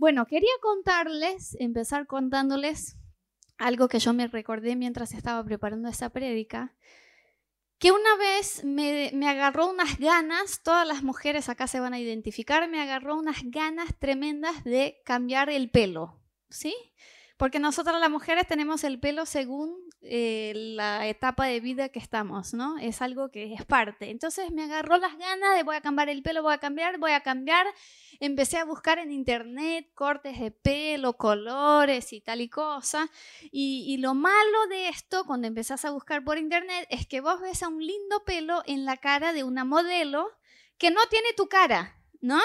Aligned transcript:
Bueno, 0.00 0.24
quería 0.24 0.48
contarles, 0.62 1.58
empezar 1.60 2.06
contándoles 2.06 2.96
algo 3.58 3.86
que 3.86 3.98
yo 3.98 4.14
me 4.14 4.28
recordé 4.28 4.74
mientras 4.74 5.12
estaba 5.12 5.44
preparando 5.44 5.90
esa 5.90 6.08
prédica, 6.08 6.74
que 7.78 7.92
una 7.92 8.16
vez 8.16 8.64
me, 8.64 9.10
me, 9.12 9.28
agarró 9.28 9.68
unas 9.68 9.98
ganas, 9.98 10.62
todas 10.62 10.88
las 10.88 11.02
mujeres 11.02 11.50
acá 11.50 11.66
se 11.66 11.80
van 11.80 11.92
a 11.92 11.98
identificar, 11.98 12.66
me 12.70 12.80
agarró 12.80 13.14
unas 13.14 13.42
ganas 13.44 13.94
tremendas 13.98 14.64
de 14.64 15.02
cambiar 15.04 15.50
el 15.50 15.68
pelo, 15.70 16.18
¿sí? 16.48 16.74
Porque 17.40 17.58
nosotras 17.58 17.98
las 17.98 18.10
mujeres 18.10 18.46
tenemos 18.46 18.84
el 18.84 19.00
pelo 19.00 19.24
según 19.24 19.74
eh, 20.02 20.52
la 20.54 21.06
etapa 21.06 21.46
de 21.46 21.58
vida 21.60 21.88
que 21.88 21.98
estamos, 21.98 22.52
¿no? 22.52 22.76
Es 22.76 23.00
algo 23.00 23.30
que 23.30 23.54
es 23.54 23.64
parte. 23.64 24.10
Entonces 24.10 24.50
me 24.50 24.64
agarró 24.64 24.98
las 24.98 25.16
ganas 25.16 25.56
de 25.56 25.62
voy 25.62 25.74
a 25.76 25.80
cambiar 25.80 26.10
el 26.10 26.22
pelo, 26.22 26.42
voy 26.42 26.52
a 26.52 26.58
cambiar, 26.58 26.98
voy 26.98 27.12
a 27.12 27.22
cambiar. 27.22 27.66
Empecé 28.20 28.58
a 28.58 28.66
buscar 28.66 28.98
en 28.98 29.10
internet 29.10 29.88
cortes 29.94 30.38
de 30.38 30.50
pelo, 30.50 31.16
colores 31.16 32.12
y 32.12 32.20
tal 32.20 32.42
y 32.42 32.50
cosa. 32.50 33.10
Y, 33.50 33.86
y 33.88 33.96
lo 33.96 34.12
malo 34.12 34.66
de 34.68 34.90
esto, 34.90 35.24
cuando 35.24 35.46
empezás 35.46 35.86
a 35.86 35.92
buscar 35.92 36.22
por 36.22 36.36
internet, 36.36 36.86
es 36.90 37.06
que 37.06 37.22
vos 37.22 37.40
ves 37.40 37.62
a 37.62 37.68
un 37.68 37.78
lindo 37.78 38.22
pelo 38.26 38.62
en 38.66 38.84
la 38.84 38.98
cara 38.98 39.32
de 39.32 39.44
una 39.44 39.64
modelo 39.64 40.28
que 40.76 40.90
no 40.90 41.00
tiene 41.08 41.32
tu 41.32 41.48
cara, 41.48 41.96
¿no? 42.20 42.38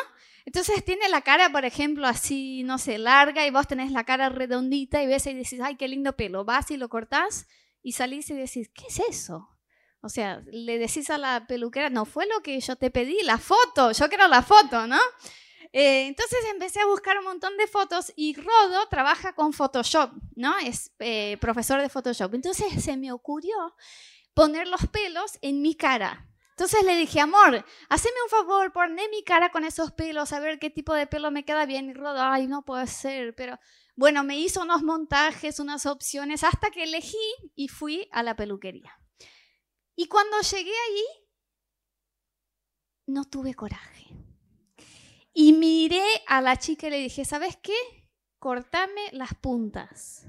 Entonces 0.46 0.86
tiene 0.86 1.10
la 1.10 1.22
cara, 1.22 1.52
por 1.52 1.66
ejemplo, 1.66 2.08
así, 2.08 2.64
no 2.64 2.78
sé, 2.78 2.98
larga 2.98 3.46
y 3.46 3.52
vos 3.52 3.68
tenés 3.68 3.92
la 3.92 4.04
cara 4.04 4.30
redondita 4.30 5.02
y 5.02 5.08
ves 5.08 5.26
y 5.26 5.34
decís, 5.34 5.60
ay, 5.62 5.76
qué 5.76 5.88
lindo 5.88 6.16
pelo. 6.16 6.46
Vas 6.46 6.70
y 6.72 6.78
lo 6.78 6.88
cortás 6.88 7.48
y 7.82 7.94
salís 7.94 8.30
y 8.30 8.36
decís, 8.36 8.70
¿qué 8.74 8.86
es 8.88 9.00
eso? 9.00 9.50
O 10.02 10.10
sea, 10.10 10.44
le 10.52 10.78
decís 10.78 11.10
a 11.10 11.18
la 11.18 11.48
peluquera, 11.48 11.90
no 11.90 12.06
fue 12.06 12.28
lo 12.28 12.42
que 12.42 12.60
yo 12.60 12.76
te 12.76 12.92
pedí, 12.92 13.18
la 13.24 13.40
foto, 13.40 13.92
yo 13.92 14.08
quiero 14.08 14.28
la 14.28 14.44
foto, 14.44 14.86
¿no? 14.86 15.00
Eh, 15.74 16.08
entonces 16.08 16.40
empecé 16.54 16.80
a 16.80 16.86
buscar 16.86 17.18
un 17.18 17.26
montón 17.26 17.58
de 17.58 17.68
fotos 17.68 18.14
y 18.16 18.34
Rodo 18.36 18.88
trabaja 18.90 19.34
con 19.34 19.52
Photoshop, 19.52 20.12
¿no? 20.36 20.58
Es 20.60 20.92
eh, 21.00 21.38
profesor 21.42 21.82
de 21.82 21.90
Photoshop. 21.90 22.34
Entonces 22.34 22.84
se 22.84 22.96
me 22.96 23.12
ocurrió 23.12 23.76
poner 24.34 24.68
los 24.68 24.88
pelos 24.88 25.38
en 25.42 25.62
mi 25.62 25.76
cara. 25.76 26.30
Entonces 26.58 26.86
le 26.86 26.96
dije, 26.96 27.20
amor, 27.20 27.66
haceme 27.90 28.16
un 28.24 28.30
favor, 28.30 28.72
ponme 28.72 29.10
mi 29.10 29.26
cara 29.26 29.52
con 29.52 29.66
esos 29.66 29.92
pelos, 29.92 30.32
a 30.32 30.40
ver 30.40 30.58
qué 30.58 30.70
tipo 30.70 30.94
de 30.94 31.06
pelo 31.06 31.30
me 31.30 31.44
queda 31.44 31.66
bien. 31.66 31.90
Y 31.90 31.94
Rodo, 31.94 32.22
ay, 32.22 32.48
no 32.48 32.64
puede 32.64 32.88
ser, 32.88 33.36
pero 33.36 33.60
bueno, 33.98 34.24
me 34.24 34.40
hizo 34.40 34.62
unos 34.62 34.82
montajes, 34.82 35.60
unas 35.60 35.86
opciones, 35.86 36.46
hasta 36.46 36.72
que 36.72 36.84
elegí 36.84 37.18
y 37.56 37.68
fui 37.68 38.08
a 38.14 38.24
la 38.24 38.38
peluquería. 38.38 38.98
Y 39.98 40.08
cuando 40.08 40.40
llegué 40.40 40.72
ahí, 40.72 41.04
no 43.08 43.26
tuve 43.26 43.54
coraje. 43.54 44.08
Y 45.34 45.52
miré 45.52 46.06
a 46.26 46.40
la 46.40 46.56
chica 46.56 46.88
y 46.88 46.92
le 46.92 47.00
dije, 47.00 47.26
¿sabes 47.26 47.58
qué? 47.62 47.76
Cortame 48.40 49.10
las 49.12 49.34
puntas 49.34 50.26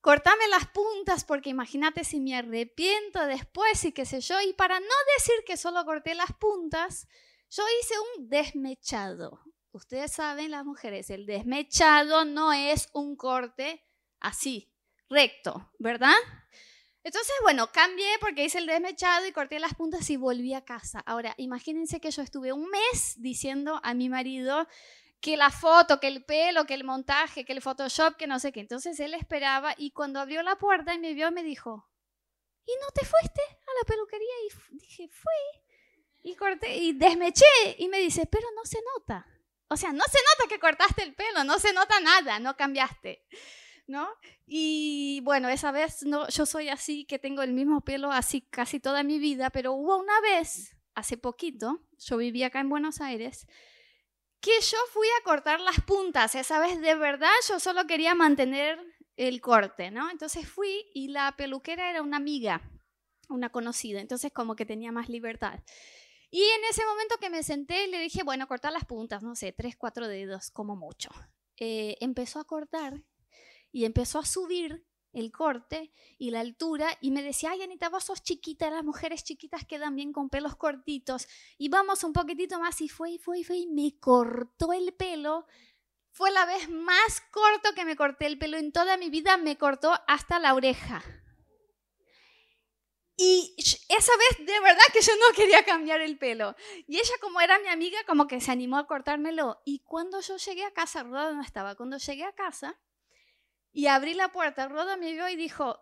cortame 0.00 0.48
las 0.48 0.66
puntas 0.68 1.24
porque 1.24 1.50
imagínate 1.50 2.04
si 2.04 2.20
me 2.20 2.36
arrepiento 2.36 3.26
después 3.26 3.84
y 3.84 3.92
qué 3.92 4.04
sé 4.04 4.20
yo. 4.20 4.40
Y 4.40 4.52
para 4.54 4.80
no 4.80 4.86
decir 5.16 5.36
que 5.46 5.56
solo 5.56 5.84
corté 5.84 6.14
las 6.14 6.32
puntas, 6.32 7.08
yo 7.50 7.62
hice 7.80 7.94
un 8.16 8.28
desmechado. 8.28 9.40
Ustedes 9.72 10.12
saben, 10.12 10.50
las 10.50 10.64
mujeres, 10.64 11.10
el 11.10 11.26
desmechado 11.26 12.24
no 12.24 12.52
es 12.52 12.88
un 12.92 13.16
corte 13.16 13.84
así, 14.18 14.72
recto, 15.08 15.70
¿verdad? 15.78 16.16
Entonces, 17.04 17.34
bueno, 17.42 17.70
cambié 17.72 18.18
porque 18.20 18.44
hice 18.44 18.58
el 18.58 18.66
desmechado 18.66 19.26
y 19.26 19.32
corté 19.32 19.58
las 19.58 19.74
puntas 19.74 20.08
y 20.10 20.16
volví 20.16 20.52
a 20.52 20.64
casa. 20.64 21.00
Ahora, 21.06 21.34
imagínense 21.38 22.00
que 22.00 22.10
yo 22.10 22.22
estuve 22.22 22.52
un 22.52 22.68
mes 22.68 23.14
diciendo 23.18 23.80
a 23.82 23.94
mi 23.94 24.08
marido, 24.08 24.66
que 25.20 25.36
la 25.36 25.50
foto, 25.50 25.98
que 25.98 26.08
el 26.08 26.24
pelo, 26.24 26.64
que 26.64 26.74
el 26.74 26.84
montaje, 26.84 27.44
que 27.44 27.52
el 27.52 27.62
Photoshop, 27.62 28.16
que 28.16 28.26
no 28.26 28.38
sé 28.38 28.52
qué. 28.52 28.60
Entonces 28.60 28.98
él 29.00 29.14
esperaba 29.14 29.74
y 29.76 29.90
cuando 29.90 30.20
abrió 30.20 30.42
la 30.42 30.56
puerta 30.56 30.94
y 30.94 30.98
me 30.98 31.14
vio 31.14 31.30
me 31.32 31.42
dijo, 31.42 31.88
¿y 32.64 32.72
no 32.80 32.86
te 32.94 33.04
fuiste 33.04 33.40
a 33.42 33.70
la 33.80 33.86
peluquería? 33.86 34.34
Y 34.70 34.78
dije, 34.78 35.08
fui. 35.08 35.62
Y 36.22 36.34
corté 36.36 36.76
y 36.76 36.92
desmeché 36.92 37.46
y 37.78 37.88
me 37.88 37.98
dice, 37.98 38.26
pero 38.26 38.46
no 38.54 38.64
se 38.64 38.78
nota. 38.96 39.26
O 39.68 39.76
sea, 39.76 39.92
no 39.92 40.04
se 40.04 40.18
nota 40.18 40.48
que 40.48 40.60
cortaste 40.60 41.02
el 41.02 41.14
pelo, 41.14 41.44
no 41.44 41.58
se 41.58 41.72
nota 41.72 42.00
nada, 42.00 42.38
no 42.38 42.56
cambiaste. 42.56 43.24
¿No? 43.86 44.06
Y 44.46 45.20
bueno, 45.22 45.48
esa 45.48 45.72
vez 45.72 46.02
no, 46.02 46.28
yo 46.28 46.44
soy 46.44 46.68
así, 46.68 47.06
que 47.06 47.18
tengo 47.18 47.42
el 47.42 47.54
mismo 47.54 47.80
pelo 47.80 48.12
así 48.12 48.42
casi 48.42 48.80
toda 48.80 49.02
mi 49.02 49.18
vida, 49.18 49.48
pero 49.48 49.72
hubo 49.72 49.96
una 49.96 50.20
vez, 50.20 50.76
hace 50.94 51.16
poquito, 51.16 51.80
yo 51.98 52.18
vivía 52.18 52.48
acá 52.48 52.60
en 52.60 52.68
Buenos 52.68 53.00
Aires, 53.00 53.46
que 54.40 54.60
yo 54.60 54.78
fui 54.92 55.06
a 55.20 55.24
cortar 55.24 55.60
las 55.60 55.80
puntas. 55.80 56.34
Esa 56.34 56.60
vez 56.60 56.80
de 56.80 56.94
verdad 56.94 57.30
yo 57.48 57.58
solo 57.58 57.86
quería 57.86 58.14
mantener 58.14 58.78
el 59.16 59.40
corte, 59.40 59.90
¿no? 59.90 60.10
Entonces 60.10 60.48
fui 60.48 60.86
y 60.94 61.08
la 61.08 61.34
peluquera 61.36 61.90
era 61.90 62.02
una 62.02 62.16
amiga, 62.16 62.62
una 63.28 63.50
conocida, 63.50 64.00
entonces 64.00 64.32
como 64.32 64.54
que 64.54 64.64
tenía 64.64 64.92
más 64.92 65.08
libertad. 65.08 65.60
Y 66.30 66.42
en 66.42 66.64
ese 66.70 66.84
momento 66.84 67.16
que 67.20 67.30
me 67.30 67.42
senté 67.42 67.86
le 67.88 68.00
dije, 68.00 68.22
bueno, 68.22 68.46
cortar 68.46 68.72
las 68.72 68.84
puntas, 68.84 69.22
no 69.22 69.34
sé, 69.34 69.52
tres, 69.52 69.76
cuatro 69.76 70.06
dedos, 70.06 70.50
como 70.50 70.76
mucho. 70.76 71.10
Eh, 71.56 71.96
empezó 72.00 72.38
a 72.38 72.44
cortar 72.44 73.02
y 73.72 73.84
empezó 73.84 74.18
a 74.18 74.26
subir 74.26 74.86
el 75.12 75.32
corte 75.32 75.92
y 76.18 76.30
la 76.30 76.40
altura 76.40 76.96
y 77.00 77.10
me 77.10 77.22
decía, 77.22 77.50
ay 77.50 77.62
Anita, 77.62 77.88
vos 77.88 78.04
sos 78.04 78.22
chiquita, 78.22 78.70
las 78.70 78.84
mujeres 78.84 79.24
chiquitas 79.24 79.64
quedan 79.64 79.96
bien 79.96 80.12
con 80.12 80.28
pelos 80.28 80.56
cortitos 80.56 81.28
y 81.56 81.68
vamos 81.68 82.04
un 82.04 82.12
poquitito 82.12 82.58
más 82.60 82.80
y 82.80 82.88
fue 82.88 83.12
y 83.12 83.18
fue 83.18 83.40
y 83.40 83.44
fue 83.44 83.56
y 83.58 83.66
me 83.66 83.98
cortó 83.98 84.72
el 84.72 84.92
pelo. 84.94 85.46
Fue 86.10 86.30
la 86.32 86.46
vez 86.46 86.68
más 86.68 87.22
corto 87.30 87.74
que 87.74 87.84
me 87.84 87.94
corté 87.94 88.26
el 88.26 88.38
pelo 88.38 88.56
en 88.56 88.72
toda 88.72 88.96
mi 88.96 89.08
vida, 89.08 89.36
me 89.36 89.56
cortó 89.56 89.94
hasta 90.08 90.40
la 90.40 90.54
oreja. 90.54 91.04
Y 93.20 93.52
esa 93.88 94.12
vez 94.16 94.46
de 94.46 94.60
verdad 94.60 94.82
que 94.92 95.00
yo 95.00 95.12
no 95.16 95.34
quería 95.34 95.64
cambiar 95.64 96.00
el 96.00 96.18
pelo. 96.18 96.54
Y 96.86 96.98
ella 96.98 97.14
como 97.20 97.40
era 97.40 97.58
mi 97.58 97.66
amiga, 97.66 97.98
como 98.06 98.28
que 98.28 98.40
se 98.40 98.52
animó 98.52 98.78
a 98.78 98.86
cortármelo. 98.86 99.60
Y 99.64 99.80
cuando 99.80 100.20
yo 100.20 100.36
llegué 100.36 100.64
a 100.64 100.72
casa, 100.72 101.02
no 101.02 101.42
estaba, 101.42 101.74
cuando 101.74 101.98
llegué 101.98 102.22
a 102.24 102.32
casa, 102.32 102.78
y 103.72 103.86
abrí 103.86 104.14
la 104.14 104.28
puerta. 104.28 104.68
Roda 104.68 104.96
me 104.96 105.12
vio 105.12 105.28
y 105.28 105.36
dijo, 105.36 105.78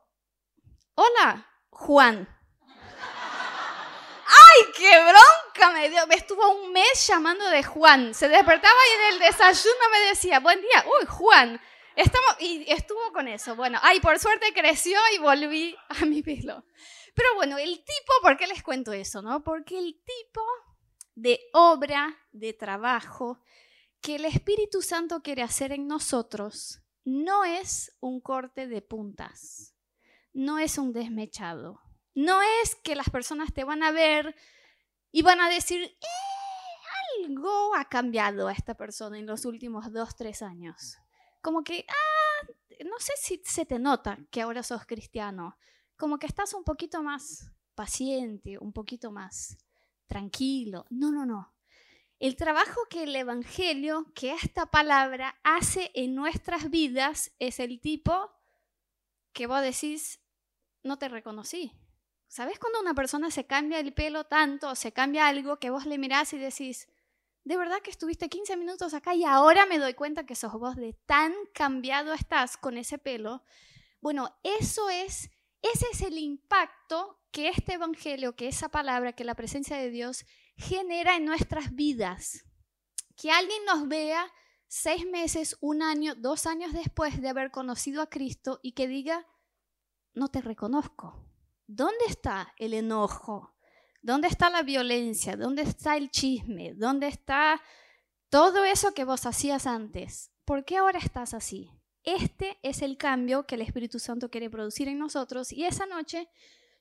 hola, 0.94 1.47
Juan. 1.70 2.28
¡Ay, 4.26 4.72
qué 4.76 4.91
bronca 5.00 5.72
me 5.72 5.88
dio! 5.88 6.06
Me 6.06 6.16
estuvo 6.16 6.48
un 6.50 6.72
mes 6.72 7.06
llamando 7.06 7.48
de 7.48 7.62
Juan. 7.62 8.14
Se 8.14 8.28
despertaba 8.28 8.75
y 8.88 8.92
en 8.94 9.14
el 9.14 9.19
desayuno 9.20 9.91
me 9.92 10.08
decía, 10.08 10.41
buen 10.41 10.60
día, 10.60 10.84
uy, 10.86 11.06
Juan. 11.06 11.60
Estamos, 11.94 12.36
y 12.41 12.70
estuvo 12.70 13.12
con 13.12 13.28
eso. 13.28 13.56
Bueno, 13.56 13.78
ay, 13.82 14.00
por 14.00 14.19
suerte 14.19 14.52
creció 14.52 14.98
y 15.14 15.19
volví 15.19 15.76
a 15.88 16.04
mi 16.04 16.22
pelo. 16.22 16.64
Pero 17.14 17.34
bueno, 17.36 17.56
el 17.56 17.78
tipo, 17.78 18.12
¿por 18.20 18.36
qué 18.36 18.46
les 18.46 18.62
cuento 18.62 18.92
eso? 18.92 19.22
No? 19.22 19.42
Porque 19.42 19.78
el 19.78 20.02
tipo 20.04 20.42
de 21.14 21.41
obra, 21.54 22.14
de 22.32 22.52
trabajo, 22.52 23.41
que 24.02 24.16
el 24.16 24.26
Espíritu 24.26 24.82
Santo 24.82 25.22
quiere 25.22 25.42
hacer 25.42 25.72
en 25.72 25.86
nosotros 25.86 26.82
no 27.06 27.44
es 27.44 27.97
un 28.00 28.21
corte 28.21 28.67
de 28.67 28.83
puntas, 28.83 29.77
no 30.33 30.59
es 30.59 30.77
un 30.77 30.93
desmechado, 30.93 31.81
no 32.15 32.41
es 32.62 32.75
que 32.75 32.97
las 32.97 33.11
personas 33.11 33.55
te 33.55 33.62
van 33.62 33.84
a 33.84 33.93
ver 33.93 34.34
y 35.12 35.22
van 35.22 35.41
a 35.41 35.49
decir, 35.49 35.83
eh, 35.83 37.25
algo 37.25 37.77
ha 37.77 37.84
cambiado 37.84 38.49
a 38.49 38.53
esta 38.53 38.75
persona 38.75 39.19
en 39.19 39.27
los 39.27 39.44
últimos 39.44 39.93
dos, 39.93 40.17
tres 40.17 40.43
años. 40.43 40.99
Como 41.41 41.62
que, 41.62 41.87
ah, 41.89 42.47
no 42.84 42.99
sé 42.99 43.12
si 43.17 43.41
se 43.44 43.65
te 43.65 43.78
nota 43.78 44.19
que 44.33 44.43
ahora 44.43 44.65
sos 44.65 44.84
cristiano, 44.84 45.56
como 45.97 46.19
que 46.19 46.27
estás 46.27 46.55
un 46.55 46.65
poquito 46.65 47.05
más 47.05 47.53
paciente, 47.77 48.59
un 48.59 48.73
poquito 48.73 49.12
más 49.12 49.56
tranquilo. 50.09 50.87
No, 50.91 51.12
no, 51.12 51.25
no. 51.25 51.56
El 52.19 52.37
trabajo 52.37 52.81
que 52.88 53.03
el 53.03 53.15
Evangelio, 53.15 54.06
que 54.15 54.32
esta 54.32 54.66
palabra 54.66 55.38
hace 55.44 55.90
en 55.94 56.14
nuestras 56.14 56.70
vidas 56.70 57.32
es 57.38 57.61
el 57.61 57.79
tipo 57.81 58.32
que 59.35 59.46
vos 59.46 59.61
decís, 59.61 60.20
no 60.82 60.99
te 60.99 61.08
reconocí. 61.08 61.73
¿Sabes 62.26 62.58
cuando 62.58 62.81
una 62.81 62.94
persona 62.94 63.31
se 63.31 63.46
cambia 63.46 63.81
el 63.81 63.93
pelo 63.93 64.25
tanto, 64.25 64.75
se 64.75 64.93
cambia 64.93 65.29
algo 65.29 65.58
que 65.58 65.69
vos 65.69 65.85
le 65.85 65.99
mirás 65.99 66.32
y 66.32 66.38
decís, 66.38 66.88
de 67.44 67.58
verdad 67.58 67.82
que 67.82 67.90
estuviste 67.90 68.31
15 68.31 68.56
minutos 68.56 68.94
acá 68.94 69.14
y 69.14 69.25
ahora 69.25 69.67
me 69.67 69.79
doy 69.79 69.93
cuenta 69.93 70.25
que 70.25 70.35
sos 70.35 70.55
vos 70.55 70.75
de 70.75 70.94
tan 71.05 71.35
cambiado 71.52 72.14
estás 72.14 72.56
con 72.56 72.79
ese 72.79 72.96
pelo? 72.96 73.44
Bueno, 74.00 74.35
eso 74.43 74.88
es, 74.88 75.31
ese 75.61 75.87
es 75.93 76.00
el 76.00 76.17
impacto 76.17 77.20
que 77.31 77.49
este 77.49 77.75
evangelio, 77.75 78.37
que 78.37 78.49
esa 78.49 78.70
palabra, 78.70 79.12
que 79.12 79.25
la 79.25 79.35
presencia 79.35 79.76
de 79.76 79.90
Dios 79.90 80.25
genera 80.56 81.17
en 81.17 81.25
nuestras 81.25 81.75
vidas. 81.75 82.44
Que 83.17 83.31
alguien 83.31 83.64
nos 83.64 83.88
vea 83.88 84.31
seis 84.67 85.06
meses, 85.06 85.56
un 85.61 85.82
año, 85.82 86.14
dos 86.14 86.47
años 86.47 86.73
después 86.73 87.20
de 87.20 87.29
haber 87.29 87.50
conocido 87.50 88.03
a 88.03 88.11
Cristo 88.11 88.61
y 88.62 88.73
que 88.73 88.88
diga, 88.88 89.26
no 90.14 90.29
te 90.29 90.41
reconozco. 90.41 91.25
¿Dónde 91.67 92.05
está 92.08 92.53
el 92.58 92.75
enojo? 92.75 93.55
¿Dónde 94.03 94.29
está 94.29 94.50
la 94.50 94.62
violencia? 94.62 95.37
¿Dónde 95.37 95.62
está 95.62 95.97
el 95.97 96.11
chisme? 96.11 96.75
¿Dónde 96.75 97.09
está 97.09 97.61
todo 98.29 98.64
eso 98.64 98.93
que 98.93 99.05
vos 99.05 99.25
hacías 99.25 99.67
antes, 99.67 100.32
¿por 100.44 100.64
qué 100.64 100.76
ahora 100.76 100.99
estás 100.99 101.32
así? 101.32 101.70
Este 102.02 102.59
es 102.62 102.82
el 102.82 102.97
cambio 102.97 103.47
que 103.47 103.55
el 103.55 103.62
Espíritu 103.62 103.99
Santo 103.99 104.31
quiere 104.31 104.50
producir 104.50 104.88
en 104.88 104.99
nosotros 104.99 105.52
y 105.52 105.64
esa 105.64 105.87
noche 105.87 106.29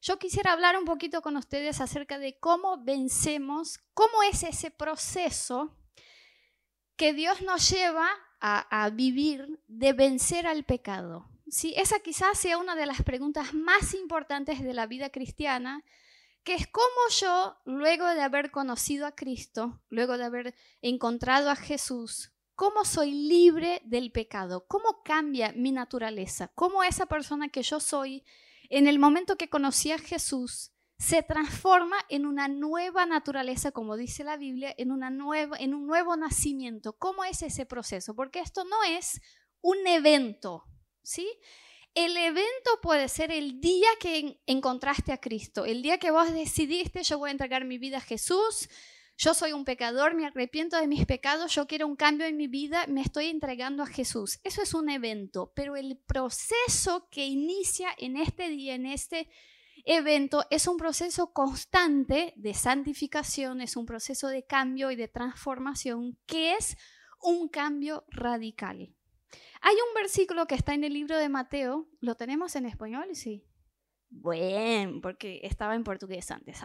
yo 0.05 0.19
quisiera 0.19 0.51
hablar 0.51 0.77
un 0.77 0.85
poquito 0.85 1.23
con 1.23 1.35
ustedes 1.35 1.81
acerca 1.81 2.19
de 2.19 2.37
cómo 2.37 2.77
vencemos, 2.83 3.79
cómo 3.95 4.21
es 4.21 4.43
ese 4.43 4.69
proceso 4.69 5.75
que 6.95 7.11
Dios 7.13 7.41
nos 7.41 7.67
lleva 7.71 8.07
a, 8.39 8.87
vivir 8.91 9.59
de 9.67 9.93
vencer 9.93 10.45
al 10.45 10.63
pecado. 10.63 11.27
¿Sí? 11.49 11.73
Esa 11.75 11.99
quizás 12.01 12.37
sea 12.37 12.59
una 12.59 12.75
de 12.75 12.85
las 12.85 13.01
preguntas 13.01 13.55
más 13.55 13.95
importantes 13.95 14.63
de 14.63 14.75
la 14.75 14.85
vida 14.85 15.09
cristiana, 15.09 15.83
que 16.43 16.53
es 16.53 16.67
cómo 16.67 16.85
yo, 17.19 17.57
luego 17.65 18.05
de 18.05 18.21
haber 18.21 18.51
conocido 18.51 19.07
a 19.07 19.15
Cristo, 19.15 19.81
luego 19.89 20.19
de 20.19 20.25
haber 20.25 20.55
encontrado 20.83 21.49
a 21.49 21.55
Jesús, 21.55 22.31
cómo 22.53 22.85
soy 22.85 23.11
libre 23.11 23.81
del 23.85 24.11
pecado, 24.11 24.67
cómo 24.67 25.01
cambia 25.03 25.51
mi 25.53 25.71
naturaleza, 25.71 26.51
cómo 26.53 26.83
esa 26.83 27.07
persona 27.07 27.49
que 27.49 27.63
yo 27.63 27.79
soy, 27.79 28.23
en 28.69 28.87
el 28.87 28.99
momento 28.99 29.37
que 29.37 29.49
conocí 29.49 29.91
a 29.91 29.97
Jesús, 29.97 30.71
se 30.97 31.23
transforma 31.23 31.97
en 32.09 32.25
una 32.25 32.47
nueva 32.47 33.05
naturaleza, 33.05 33.71
como 33.71 33.97
dice 33.97 34.23
la 34.23 34.37
Biblia, 34.37 34.73
en, 34.77 34.91
una 34.91 35.09
nueva, 35.09 35.57
en 35.59 35.73
un 35.73 35.87
nuevo 35.87 36.15
nacimiento. 36.15 36.93
¿Cómo 36.93 37.23
es 37.25 37.41
ese 37.41 37.65
proceso? 37.65 38.15
Porque 38.15 38.39
esto 38.39 38.63
no 38.63 38.83
es 38.83 39.19
un 39.61 39.85
evento, 39.87 40.63
¿sí? 41.03 41.27
El 41.93 42.15
evento 42.17 42.79
puede 42.81 43.07
ser 43.09 43.31
el 43.31 43.59
día 43.59 43.87
que 43.99 44.41
encontraste 44.45 45.11
a 45.11 45.19
Cristo, 45.19 45.65
el 45.65 45.81
día 45.81 45.97
que 45.97 46.11
vos 46.11 46.31
decidiste, 46.33 47.03
yo 47.03 47.17
voy 47.17 47.29
a 47.29 47.31
entregar 47.31 47.65
mi 47.65 47.77
vida 47.77 47.97
a 47.97 48.01
Jesús, 48.01 48.69
yo 49.17 49.33
soy 49.33 49.53
un 49.53 49.63
pecador, 49.63 50.13
me 50.13 50.25
arrepiento 50.25 50.77
de 50.77 50.87
mis 50.87 51.05
pecados, 51.05 51.53
yo 51.55 51.67
quiero 51.67 51.87
un 51.87 51.95
cambio 51.95 52.27
en 52.27 52.35
mi 52.35 52.47
vida, 52.47 52.85
me 52.87 53.01
estoy 53.01 53.27
entregando 53.27 53.83
a 53.83 53.87
Jesús. 53.87 54.39
Eso 54.43 54.61
es 54.61 54.73
un 54.73 54.89
evento, 54.89 55.53
pero 55.55 55.75
el 55.75 55.97
proceso 55.97 57.07
que 57.09 57.25
inicia 57.25 57.89
en 57.97 58.17
este 58.17 58.49
día, 58.49 58.75
en 58.75 58.85
este 58.85 59.29
evento 59.85 60.43
es 60.49 60.67
un 60.67 60.77
proceso 60.77 61.31
constante 61.31 62.33
de 62.35 62.53
santificación, 62.53 63.61
es 63.61 63.77
un 63.77 63.85
proceso 63.85 64.27
de 64.27 64.45
cambio 64.45 64.91
y 64.91 64.95
de 64.95 65.07
transformación 65.07 66.17
que 66.25 66.53
es 66.53 66.75
un 67.21 67.47
cambio 67.47 68.05
radical. 68.09 68.93
Hay 69.61 69.75
un 69.75 69.93
versículo 69.95 70.45
que 70.45 70.55
está 70.55 70.73
en 70.73 70.83
el 70.83 70.93
libro 70.93 71.17
de 71.17 71.29
Mateo, 71.29 71.87
¿lo 71.99 72.15
tenemos 72.15 72.55
en 72.55 72.65
español? 72.65 73.07
Sí. 73.13 73.45
Bueno, 74.09 74.99
porque 75.01 75.39
estaba 75.43 75.75
en 75.75 75.83
portugués 75.83 76.29
antes. 76.31 76.61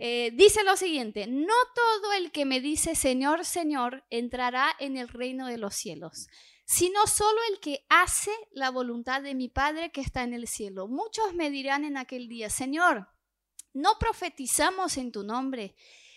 Eh, 0.00 0.30
dice 0.32 0.62
lo 0.62 0.76
siguiente, 0.76 1.26
no 1.26 1.54
todo 1.74 2.12
el 2.12 2.30
que 2.30 2.44
me 2.44 2.60
dice 2.60 2.94
Señor, 2.94 3.44
Señor 3.44 4.04
entrará 4.10 4.70
en 4.78 4.96
el 4.96 5.08
reino 5.08 5.48
de 5.48 5.58
los 5.58 5.74
cielos, 5.74 6.28
sino 6.64 7.04
solo 7.08 7.40
el 7.50 7.58
que 7.58 7.84
hace 7.88 8.30
la 8.52 8.70
voluntad 8.70 9.22
de 9.22 9.34
mi 9.34 9.48
Padre 9.48 9.90
que 9.90 10.00
está 10.00 10.22
en 10.22 10.34
el 10.34 10.46
cielo. 10.46 10.86
Muchos 10.86 11.34
me 11.34 11.50
dirán 11.50 11.84
en 11.84 11.96
aquel 11.96 12.28
día, 12.28 12.48
Señor, 12.48 13.08
no 13.74 13.98
profetizamos 13.98 14.98
en 14.98 15.10
tu 15.10 15.24
nombre, 15.24 15.74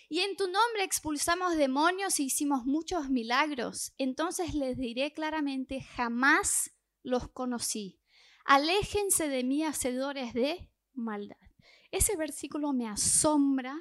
y 0.08 0.20
en 0.20 0.36
tu 0.36 0.44
nombre 0.44 0.84
expulsamos 0.84 1.56
demonios 1.56 2.20
y 2.20 2.26
hicimos 2.26 2.66
muchos 2.66 3.08
milagros. 3.08 3.94
Entonces 3.96 4.54
les 4.54 4.76
diré 4.76 5.14
claramente, 5.14 5.80
jamás 5.80 6.70
los 7.02 7.28
conocí. 7.28 7.98
Aléjense 8.44 9.28
de 9.28 9.42
mí, 9.42 9.64
hacedores 9.64 10.34
de 10.34 10.70
maldad. 10.92 11.51
Ese 11.92 12.16
versículo 12.16 12.72
me 12.72 12.88
asombra 12.88 13.78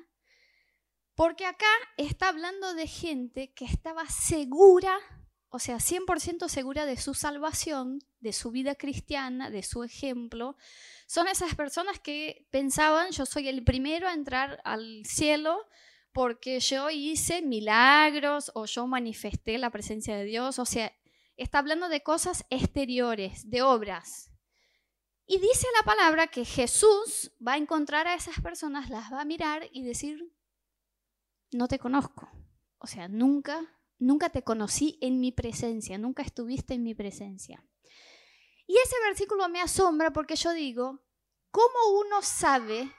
porque 1.16 1.46
acá 1.46 1.66
está 1.98 2.30
hablando 2.30 2.76
de 2.76 2.88
gente 2.88 3.52
que 3.54 3.66
estaba 3.66 4.08
segura 4.08 4.98
o 5.54 5.60
sea, 5.60 5.78
100% 5.78 6.48
segura 6.48 6.86
de 6.86 6.96
su 6.96 7.14
salvación, 7.14 8.00
de 8.22 8.32
su 8.32 8.52
vida 8.52 8.76
cristiana, 8.76 9.50
de 9.50 9.64
su 9.64 9.84
ejemplo, 9.84 10.56
son 11.08 11.28
esas 11.28 11.56
personas 11.56 12.00
que 12.00 12.48
pensaban, 12.52 13.12
yo 13.12 13.26
soy 13.26 13.50
el 13.50 13.62
primero 13.66 14.08
a 14.08 14.14
entrar 14.14 14.62
al 14.64 15.06
cielo 15.06 15.68
porque 16.14 16.62
yo 16.62 16.90
hice 16.90 17.42
milagros 17.42 18.50
o 18.56 18.66
yo 18.66 18.88
manifesté 18.88 19.58
la 19.58 19.72
presencia 19.72 20.16
de 20.16 20.24
Dios, 20.24 20.58
o 20.58 20.66
sea, 20.66 20.94
está 21.36 21.60
hablando 21.60 21.90
de 21.90 22.02
cosas 22.02 22.46
exteriores, 22.50 23.50
de 23.50 23.62
obras. 23.62 24.31
Y 25.26 25.40
dice 25.40 25.68
la 25.80 25.86
palabra 25.86 26.28
que 26.28 26.46
Jesús 26.46 27.32
va 27.46 27.54
a 27.54 27.58
encontrar 27.58 28.08
a 28.08 28.16
esas 28.16 28.40
personas, 28.42 28.90
las 28.90 29.12
va 29.12 29.22
a 29.22 29.26
mirar 29.26 29.70
y 29.72 29.84
decir, 29.84 30.34
no 31.52 31.68
te 31.68 31.80
conozco. 31.80 32.30
O 32.80 32.88
sea, 32.88 33.08
nunca 33.08 33.82
nunca 34.02 34.30
te 34.30 34.44
conocí 34.44 34.98
en 35.00 35.20
mi 35.20 35.32
presencia, 35.32 35.98
nunca 35.98 36.24
estuviste 36.24 36.74
en 36.74 36.84
mi 36.84 36.96
presencia. 36.96 37.64
Y 38.66 38.76
ese 38.78 38.96
versículo 39.06 39.48
me 39.48 39.62
asombra 39.62 40.12
porque 40.12 40.36
yo 40.36 40.52
digo, 40.52 41.04
¿cómo 41.52 42.00
uno 42.00 42.22
sabe 42.22 42.92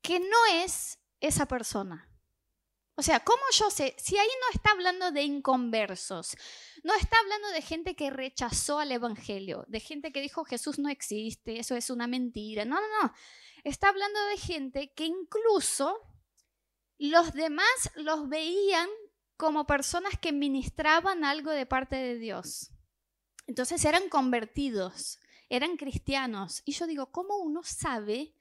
que 0.00 0.18
no 0.18 0.46
es 0.54 0.98
esa 1.20 1.46
persona? 1.46 2.10
O 2.98 3.02
sea, 3.02 3.20
¿cómo 3.20 3.42
yo 3.52 3.70
sé? 3.70 3.94
Si 3.98 4.16
ahí 4.16 4.26
no 4.26 4.54
está 4.54 4.70
hablando 4.70 5.10
de 5.10 5.22
inconversos, 5.22 6.34
no 6.82 6.94
está 6.94 7.18
hablando 7.18 7.48
de 7.48 7.60
gente 7.60 7.94
que 7.94 8.08
rechazó 8.08 8.78
al 8.78 8.90
Evangelio, 8.90 9.66
de 9.68 9.80
gente 9.80 10.12
que 10.12 10.22
dijo 10.22 10.44
Jesús 10.44 10.78
no 10.78 10.88
existe, 10.88 11.58
eso 11.58 11.76
es 11.76 11.90
una 11.90 12.06
mentira. 12.06 12.64
No, 12.64 12.76
no, 12.76 13.02
no. 13.02 13.12
Está 13.64 13.90
hablando 13.90 14.24
de 14.26 14.38
gente 14.38 14.92
que 14.94 15.04
incluso 15.04 16.00
los 16.98 17.34
demás 17.34 17.90
los 17.96 18.30
veían 18.30 18.88
como 19.36 19.66
personas 19.66 20.14
que 20.18 20.32
ministraban 20.32 21.22
algo 21.22 21.50
de 21.50 21.66
parte 21.66 21.96
de 21.96 22.16
Dios. 22.16 22.70
Entonces 23.46 23.84
eran 23.84 24.08
convertidos, 24.08 25.18
eran 25.50 25.76
cristianos. 25.76 26.62
Y 26.64 26.72
yo 26.72 26.86
digo, 26.86 27.12
¿cómo 27.12 27.36
uno 27.36 27.62
sabe 27.62 28.34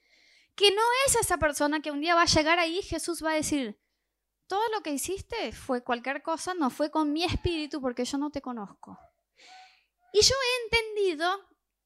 que 0.56 0.72
no 0.72 0.82
es 1.06 1.16
esa 1.16 1.38
persona 1.38 1.82
que 1.82 1.92
un 1.92 2.00
día 2.00 2.16
va 2.16 2.22
a 2.22 2.26
llegar 2.26 2.60
ahí 2.60 2.80
y 2.80 2.84
Jesús 2.84 3.22
va 3.22 3.32
a 3.32 3.36
decir, 3.36 3.78
todo 4.48 4.64
lo 4.74 4.82
que 4.82 4.92
hiciste 4.92 5.52
fue 5.52 5.84
cualquier 5.84 6.22
cosa, 6.22 6.54
no 6.54 6.70
fue 6.70 6.92
con 6.92 7.12
mi 7.12 7.24
espíritu 7.24 7.82
porque 7.82 8.06
yo 8.06 8.18
no 8.18 8.30
te 8.30 8.42
conozco? 8.42 9.00
Y 10.14 10.22
yo 10.22 10.34
he 10.34 10.64
entendido 10.64 11.28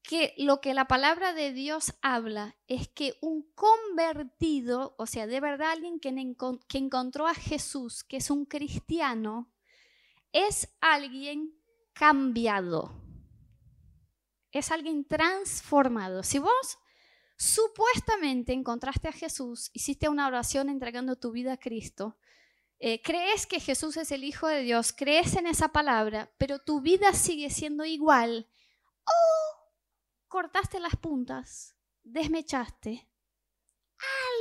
que 0.02 0.34
lo 0.38 0.60
que 0.60 0.74
la 0.74 0.86
palabra 0.86 1.32
de 1.32 1.52
Dios 1.52 1.94
habla 2.02 2.56
es 2.68 2.88
que 2.88 3.16
un 3.20 3.50
convertido, 3.54 4.94
o 4.98 5.06
sea, 5.06 5.26
de 5.26 5.40
verdad 5.40 5.72
alguien 5.72 6.00
que, 6.00 6.14
que 6.68 6.78
encontró 6.78 7.26
a 7.26 7.34
Jesús, 7.34 8.04
que 8.04 8.18
es 8.18 8.30
un 8.30 8.44
cristiano, 8.44 9.52
es 10.32 10.68
alguien 10.80 11.54
cambiado. 11.92 12.92
Es 14.52 14.70
alguien 14.70 15.04
transformado. 15.04 16.22
Si 16.22 16.38
vos 16.38 16.78
supuestamente 17.36 18.52
encontraste 18.52 19.08
a 19.08 19.12
Jesús, 19.12 19.70
hiciste 19.72 20.08
una 20.08 20.26
oración 20.26 20.68
entregando 20.68 21.16
tu 21.16 21.30
vida 21.30 21.54
a 21.54 21.58
Cristo, 21.58 22.16
eh, 22.82 23.02
crees 23.02 23.46
que 23.46 23.60
Jesús 23.60 23.98
es 23.98 24.10
el 24.10 24.24
Hijo 24.24 24.48
de 24.48 24.62
Dios, 24.62 24.94
crees 24.94 25.36
en 25.36 25.46
esa 25.46 25.68
palabra, 25.68 26.32
pero 26.38 26.58
tu 26.58 26.80
vida 26.80 27.12
sigue 27.12 27.50
siendo 27.50 27.84
igual, 27.84 28.48
¡oh! 29.04 29.50
cortaste 30.28 30.80
las 30.80 30.96
puntas, 30.96 31.76
desmechaste. 32.02 33.06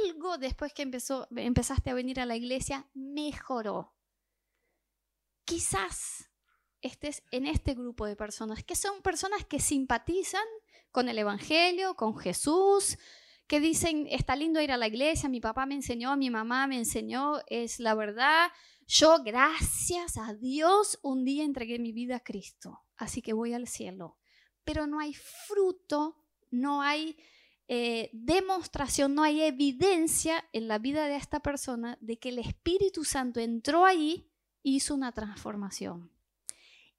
Algo 0.05 0.38
después 0.38 0.74
que 0.74 0.84
empezó, 0.84 1.27
empezaste 1.36 1.89
a 1.89 1.93
venir 1.93 2.22
a 2.22 2.25
la 2.25 2.38
iglesia 2.38 2.89
mejoró. 2.93 3.93
Quizás 5.43 6.29
estés 6.79 7.24
en 7.31 7.46
este 7.46 7.74
grupo 7.74 8.05
de 8.05 8.15
personas, 8.15 8.63
que 8.63 8.77
son 8.77 9.01
personas 9.01 9.43
que 9.43 9.60
simpatizan 9.60 10.46
con 10.91 11.10
el 11.10 11.19
Evangelio, 11.19 11.96
con 11.96 12.17
Jesús, 12.17 12.98
que 13.50 13.60
dicen, 13.60 14.08
está 14.10 14.38
lindo 14.38 14.62
ir 14.62 14.72
a 14.72 14.77
la 14.77 14.88
iglesia, 14.88 15.27
mi 15.27 15.41
papá 15.41 15.65
me 15.65 15.75
enseñó, 15.75 16.15
mi 16.15 16.29
mamá 16.29 16.68
me 16.68 16.77
enseñó, 16.77 17.41
es 17.48 17.82
la 17.82 17.96
verdad. 17.96 18.50
Yo, 18.88 19.22
gracias 19.24 20.15
a 20.18 20.34
Dios, 20.34 20.98
un 21.01 21.25
día 21.25 21.44
entregué 21.44 21.79
mi 21.79 21.91
vida 21.91 22.15
a 22.15 22.24
Cristo, 22.24 22.79
así 22.96 23.22
que 23.22 23.34
voy 23.34 23.53
al 23.53 23.68
cielo 23.68 24.20
pero 24.70 24.86
no 24.86 25.00
hay 25.00 25.15
fruto, 25.15 26.15
no 26.51 26.84
hay 26.84 27.18
eh, 27.68 28.12
demostración, 28.13 29.15
no 29.15 29.24
hay 29.24 29.41
evidencia 29.41 30.46
en 30.53 30.68
la 30.68 30.77
vida 30.77 31.08
de 31.08 31.15
esta 31.15 31.39
persona 31.39 31.98
de 32.01 32.20
que 32.20 32.29
el 32.29 32.38
Espíritu 32.38 33.03
Santo 33.03 33.39
entró 33.39 33.84
ahí 33.84 34.32
hizo 34.62 34.94
una 34.94 35.12
transformación. 35.12 36.12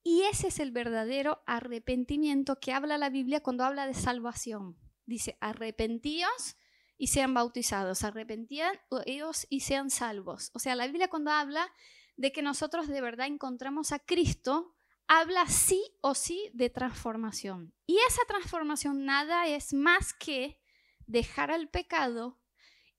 Y 0.03 0.23
ese 0.23 0.49
es 0.49 0.59
el 0.59 0.73
verdadero 0.73 1.45
arrepentimiento 1.47 2.59
que 2.59 2.73
habla 2.73 2.99
la 2.99 3.09
Biblia 3.09 3.41
cuando 3.41 3.63
habla 3.63 3.87
de 3.87 3.95
salvación. 3.95 4.77
Dice, 5.11 5.37
arrepentíos 5.41 6.57
y 6.97 7.09
sean 7.09 7.35
bautizados, 7.35 8.05
arrepentían 8.05 8.79
ellos 9.07 9.45
y 9.51 9.61
sean 9.61 9.91
salvos. 9.91 10.53
O 10.55 10.61
sea, 10.61 10.77
la 10.77 10.87
Biblia 10.87 11.11
cuando 11.11 11.33
habla 11.33 11.69
de 12.17 12.31
que 12.31 12.43
nosotros 12.43 12.87
de 12.87 13.01
verdad 13.01 13.27
encontramos 13.27 13.91
a 13.91 13.99
Cristo, 13.99 14.77
habla 15.09 15.49
sí 15.49 15.83
o 16.01 16.15
sí 16.15 16.49
de 16.55 16.71
transformación. 16.71 17.75
Y 17.87 17.99
esa 18.07 18.23
transformación 18.29 19.05
nada 19.05 19.49
es 19.49 19.75
más 19.75 20.15
que 20.15 20.61
dejar 21.07 21.51
al 21.51 21.69
pecado 21.69 22.39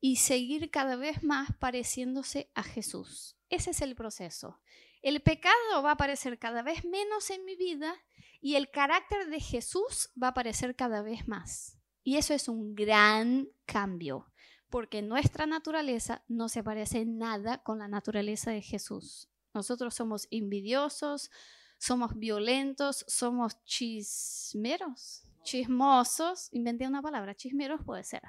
y 0.02 0.18
seguir 0.18 0.70
cada 0.70 0.98
vez 0.98 1.24
más 1.24 1.52
pareciéndose 1.60 2.52
a 2.56 2.64
Jesús. 2.64 3.38
Ese 3.50 3.72
es 3.72 3.80
el 3.80 3.96
proceso. 3.96 4.60
el 5.02 5.22
pecado 5.22 5.82
va 5.82 5.92
a 5.92 5.94
aparecer 5.94 6.38
cada 6.40 6.62
vez 6.62 6.84
menos 6.84 7.30
en 7.30 7.46
mi 7.46 7.56
vida 7.56 7.96
y 8.42 8.56
el 8.56 8.70
carácter 8.70 9.30
de 9.30 9.40
Jesús 9.40 10.10
va 10.22 10.28
a 10.28 10.32
aparecer 10.32 10.76
cada 10.76 11.02
vez 11.02 11.26
más. 11.26 11.81
Y 12.04 12.18
eso 12.18 12.34
es 12.34 12.48
un 12.48 12.74
gran 12.76 13.48
cambio, 13.66 14.32
porque 14.70 15.02
nuestra 15.02 15.46
naturaleza 15.46 16.24
no 16.28 16.50
se 16.50 16.64
parece 16.64 17.06
nada 17.06 17.62
con 17.64 17.80
la 17.80 17.88
naturaleza 17.88 18.52
de 18.52 18.62
Jesús. 18.62 19.30
Nosotros 19.54 19.94
somos 19.94 20.28
envidiosos, 20.32 21.30
somos 21.78 22.18
violentos, 22.18 23.06
somos 23.08 23.64
chismeros, 23.66 25.24
chismosos, 25.44 26.50
inventé 26.52 26.88
una 26.88 27.02
palabra, 27.02 27.36
chismeros 27.36 27.82
puede 27.84 28.04
ser. 28.04 28.22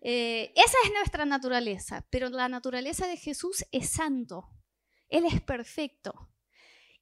Eh, 0.00 0.52
esa 0.54 0.76
es 0.84 0.92
nuestra 0.92 1.24
naturaleza, 1.24 2.06
pero 2.10 2.28
la 2.28 2.48
naturaleza 2.48 3.06
de 3.06 3.16
Jesús 3.16 3.64
es 3.72 3.90
santo, 3.90 4.48
Él 5.08 5.24
es 5.24 5.40
perfecto. 5.40 6.28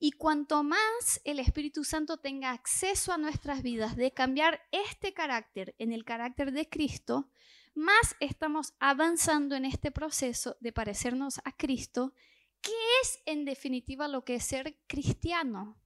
Y 0.05 0.11
cuanto 0.11 0.65
más 0.65 1.21
el 1.23 1.39
Espíritu 1.39 1.85
Santo 1.85 2.17
tenga 2.17 2.51
acceso 2.51 3.13
a 3.13 3.19
nuestras 3.19 3.63
vidas 3.63 3.95
de 3.95 4.11
cambiar 4.11 4.61
este 4.73 5.15
carácter 5.15 5.77
en 5.79 5.93
el 5.93 6.05
carácter 6.05 6.51
de 6.51 6.69
Cristo, 6.69 7.31
más 7.77 8.17
estamos 8.19 8.75
avanzando 8.81 9.55
en 9.55 9.65
este 9.65 9.93
proceso 9.93 10.57
de 10.59 10.73
parecernos 10.73 11.39
a 11.45 11.57
Cristo, 11.57 12.15
que 12.61 12.73
es 13.01 13.21
en 13.27 13.45
definitiva 13.45 14.09
lo 14.09 14.25
que 14.25 14.35
es 14.35 14.45
ser 14.45 14.77
cristiano. 14.89 15.81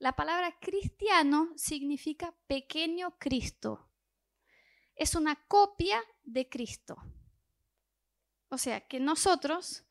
La 0.00 0.16
palabra 0.16 0.58
cristiano 0.58 1.52
significa 1.54 2.34
pequeño 2.48 3.16
Cristo. 3.20 3.88
Es 4.96 5.14
una 5.14 5.36
copia 5.46 6.02
de 6.24 6.48
Cristo. 6.48 6.96
O 8.48 8.58
sea 8.58 8.80
que 8.80 8.98
nosotros 8.98 9.84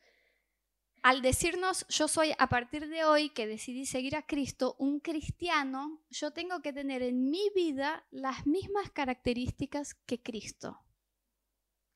al 1.03 1.21
decirnos 1.21 1.85
yo 1.89 2.07
soy 2.07 2.33
a 2.37 2.47
partir 2.47 2.87
de 2.87 3.03
hoy 3.03 3.29
que 3.29 3.45
decidí 3.45 3.85
seguir 3.85 4.15
a 4.15 4.25
Cristo, 4.25 4.75
un 4.79 5.01
cristiano, 5.01 6.01
yo 6.09 6.31
tengo 6.31 6.61
que 6.61 6.71
tener 6.71 7.03
en 7.03 7.29
mi 7.29 7.51
vida 7.53 8.07
las 8.09 8.47
mismas 8.47 8.89
características 8.89 9.95
que 10.05 10.21
Cristo. 10.21 10.79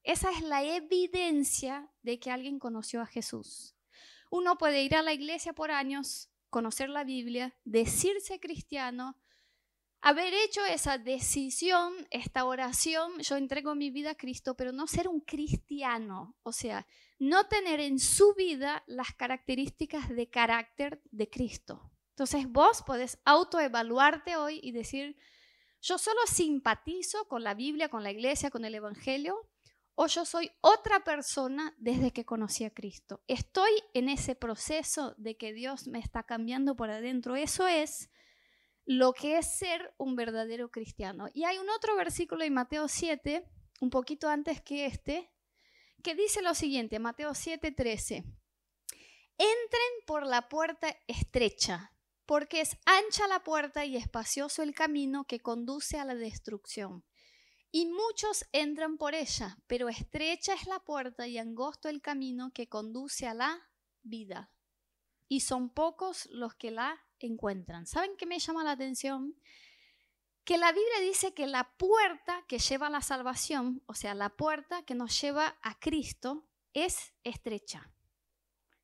Esa 0.03 0.29
es 0.31 0.41
la 0.41 0.61
evidencia 0.63 1.89
de 2.03 2.19
que 2.19 2.31
alguien 2.31 2.59
conoció 2.59 3.01
a 3.01 3.05
Jesús. 3.05 3.75
Uno 4.29 4.57
puede 4.57 4.83
ir 4.83 4.93
a 4.93 5.01
la 5.01 5.13
iglesia 5.13 5.53
por 5.53 5.71
años, 5.71 6.29
conocer 6.49 6.89
la 6.89 7.05
Biblia, 7.05 7.55
decirse 7.63 8.41
cristiano, 8.41 9.17
haber 10.01 10.33
hecho 10.33 10.65
esa 10.65 10.97
decisión, 10.97 11.93
esta 12.11 12.43
oración, 12.43 13.19
yo 13.19 13.37
entrego 13.37 13.73
mi 13.73 13.89
vida 13.89 14.11
a 14.11 14.15
Cristo, 14.15 14.55
pero 14.55 14.73
no 14.73 14.85
ser 14.85 15.07
un 15.07 15.21
cristiano, 15.21 16.35
o 16.43 16.51
sea, 16.51 16.85
no 17.19 17.47
tener 17.47 17.79
en 17.79 17.99
su 17.99 18.33
vida 18.35 18.83
las 18.87 19.13
características 19.13 20.09
de 20.09 20.29
carácter 20.29 21.01
de 21.11 21.29
Cristo. 21.29 21.91
Entonces 22.09 22.47
vos 22.47 22.83
podés 22.83 23.19
autoevaluarte 23.25 24.37
hoy 24.37 24.59
y 24.63 24.71
decir, 24.71 25.17
yo 25.81 25.97
solo 25.97 26.19
simpatizo 26.27 27.27
con 27.27 27.43
la 27.43 27.53
Biblia, 27.53 27.89
con 27.89 28.03
la 28.03 28.11
iglesia, 28.11 28.49
con 28.49 28.65
el 28.65 28.75
Evangelio, 28.75 29.47
o 29.99 30.05
yo 30.07 30.25
soy 30.25 30.51
otra 30.61 31.03
persona 31.03 31.73
desde 31.77 32.11
que 32.11 32.25
conocí 32.25 32.63
a 32.63 32.69
Cristo. 32.69 33.23
Estoy 33.27 33.71
en 33.95 34.09
ese 34.09 34.35
proceso 34.35 35.15
de 35.17 35.37
que 35.37 35.53
Dios 35.53 35.87
me 35.87 35.99
está 35.99 36.23
cambiando 36.23 36.75
por 36.75 36.91
adentro. 36.91 37.35
Eso 37.35 37.67
es 37.67 38.11
lo 38.85 39.13
que 39.13 39.39
es 39.39 39.57
ser 39.57 39.93
un 39.97 40.15
verdadero 40.15 40.69
cristiano. 40.69 41.29
Y 41.33 41.45
hay 41.45 41.57
un 41.57 41.69
otro 41.69 41.95
versículo 41.95 42.43
en 42.43 42.53
Mateo 42.53 42.87
7, 42.87 43.43
un 43.81 43.89
poquito 43.89 44.29
antes 44.29 44.61
que 44.61 44.85
este, 44.85 45.31
dice 46.15 46.41
lo 46.41 46.53
siguiente, 46.53 46.99
Mateo 46.99 47.31
7:13. 47.31 48.23
Entren 49.37 49.91
por 50.05 50.25
la 50.25 50.49
puerta 50.49 50.95
estrecha, 51.07 51.93
porque 52.25 52.61
es 52.61 52.77
ancha 52.85 53.27
la 53.27 53.43
puerta 53.43 53.85
y 53.85 53.95
espacioso 53.95 54.63
el 54.63 54.73
camino 54.73 55.25
que 55.25 55.39
conduce 55.39 55.99
a 55.99 56.05
la 56.05 56.15
destrucción. 56.15 57.05
Y 57.71 57.85
muchos 57.85 58.45
entran 58.53 58.97
por 58.97 59.13
ella, 59.13 59.57
pero 59.67 59.89
estrecha 59.89 60.53
es 60.53 60.65
la 60.65 60.79
puerta 60.79 61.27
y 61.27 61.37
angosto 61.37 61.89
el 61.89 62.01
camino 62.01 62.51
que 62.53 62.67
conduce 62.67 63.27
a 63.27 63.33
la 63.33 63.69
vida. 64.01 64.51
Y 65.27 65.41
son 65.41 65.69
pocos 65.69 66.27
los 66.31 66.55
que 66.55 66.71
la 66.71 66.97
encuentran. 67.19 67.85
¿Saben 67.85 68.15
qué 68.17 68.25
me 68.25 68.39
llama 68.39 68.63
la 68.63 68.71
atención? 68.71 69.35
Que 70.47 70.57
la 70.57 70.71
Biblia 70.71 71.01
dice 71.01 71.33
que 71.33 71.45
la 71.45 71.75
puerta 71.75 72.41
que 72.47 72.57
lleva 72.57 72.87
a 72.87 72.89
la 72.89 73.01
salvación, 73.01 73.83
o 73.85 73.93
sea, 73.93 74.15
la 74.15 74.29
puerta 74.29 74.81
que 74.83 74.95
nos 74.95 75.19
lleva 75.19 75.57
a 75.61 75.77
Cristo, 75.77 76.47
es 76.71 77.13
estrecha. 77.25 77.91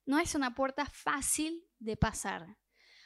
No 0.06 0.20
es 0.20 0.36
una 0.36 0.56
puerta 0.56 0.86
fácil 0.86 1.66
de 1.80 1.96
pasar. 1.96 2.58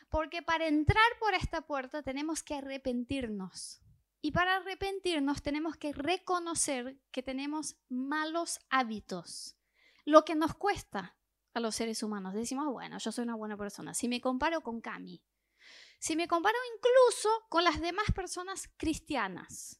Porque 0.10 0.42
para 0.42 0.66
entrar 0.66 1.06
por 1.20 1.36
esta 1.36 1.68
puerta 1.68 2.02
tenemos 2.02 2.42
que 2.42 2.56
arrepentirnos. 2.56 3.80
Y 4.22 4.32
para 4.32 4.56
arrepentirnos 4.56 5.44
tenemos 5.44 5.78
que 5.78 5.94
reconocer 5.94 7.00
que 7.12 7.22
tenemos 7.22 7.76
malos 7.90 8.60
hábitos. 8.72 9.56
Lo 10.04 10.26
que 10.26 10.34
nos 10.34 10.56
cuesta 10.56 11.16
a 11.54 11.60
los 11.60 11.76
seres 11.76 12.02
humanos. 12.02 12.34
Decimos, 12.34 12.66
bueno, 12.72 12.98
yo 12.98 13.12
soy 13.12 13.22
una 13.22 13.36
buena 13.36 13.56
persona. 13.56 13.94
Si 13.94 14.08
me 14.08 14.20
comparo 14.20 14.62
con 14.62 14.82
Cami, 14.82 15.22
si 16.00 16.16
me 16.16 16.27
comparo 16.27 16.58
incluso 16.75 17.30
con 17.50 17.63
las 17.63 17.82
demás 17.82 18.12
personas 18.13 18.70
cristianas, 18.77 19.80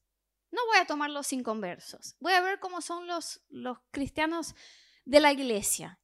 no 0.52 0.66
voy 0.68 0.78
a 0.78 0.88
tomar 0.88 1.10
los 1.10 1.32
inconversos, 1.34 2.16
voy 2.20 2.34
a 2.34 2.42
ver 2.42 2.60
cómo 2.60 2.82
son 2.82 3.08
los, 3.08 3.42
los 3.50 3.78
cristianos 3.92 4.56
de 5.06 5.20
la 5.20 5.32
iglesia. 5.32 6.00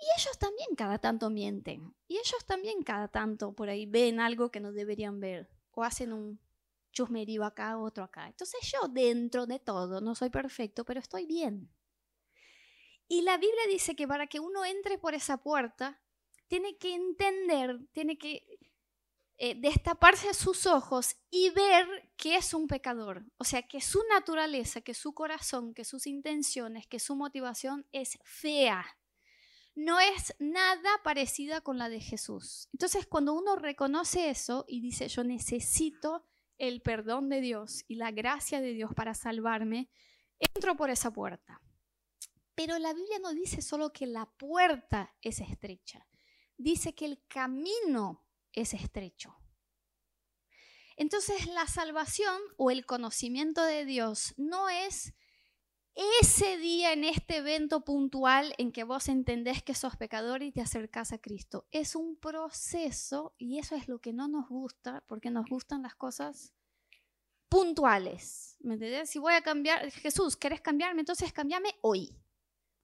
Y 0.00 0.20
ellos 0.20 0.38
también 0.38 0.68
cada 0.76 0.98
tanto 0.98 1.28
mienten. 1.28 1.94
Y 2.06 2.18
ellos 2.18 2.44
también 2.46 2.82
cada 2.82 3.08
tanto 3.08 3.52
por 3.52 3.68
ahí 3.68 3.84
ven 3.84 4.20
algo 4.20 4.50
que 4.50 4.60
no 4.60 4.72
deberían 4.72 5.18
ver. 5.18 5.50
O 5.72 5.82
hacen 5.82 6.12
un 6.12 6.40
chusmerío 6.92 7.44
acá, 7.44 7.76
otro 7.78 8.04
acá. 8.04 8.28
Entonces 8.28 8.60
yo 8.72 8.88
dentro 8.88 9.46
de 9.46 9.58
todo 9.58 10.00
no 10.00 10.14
soy 10.14 10.30
perfecto, 10.30 10.84
pero 10.84 11.00
estoy 11.00 11.26
bien. 11.26 11.72
Y 13.08 13.22
la 13.22 13.38
Biblia 13.38 13.62
dice 13.68 13.96
que 13.96 14.06
para 14.06 14.26
que 14.26 14.38
uno 14.38 14.64
entre 14.64 14.98
por 14.98 15.14
esa 15.14 15.38
puerta, 15.38 16.00
tiene 16.46 16.76
que 16.78 16.94
entender, 16.94 17.78
tiene 17.92 18.18
que 18.18 18.44
eh, 19.40 19.54
destaparse 19.54 20.34
sus 20.34 20.66
ojos 20.66 21.14
y 21.30 21.50
ver 21.50 21.86
que 22.16 22.34
es 22.34 22.54
un 22.54 22.66
pecador. 22.66 23.24
O 23.36 23.44
sea, 23.44 23.62
que 23.62 23.80
su 23.80 24.02
naturaleza, 24.10 24.80
que 24.80 24.94
su 24.94 25.14
corazón, 25.14 25.74
que 25.74 25.84
sus 25.84 26.08
intenciones, 26.08 26.88
que 26.88 26.98
su 26.98 27.14
motivación 27.14 27.86
es 27.92 28.18
fea. 28.24 28.84
No 29.76 30.00
es 30.00 30.34
nada 30.40 30.90
parecida 31.04 31.60
con 31.60 31.78
la 31.78 31.88
de 31.88 32.00
Jesús. 32.00 32.68
Entonces, 32.72 33.06
cuando 33.06 33.32
uno 33.32 33.54
reconoce 33.54 34.28
eso 34.28 34.64
y 34.66 34.80
dice, 34.80 35.06
yo 35.06 35.22
necesito 35.22 36.24
el 36.58 36.82
perdón 36.82 37.28
de 37.28 37.40
Dios 37.40 37.84
y 37.86 37.94
la 37.94 38.10
gracia 38.10 38.60
de 38.60 38.72
Dios 38.72 38.92
para 38.92 39.14
salvarme, 39.14 39.88
entro 40.40 40.76
por 40.76 40.90
esa 40.90 41.12
puerta. 41.12 41.62
Pero 42.56 42.76
la 42.80 42.92
Biblia 42.92 43.20
no 43.20 43.32
dice 43.32 43.62
solo 43.62 43.92
que 43.92 44.08
la 44.08 44.26
puerta 44.26 45.14
es 45.22 45.40
estrecha, 45.40 46.08
dice 46.56 46.92
que 46.96 47.04
el 47.04 47.22
camino 47.28 48.24
es 48.60 48.74
estrecho. 48.74 49.36
Entonces 50.96 51.46
la 51.46 51.66
salvación 51.66 52.40
o 52.56 52.70
el 52.70 52.84
conocimiento 52.84 53.62
de 53.62 53.84
Dios 53.84 54.34
no 54.36 54.68
es 54.68 55.14
ese 56.20 56.58
día 56.58 56.92
en 56.92 57.04
este 57.04 57.38
evento 57.38 57.84
puntual 57.84 58.54
en 58.58 58.70
que 58.72 58.84
vos 58.84 59.08
entendés 59.08 59.62
que 59.62 59.74
sos 59.74 59.96
pecador 59.96 60.42
y 60.42 60.52
te 60.52 60.60
acercás 60.60 61.12
a 61.12 61.18
Cristo. 61.18 61.66
Es 61.70 61.96
un 61.96 62.16
proceso 62.16 63.34
y 63.38 63.58
eso 63.58 63.74
es 63.74 63.88
lo 63.88 64.00
que 64.00 64.12
no 64.12 64.28
nos 64.28 64.48
gusta 64.48 65.04
porque 65.08 65.30
nos 65.30 65.48
gustan 65.48 65.82
las 65.82 65.94
cosas 65.94 66.52
puntuales. 67.48 68.56
¿Me 68.60 68.74
entendés? 68.74 69.10
Si 69.10 69.18
voy 69.18 69.34
a 69.34 69.42
cambiar, 69.42 69.90
Jesús, 69.90 70.36
¿querés 70.36 70.60
cambiarme? 70.60 71.00
Entonces 71.00 71.32
cambiame 71.32 71.76
hoy. 71.80 72.16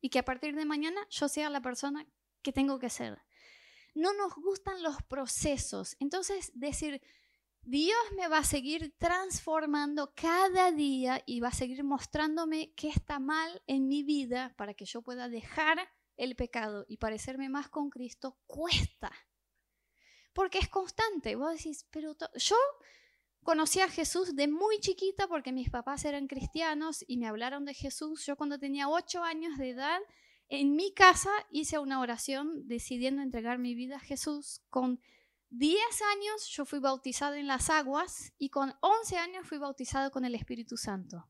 Y 0.01 0.11
que 0.11 0.19
a 0.19 0.25
partir 0.25 0.55
de 0.55 0.65
mañana 0.65 1.01
yo 1.11 1.29
sea 1.29 1.51
la 1.51 1.61
persona 1.61 2.07
que 2.43 2.53
tengo 2.53 2.79
que 2.79 2.91
ser 2.91 3.23
no 3.95 4.13
nos 4.13 4.35
gustan 4.35 4.83
los 4.83 5.03
procesos. 5.05 5.97
Entonces, 6.01 6.51
decir, 6.55 7.01
Dios 7.63 7.99
me 8.17 8.29
va 8.29 8.39
a 8.39 8.45
seguir 8.45 8.95
transformando 8.99 10.13
cada 10.15 10.71
día 10.73 11.23
y 11.25 11.41
va 11.41 11.49
a 11.49 11.53
seguir 11.53 11.83
mostrándome 11.83 12.75
qué 12.75 12.89
está 12.89 13.19
mal 13.19 13.63
en 13.67 13.89
mi 13.89 14.03
vida 14.03 14.55
para 14.59 14.75
que 14.75 14.85
yo 14.85 15.01
pueda 15.01 15.29
dejar 15.29 15.89
el 16.17 16.37
pecado 16.37 16.85
y 16.89 16.99
parecerme 16.99 17.49
más 17.49 17.69
con 17.69 17.91
Cristo, 17.91 18.39
cuesta. 18.47 19.11
Porque 20.33 20.59
es 20.59 20.69
constante. 20.69 21.37
Vos 21.37 21.53
decís, 21.53 21.87
pero 21.91 22.17
yo 22.35 22.57
conocí 23.43 23.81
a 23.81 23.89
Jesús 23.89 24.35
de 24.35 24.49
muy 24.49 24.79
chiquita 24.81 25.27
porque 25.29 25.53
mis 25.53 25.71
papás 25.71 26.05
eran 26.05 26.27
cristianos 26.27 27.05
y 27.07 27.17
me 27.17 27.29
hablaron 27.29 27.65
de 27.65 27.75
Jesús. 27.75 28.27
Yo 28.27 28.37
cuando 28.37 28.59
tenía 28.59 28.89
ocho 28.89 29.23
años 29.23 29.57
de 29.57 29.71
edad 29.71 30.01
en 30.49 30.77
mi 30.77 30.93
casa 30.93 31.31
hice 31.51 31.79
una 31.79 32.01
oración 32.01 32.67
decidiendo 32.67 33.23
entregar 33.23 33.59
mi 33.59 33.75
vida 33.75 33.97
a 33.97 34.01
Jesús. 34.01 34.63
Con 34.71 35.01
10 35.51 35.81
años 36.17 36.49
yo 36.49 36.65
fui 36.65 36.81
bautizado 36.81 37.35
en 37.35 37.47
las 37.47 37.71
aguas 37.71 38.33
y 38.39 38.51
con 38.51 38.75
11 38.81 39.19
años 39.19 39.47
fui 39.47 39.59
bautizado 39.59 40.11
con 40.11 40.25
el 40.25 40.35
Espíritu 40.35 40.77
Santo. 40.77 41.29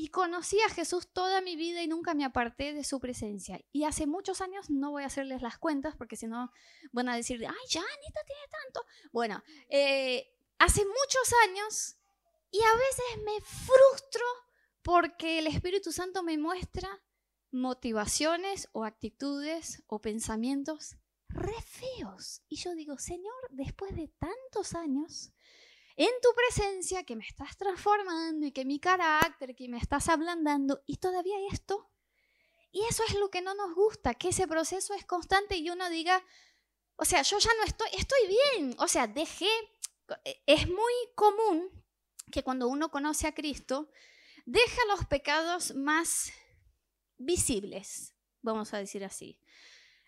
y 0.00 0.10
conocí 0.10 0.60
a 0.60 0.68
Jesús 0.68 1.08
toda 1.12 1.40
mi 1.40 1.56
vida 1.56 1.82
y 1.82 1.88
nunca 1.88 2.14
me 2.14 2.24
aparté 2.24 2.72
de 2.72 2.84
su 2.84 3.00
presencia. 3.00 3.60
Y 3.72 3.82
hace 3.82 4.06
muchos 4.06 4.40
años, 4.40 4.70
no 4.70 4.92
voy 4.92 5.02
a 5.02 5.06
hacerles 5.06 5.42
las 5.42 5.58
cuentas 5.58 5.96
porque 5.96 6.14
si 6.14 6.28
no 6.28 6.52
van 6.92 7.08
a 7.08 7.16
decir, 7.16 7.44
ay, 7.44 7.68
ya, 7.68 7.80
Anita 7.80 8.20
tiene 8.24 8.42
tanto. 8.48 8.86
Bueno, 9.10 9.42
eh, 9.68 10.32
hace 10.58 10.84
muchos 10.84 11.34
años 11.48 11.96
y 12.52 12.60
a 12.62 12.74
veces 12.74 13.24
me 13.24 13.40
frustro 13.40 14.24
porque 14.82 15.40
el 15.40 15.48
Espíritu 15.48 15.90
Santo 15.90 16.22
me 16.22 16.38
muestra 16.38 16.88
motivaciones 17.50 18.68
o 18.72 18.84
actitudes 18.84 19.82
o 19.86 20.00
pensamientos 20.00 20.96
re 21.28 21.60
feos. 21.62 22.42
Y 22.48 22.56
yo 22.56 22.74
digo, 22.74 22.98
Señor, 22.98 23.34
después 23.50 23.94
de 23.94 24.08
tantos 24.18 24.74
años, 24.74 25.32
en 25.96 26.10
tu 26.22 26.28
presencia, 26.34 27.04
que 27.04 27.16
me 27.16 27.26
estás 27.26 27.56
transformando 27.56 28.46
y 28.46 28.52
que 28.52 28.64
mi 28.64 28.78
carácter, 28.78 29.54
que 29.54 29.68
me 29.68 29.78
estás 29.78 30.08
ablandando, 30.08 30.82
y 30.86 30.98
todavía 30.98 31.36
esto. 31.50 31.90
Y 32.70 32.84
eso 32.84 33.02
es 33.08 33.14
lo 33.14 33.30
que 33.30 33.42
no 33.42 33.54
nos 33.54 33.74
gusta, 33.74 34.14
que 34.14 34.28
ese 34.28 34.46
proceso 34.46 34.94
es 34.94 35.04
constante 35.04 35.56
y 35.56 35.70
uno 35.70 35.88
diga, 35.90 36.24
o 36.96 37.04
sea, 37.04 37.22
yo 37.22 37.38
ya 37.38 37.50
no 37.58 37.64
estoy, 37.64 37.88
estoy 37.94 38.18
bien, 38.28 38.76
o 38.78 38.88
sea, 38.88 39.06
dejé, 39.06 39.50
es 40.46 40.68
muy 40.68 40.92
común 41.14 41.70
que 42.30 42.42
cuando 42.42 42.68
uno 42.68 42.90
conoce 42.90 43.26
a 43.26 43.34
Cristo, 43.34 43.90
deja 44.44 44.84
los 44.88 45.06
pecados 45.06 45.74
más 45.74 46.30
visibles, 47.18 48.14
vamos 48.42 48.72
a 48.74 48.78
decir 48.78 49.04
así 49.04 49.38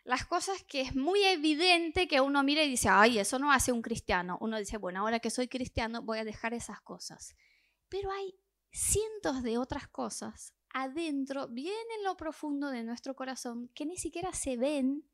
las 0.04 0.26
cosas 0.26 0.62
que 0.64 0.80
es 0.80 0.96
muy 0.96 1.22
evidente 1.22 2.08
que 2.08 2.20
uno 2.20 2.42
mira 2.42 2.64
y 2.64 2.70
dice, 2.70 2.88
ay, 2.88 3.18
eso 3.18 3.38
no 3.38 3.52
hace 3.52 3.72
un 3.72 3.82
cristiano. 3.82 4.38
Uno 4.40 4.58
dice, 4.58 4.78
bueno, 4.78 5.00
ahora 5.00 5.20
que 5.20 5.30
soy 5.30 5.48
cristiano 5.48 6.02
voy 6.02 6.18
a 6.18 6.24
dejar 6.24 6.54
esas 6.54 6.80
cosas. 6.80 7.36
Pero 7.88 8.10
hay 8.10 8.34
cientos 8.70 9.42
de 9.42 9.58
otras 9.58 9.88
cosas 9.88 10.54
adentro, 10.72 11.48
bien 11.48 11.84
en 11.96 12.04
lo 12.04 12.16
profundo 12.16 12.70
de 12.70 12.84
nuestro 12.84 13.14
corazón, 13.14 13.68
que 13.74 13.84
ni 13.84 13.96
siquiera 13.96 14.32
se 14.32 14.56
ven, 14.56 15.04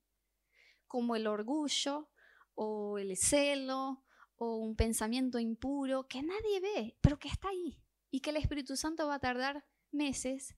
como 0.86 1.16
el 1.16 1.26
orgullo 1.26 2.10
o 2.54 2.98
el 2.98 3.16
celo 3.16 4.04
o 4.36 4.56
un 4.56 4.76
pensamiento 4.76 5.38
impuro 5.38 6.06
que 6.06 6.22
nadie 6.22 6.60
ve, 6.60 6.96
pero 7.00 7.18
que 7.18 7.28
está 7.28 7.48
ahí 7.48 7.82
y 8.10 8.20
que 8.20 8.30
el 8.30 8.36
Espíritu 8.36 8.76
Santo 8.76 9.06
va 9.08 9.14
a 9.14 9.20
tardar 9.20 9.66
meses, 9.90 10.54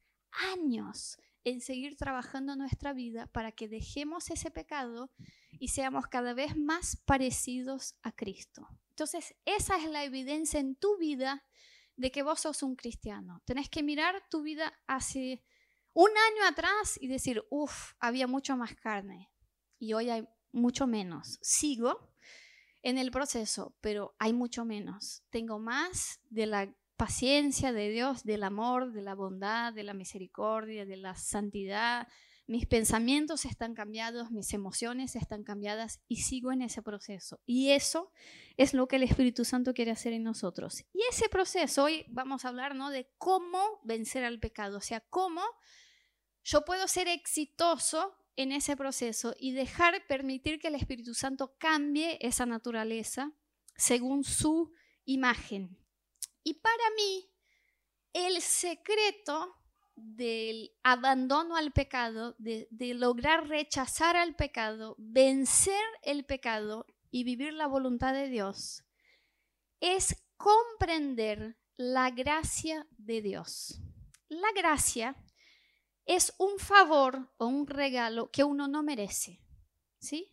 años 0.53 1.19
en 1.45 1.61
seguir 1.61 1.97
trabajando 1.97 2.57
nuestra 2.57 2.93
vida 2.93 3.27
para 3.29 3.53
que 3.53 3.69
dejemos 3.69 4.31
ese 4.31 4.51
pecado 4.51 5.11
y 5.59 5.69
seamos 5.69 6.07
cada 6.07 6.35
vez 6.35 6.57
más 6.57 6.97
parecidos 6.97 7.95
a 8.03 8.13
Cristo. 8.13 8.69
Entonces, 8.91 9.35
esa 9.45 9.77
es 9.77 9.89
la 9.91 10.05
evidencia 10.05 10.61
en 10.61 10.75
tu 10.75 10.99
vida 10.99 11.45
de 11.97 12.11
que 12.11 12.23
vos 12.23 12.41
sos 12.41 12.63
un 12.63 12.77
cristiano. 12.77 13.43
Tenés 13.45 13.69
que 13.69 13.83
mirar 13.83 14.23
tu 14.31 14.43
vida 14.43 14.73
hace 14.87 15.45
un 15.93 16.11
año 16.11 16.47
atrás 16.49 16.99
y 17.01 17.09
decir, 17.09 17.45
uff, 17.51 17.93
había 17.99 18.27
mucho 18.27 18.57
más 18.57 18.75
carne 18.77 19.31
y 19.79 19.93
hoy 19.95 20.11
hay 20.11 20.29
mucho 20.53 20.87
menos. 20.87 21.39
Sigo 21.43 22.13
en 22.83 22.99
el 22.99 23.11
proceso, 23.11 23.77
pero 23.81 24.15
hay 24.19 24.33
mucho 24.33 24.65
menos. 24.65 25.25
Tengo 25.31 25.59
más 25.59 26.21
de 26.31 26.47
la 26.47 26.75
paciencia 26.99 27.73
de 27.73 27.89
Dios, 27.89 28.25
del 28.25 28.43
amor, 28.43 28.93
de 28.93 29.03
la 29.03 29.15
bondad, 29.15 29.73
de 29.73 29.85
la 29.85 29.95
misericordia, 29.95 30.85
de 30.85 30.97
la 30.97 31.15
santidad. 31.15 32.09
Mis 32.49 32.67
pensamientos 32.67 33.45
están 33.45 33.75
cambiados, 33.75 34.33
mis 34.33 34.53
emociones 34.53 35.15
están 35.15 35.45
cambiadas 35.45 36.01
y 36.09 36.17
sigo 36.17 36.51
en 36.51 36.61
ese 36.61 36.83
proceso. 36.83 37.41
Y 37.47 37.71
eso 37.71 38.11
es 38.57 38.75
lo 38.75 38.89
que 38.89 38.97
el 38.97 39.05
Espíritu 39.05 39.45
Santo 39.45 39.75
quiere 39.75 39.93
hacer 39.93 40.13
en 40.13 40.25
nosotros. 40.25 40.85
Y 40.93 41.01
ese 41.09 41.29
proceso, 41.29 41.85
hoy 41.85 42.05
vamos 42.09 42.45
a 42.45 42.49
hablar 42.49 42.75
¿no? 42.75 42.91
de 42.91 43.09
cómo 43.17 43.81
vencer 43.85 44.25
al 44.25 44.41
pecado, 44.41 44.79
o 44.79 44.83
sea, 44.83 45.01
cómo 45.09 45.43
yo 46.43 46.65
puedo 46.65 46.89
ser 46.89 47.07
exitoso 47.07 48.17
en 48.35 48.51
ese 48.51 48.77
proceso 48.77 49.35
y 49.39 49.53
dejar, 49.53 50.05
permitir 50.09 50.59
que 50.59 50.69
el 50.69 50.75
Espíritu 50.75 51.15
Santo 51.15 51.55
cambie 51.59 52.19
esa 52.21 52.45
naturaleza 52.45 53.33
según 53.77 54.25
su 54.25 54.73
imagen. 55.05 55.79
Y 56.49 56.55
para 56.55 56.91
mí, 56.97 57.31
el 58.15 58.41
secreto 58.41 59.55
del 59.97 60.75
abandono 60.83 61.57
al 61.57 61.73
pecado, 61.73 62.35
de, 62.39 62.67
lograr 62.95 63.47
rechazar 63.49 64.17
al 64.17 64.35
pecado, 64.35 64.95
vencer 64.97 65.85
el 66.03 66.25
pecado 66.25 66.87
y 67.11 67.25
vivir 67.25 67.53
la 67.53 67.67
voluntad 67.67 68.15
de 68.15 68.31
Dios, 68.31 68.83
es 69.81 70.17
comprender 70.39 71.59
la 71.77 72.09
gracia 72.13 72.87
de 72.97 73.21
Dios. 73.21 73.83
La 74.29 74.51
gracia 74.53 75.23
es 76.07 76.33
un 76.39 76.59
favor 76.59 77.31
o 77.37 77.45
un 77.45 77.67
regalo 77.67 78.31
que 78.31 78.43
uno 78.43 78.69
no 78.69 78.83
merece. 78.83 79.43
¿Sí? 79.99 80.33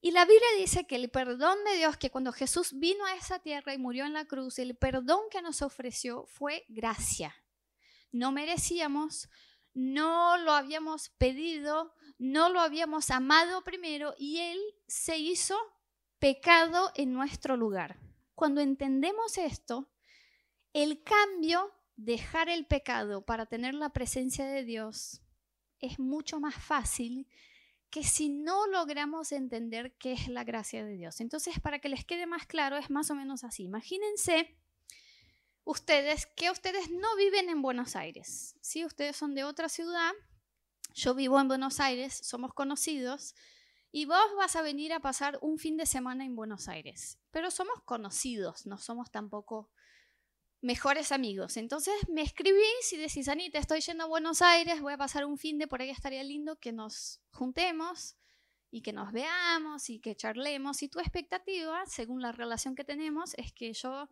Y 0.00 0.12
la 0.12 0.24
Biblia 0.24 0.48
dice 0.56 0.86
que 0.86 0.96
el 0.96 1.10
perdón 1.10 1.58
de 1.64 1.76
Dios, 1.76 1.96
que 1.96 2.10
cuando 2.10 2.32
Jesús 2.32 2.78
vino 2.78 3.04
a 3.04 3.14
esa 3.14 3.40
tierra 3.40 3.74
y 3.74 3.78
murió 3.78 4.06
en 4.06 4.12
la 4.12 4.26
cruz, 4.26 4.58
el 4.58 4.76
perdón 4.76 5.22
que 5.30 5.42
nos 5.42 5.60
ofreció 5.62 6.26
fue 6.26 6.64
gracia. 6.68 7.34
No 8.12 8.30
merecíamos, 8.30 9.28
no 9.74 10.38
lo 10.38 10.52
habíamos 10.52 11.08
pedido, 11.10 11.94
no 12.16 12.48
lo 12.48 12.60
habíamos 12.60 13.10
amado 13.10 13.64
primero 13.64 14.14
y 14.18 14.38
Él 14.38 14.58
se 14.86 15.18
hizo 15.18 15.56
pecado 16.20 16.92
en 16.94 17.12
nuestro 17.12 17.56
lugar. 17.56 17.98
Cuando 18.34 18.60
entendemos 18.60 19.36
esto, 19.36 19.90
el 20.72 21.02
cambio, 21.02 21.72
dejar 21.96 22.48
el 22.48 22.66
pecado 22.66 23.26
para 23.26 23.46
tener 23.46 23.74
la 23.74 23.88
presencia 23.90 24.46
de 24.46 24.62
Dios, 24.62 25.22
es 25.80 25.98
mucho 25.98 26.38
más 26.38 26.54
fácil 26.54 27.26
que 27.90 28.04
si 28.04 28.28
no 28.28 28.66
logramos 28.66 29.32
entender 29.32 29.94
qué 29.98 30.12
es 30.12 30.28
la 30.28 30.44
gracia 30.44 30.84
de 30.84 30.92
Dios. 30.92 31.20
Entonces, 31.20 31.58
para 31.60 31.78
que 31.78 31.88
les 31.88 32.04
quede 32.04 32.26
más 32.26 32.46
claro, 32.46 32.76
es 32.76 32.90
más 32.90 33.10
o 33.10 33.14
menos 33.14 33.44
así. 33.44 33.64
Imagínense 33.64 34.56
ustedes 35.64 36.26
que 36.26 36.50
ustedes 36.50 36.90
no 36.90 37.16
viven 37.16 37.50
en 37.50 37.62
Buenos 37.62 37.96
Aires, 37.96 38.56
¿sí? 38.60 38.84
Ustedes 38.84 39.16
son 39.16 39.34
de 39.34 39.44
otra 39.44 39.68
ciudad, 39.68 40.12
yo 40.94 41.14
vivo 41.14 41.38
en 41.40 41.48
Buenos 41.48 41.78
Aires, 41.78 42.18
somos 42.22 42.54
conocidos, 42.54 43.34
y 43.90 44.04
vos 44.06 44.34
vas 44.36 44.56
a 44.56 44.62
venir 44.62 44.92
a 44.92 45.00
pasar 45.00 45.38
un 45.40 45.58
fin 45.58 45.76
de 45.76 45.86
semana 45.86 46.24
en 46.24 46.36
Buenos 46.36 46.68
Aires, 46.68 47.18
pero 47.30 47.50
somos 47.50 47.82
conocidos, 47.84 48.66
no 48.66 48.78
somos 48.78 49.10
tampoco 49.10 49.70
mejores 50.60 51.12
amigos. 51.12 51.56
Entonces 51.56 51.94
me 52.08 52.22
escribís 52.22 52.92
y 52.92 52.96
decís, 52.96 53.28
Anita, 53.28 53.58
estoy 53.58 53.80
yendo 53.80 54.04
a 54.04 54.08
Buenos 54.08 54.42
Aires, 54.42 54.80
voy 54.80 54.94
a 54.94 54.98
pasar 54.98 55.24
un 55.24 55.38
fin 55.38 55.58
de 55.58 55.68
por 55.68 55.80
ahí, 55.80 55.90
estaría 55.90 56.22
lindo 56.24 56.56
que 56.56 56.72
nos 56.72 57.20
juntemos 57.30 58.16
y 58.70 58.82
que 58.82 58.92
nos 58.92 59.12
veamos 59.12 59.88
y 59.90 60.00
que 60.00 60.16
charlemos. 60.16 60.82
Y 60.82 60.88
tu 60.88 61.00
expectativa, 61.00 61.84
según 61.86 62.20
la 62.20 62.32
relación 62.32 62.74
que 62.74 62.84
tenemos, 62.84 63.34
es 63.34 63.52
que 63.52 63.72
yo 63.72 64.08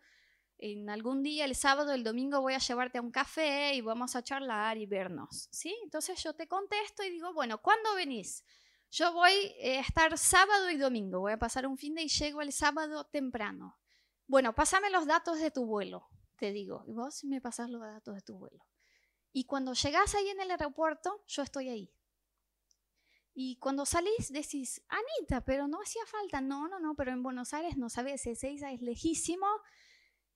en 0.59 0.89
algún 0.89 1.23
día, 1.23 1.45
el 1.45 1.55
sábado, 1.55 1.93
el 1.93 2.03
domingo, 2.03 2.41
voy 2.41 2.55
a 2.55 2.59
llevarte 2.59 2.99
a 2.99 3.03
un 3.03 3.11
café 3.11 3.75
y 3.75 3.83
vamos 3.83 4.17
a 4.17 4.23
charlar 4.23 4.79
y 4.79 4.87
vernos. 4.87 5.49
¿sí? 5.51 5.77
Entonces 5.83 6.23
yo 6.23 6.35
te 6.35 6.49
contesto 6.49 7.03
y 7.03 7.11
digo, 7.11 7.35
bueno, 7.35 7.61
¿cuándo 7.61 7.95
venís? 7.95 8.43
Yo 8.91 9.13
voy 9.13 9.33
a 9.33 9.81
estar 9.81 10.17
sábado 10.17 10.71
y 10.71 10.79
domingo, 10.79 11.21
voy 11.21 11.33
a 11.33 11.39
pasar 11.39 11.67
un 11.67 11.77
fin 11.77 11.95
de 11.95 12.05
y 12.05 12.09
llego 12.09 12.41
el 12.41 12.53
sábado 12.53 13.05
temprano. 13.05 13.77
Bueno, 14.27 14.55
pásame 14.55 14.89
los 14.91 15.07
datos 15.07 15.39
de 15.41 15.51
tu 15.51 15.67
vuelo 15.67 16.09
te 16.39 16.53
digo, 16.53 16.85
y 16.87 16.93
vos 16.93 17.25
me 17.25 17.41
pasas 17.41 17.71
los 17.71 17.81
datos 17.81 18.15
de 18.15 18.21
tu 18.23 18.39
vuelo. 18.39 18.65
Y 19.33 19.45
cuando 19.45 19.75
llegás 19.75 20.15
ahí 20.15 20.29
en 20.29 20.41
el 20.41 20.51
aeropuerto, 20.51 21.23
yo 21.27 21.43
estoy 21.43 21.69
ahí. 21.69 21.93
Y 23.35 23.57
cuando 23.57 23.85
salís, 23.85 24.33
decís, 24.33 24.83
Anita, 24.89 25.45
pero 25.45 25.69
no 25.69 25.83
hacía 25.83 26.07
falta. 26.07 26.41
No, 26.41 26.69
no, 26.69 26.81
no, 26.81 26.95
pero 26.95 27.13
en 27.13 27.23
Buenos 27.23 27.53
Aires 27.53 27.77
no 27.77 27.91
sabes, 27.91 28.27
Ezeiza 28.27 28.73
es 28.73 28.81
lejísimo 28.81 29.47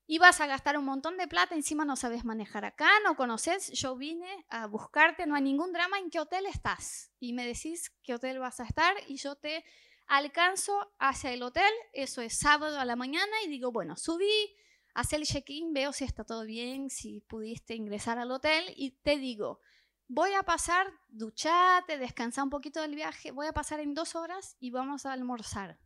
y 0.06 0.18
vas 0.18 0.40
a 0.40 0.48
gastar 0.48 0.76
un 0.76 0.84
montón 0.84 1.16
de 1.16 1.28
plata, 1.28 1.54
encima 1.54 1.84
no 1.84 1.94
sabes 1.94 2.24
manejar 2.24 2.64
acá, 2.64 2.90
no 3.04 3.14
conoces. 3.14 3.70
Yo 3.70 3.94
vine 3.94 4.44
a 4.48 4.66
buscarte, 4.66 5.24
no 5.24 5.36
hay 5.36 5.42
ningún 5.42 5.72
drama, 5.72 6.00
¿en 6.00 6.10
qué 6.10 6.18
hotel 6.18 6.46
estás? 6.46 7.12
Y 7.20 7.32
me 7.32 7.46
decís 7.46 7.92
qué 8.02 8.14
hotel 8.14 8.40
vas 8.40 8.58
a 8.58 8.64
estar 8.64 8.94
y 9.06 9.18
yo 9.18 9.36
te 9.36 9.64
alcanzo 10.08 10.92
hacia 10.98 11.32
el 11.32 11.44
hotel, 11.44 11.72
eso 11.92 12.22
es 12.22 12.36
sábado 12.36 12.80
a 12.80 12.84
la 12.84 12.96
mañana 12.96 13.32
y 13.44 13.48
digo, 13.48 13.70
bueno, 13.70 13.96
subí 13.96 14.56
hace 14.94 15.16
el 15.16 15.24
check-in, 15.24 15.72
veo 15.72 15.92
si 15.92 16.04
está 16.04 16.24
todo 16.24 16.44
bien, 16.44 16.90
si 16.90 17.20
pudiste 17.22 17.74
ingresar 17.74 18.18
al 18.18 18.30
hotel 18.30 18.64
y 18.76 18.92
te 19.02 19.16
digo, 19.18 19.60
voy 20.08 20.32
a 20.34 20.42
pasar, 20.42 20.92
duchate, 21.08 21.98
descansar 21.98 22.44
un 22.44 22.50
poquito 22.50 22.80
del 22.80 22.94
viaje, 22.94 23.30
voy 23.30 23.46
a 23.46 23.52
pasar 23.52 23.80
en 23.80 23.94
dos 23.94 24.14
horas 24.16 24.56
y 24.58 24.70
vamos 24.70 25.06
a 25.06 25.12
almorzar. 25.12 25.78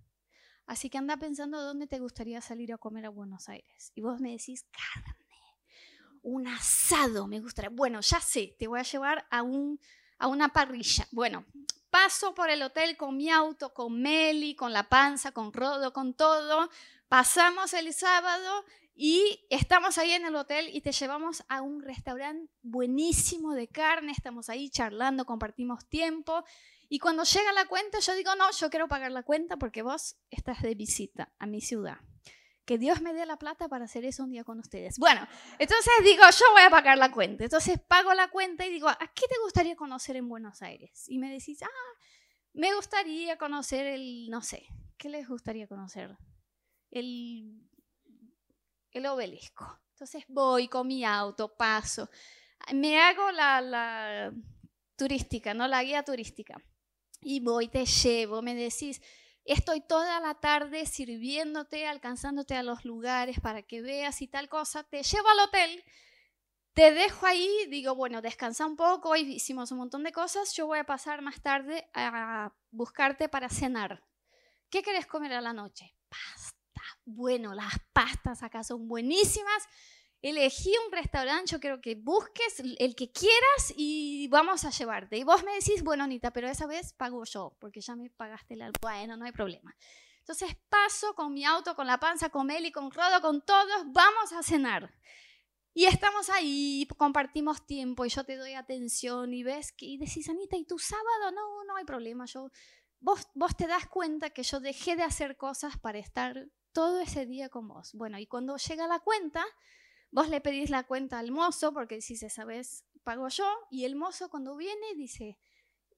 Así 0.66 0.88
que 0.88 0.96
anda 0.96 1.18
pensando 1.18 1.62
dónde 1.62 1.86
te 1.86 1.98
gustaría 1.98 2.40
salir 2.40 2.72
a 2.72 2.78
comer 2.78 3.04
a 3.04 3.10
Buenos 3.10 3.48
Aires. 3.50 3.92
Y 3.94 4.00
vos 4.00 4.20
me 4.20 4.30
decís, 4.30 4.64
carne, 4.70 5.14
un 6.22 6.48
asado 6.48 7.26
me 7.26 7.40
gustaría. 7.40 7.70
Bueno, 7.70 8.00
ya 8.00 8.18
sé, 8.20 8.56
te 8.58 8.66
voy 8.66 8.80
a 8.80 8.84
llevar 8.84 9.26
a, 9.30 9.42
un, 9.42 9.78
a 10.18 10.26
una 10.26 10.48
parrilla. 10.48 11.06
Bueno, 11.12 11.44
paso 11.90 12.34
por 12.34 12.48
el 12.48 12.62
hotel 12.62 12.96
con 12.96 13.16
mi 13.16 13.30
auto, 13.30 13.74
con 13.74 14.00
Meli, 14.00 14.56
con 14.56 14.72
la 14.72 14.88
panza, 14.88 15.32
con 15.32 15.52
Rodo, 15.52 15.92
con 15.92 16.14
todo. 16.14 16.70
Pasamos 17.08 17.74
el 17.74 17.92
sábado 17.92 18.64
Y 18.96 19.44
estamos 19.50 19.98
ahí 19.98 20.12
en 20.12 20.24
el 20.24 20.36
hotel 20.36 20.70
y 20.72 20.80
te 20.80 20.92
llevamos 20.92 21.42
a 21.48 21.62
un 21.62 21.82
restaurante 21.82 22.52
buenísimo 22.62 23.52
de 23.52 23.66
carne, 23.66 24.12
estamos 24.12 24.48
ahí 24.48 24.70
charlando, 24.70 25.24
compartimos 25.24 25.88
tiempo. 25.88 26.44
Y 26.88 27.00
cuando 27.00 27.24
llega 27.24 27.52
la 27.52 27.66
cuenta, 27.66 27.98
yo 27.98 28.14
digo, 28.14 28.36
no, 28.36 28.50
yo 28.52 28.70
quiero 28.70 28.86
pagar 28.86 29.10
la 29.10 29.24
cuenta 29.24 29.56
porque 29.56 29.82
vos 29.82 30.16
estás 30.30 30.62
de 30.62 30.76
visita 30.76 31.32
a 31.40 31.46
mi 31.46 31.60
ciudad. 31.60 31.98
Que 32.64 32.78
Dios 32.78 33.02
me 33.02 33.12
dé 33.12 33.26
la 33.26 33.36
plata 33.36 33.68
para 33.68 33.86
hacer 33.86 34.04
eso 34.04 34.22
un 34.22 34.30
día 34.30 34.44
con 34.44 34.60
ustedes. 34.60 34.98
Bueno, 34.98 35.26
entonces 35.58 35.92
digo, 36.04 36.22
yo 36.30 36.44
voy 36.52 36.62
a 36.62 36.70
pagar 36.70 36.96
la 36.96 37.10
cuenta. 37.10 37.44
Entonces 37.44 37.80
pago 37.80 38.14
la 38.14 38.28
cuenta 38.30 38.64
y 38.64 38.70
digo, 38.70 38.88
¿a 38.88 38.96
qué 38.96 39.26
te 39.28 39.34
gustaría 39.42 39.74
conocer 39.74 40.16
en 40.16 40.28
Buenos 40.28 40.62
Aires? 40.62 41.04
Y 41.08 41.18
me 41.18 41.30
decís, 41.30 41.62
ah, 41.64 41.98
me 42.52 42.72
gustaría 42.74 43.36
conocer 43.38 43.86
el, 43.86 44.30
no 44.30 44.40
sé, 44.40 44.64
¿qué 44.96 45.08
les 45.08 45.28
gustaría 45.28 45.66
conocer? 45.66 46.16
El 46.90 47.68
el 48.94 49.06
obelisco. 49.06 49.80
Entonces 49.90 50.24
voy 50.28 50.68
con 50.68 50.86
mi 50.86 51.04
auto, 51.04 51.54
paso, 51.54 52.08
me 52.72 53.00
hago 53.00 53.30
la, 53.32 54.32
turística, 54.96 55.54
¿no? 55.54 55.68
La 55.68 55.82
guía 55.82 56.02
turística. 56.02 56.62
Y 57.20 57.40
voy, 57.40 57.68
te 57.68 57.84
llevo, 57.84 58.42
me 58.42 58.54
decís, 58.54 59.00
estoy 59.44 59.80
toda 59.80 60.20
la 60.20 60.34
tarde 60.34 60.86
sirviéndote, 60.86 61.86
alcanzándote 61.86 62.54
a 62.54 62.62
los 62.62 62.84
lugares 62.84 63.40
para 63.40 63.62
que 63.62 63.82
veas 63.82 64.22
y 64.22 64.28
tal 64.28 64.48
cosa, 64.48 64.84
te 64.84 65.02
llevo 65.02 65.28
al 65.28 65.40
hotel, 65.40 65.84
te 66.74 66.92
dejo 66.92 67.26
ahí, 67.26 67.66
digo, 67.70 67.94
bueno, 67.94 68.22
descansa 68.22 68.66
un 68.66 68.76
poco, 68.76 69.10
hoy 69.10 69.22
hicimos 69.34 69.72
un 69.72 69.78
montón 69.78 70.02
de 70.04 70.12
cosas, 70.12 70.54
yo 70.54 70.66
voy 70.66 70.78
a 70.78 70.84
pasar 70.84 71.22
más 71.22 71.40
tarde 71.40 71.88
a 71.94 72.52
buscarte 72.70 73.28
para 73.28 73.48
cenar. 73.48 74.04
¿Qué 74.70 74.82
querés 74.82 75.06
comer 75.06 75.32
a 75.32 75.40
la 75.40 75.52
noche? 75.52 75.96
Paz 76.08 76.53
bueno, 77.04 77.54
las 77.54 77.74
pastas 77.92 78.42
acá 78.42 78.62
son 78.64 78.88
buenísimas. 78.88 79.68
Elegí 80.22 80.72
un 80.86 80.92
restaurante, 80.92 81.52
yo 81.52 81.60
quiero 81.60 81.80
que 81.82 81.96
busques 81.96 82.60
el 82.60 82.96
que 82.96 83.12
quieras 83.12 83.74
y 83.76 84.26
vamos 84.28 84.64
a 84.64 84.70
llevarte. 84.70 85.18
Y 85.18 85.24
vos 85.24 85.44
me 85.44 85.54
decís, 85.54 85.82
bueno, 85.82 86.04
Anita, 86.04 86.30
pero 86.32 86.48
esa 86.48 86.66
vez 86.66 86.94
pago 86.94 87.24
yo, 87.24 87.56
porque 87.60 87.82
ya 87.82 87.94
me 87.94 88.08
pagaste 88.08 88.56
la... 88.56 88.70
Bueno, 88.80 89.18
no 89.18 89.26
hay 89.26 89.32
problema. 89.32 89.76
Entonces 90.20 90.56
paso 90.70 91.14
con 91.14 91.34
mi 91.34 91.44
auto, 91.44 91.76
con 91.76 91.86
la 91.86 92.00
panza, 92.00 92.30
con 92.30 92.46
Meli, 92.46 92.72
con 92.72 92.90
Rodo, 92.90 93.20
con 93.20 93.44
todos, 93.44 93.84
vamos 93.92 94.32
a 94.32 94.42
cenar. 94.42 94.90
Y 95.74 95.84
estamos 95.84 96.30
ahí, 96.30 96.88
compartimos 96.96 97.66
tiempo 97.66 98.06
y 98.06 98.08
yo 98.08 98.24
te 98.24 98.36
doy 98.36 98.54
atención 98.54 99.34
y 99.34 99.42
ves 99.42 99.72
que, 99.72 99.84
y 99.84 99.98
decís, 99.98 100.30
Anita, 100.30 100.56
¿y 100.56 100.64
tu 100.64 100.78
sábado? 100.78 101.32
No, 101.32 101.64
no 101.64 101.76
hay 101.76 101.84
problema. 101.84 102.24
Yo, 102.24 102.50
vos, 103.00 103.28
vos 103.34 103.54
te 103.54 103.66
das 103.66 103.86
cuenta 103.88 104.30
que 104.30 104.44
yo 104.44 104.60
dejé 104.60 104.96
de 104.96 105.02
hacer 105.02 105.36
cosas 105.36 105.76
para 105.76 105.98
estar 105.98 106.48
todo 106.74 107.00
ese 107.00 107.24
día 107.24 107.48
con 107.48 107.68
vos. 107.68 107.94
Bueno, 107.94 108.18
y 108.18 108.26
cuando 108.26 108.58
llega 108.58 108.86
la 108.86 108.98
cuenta, 108.98 109.42
vos 110.10 110.28
le 110.28 110.42
pedís 110.42 110.68
la 110.68 110.82
cuenta 110.84 111.18
al 111.18 111.30
mozo, 111.30 111.72
porque 111.72 112.02
si 112.02 112.14
esa 112.14 112.44
vez 112.44 112.84
pago 113.02 113.28
yo, 113.28 113.50
y 113.70 113.86
el 113.86 113.96
mozo 113.96 114.28
cuando 114.28 114.56
viene 114.56 114.94
dice, 114.94 115.38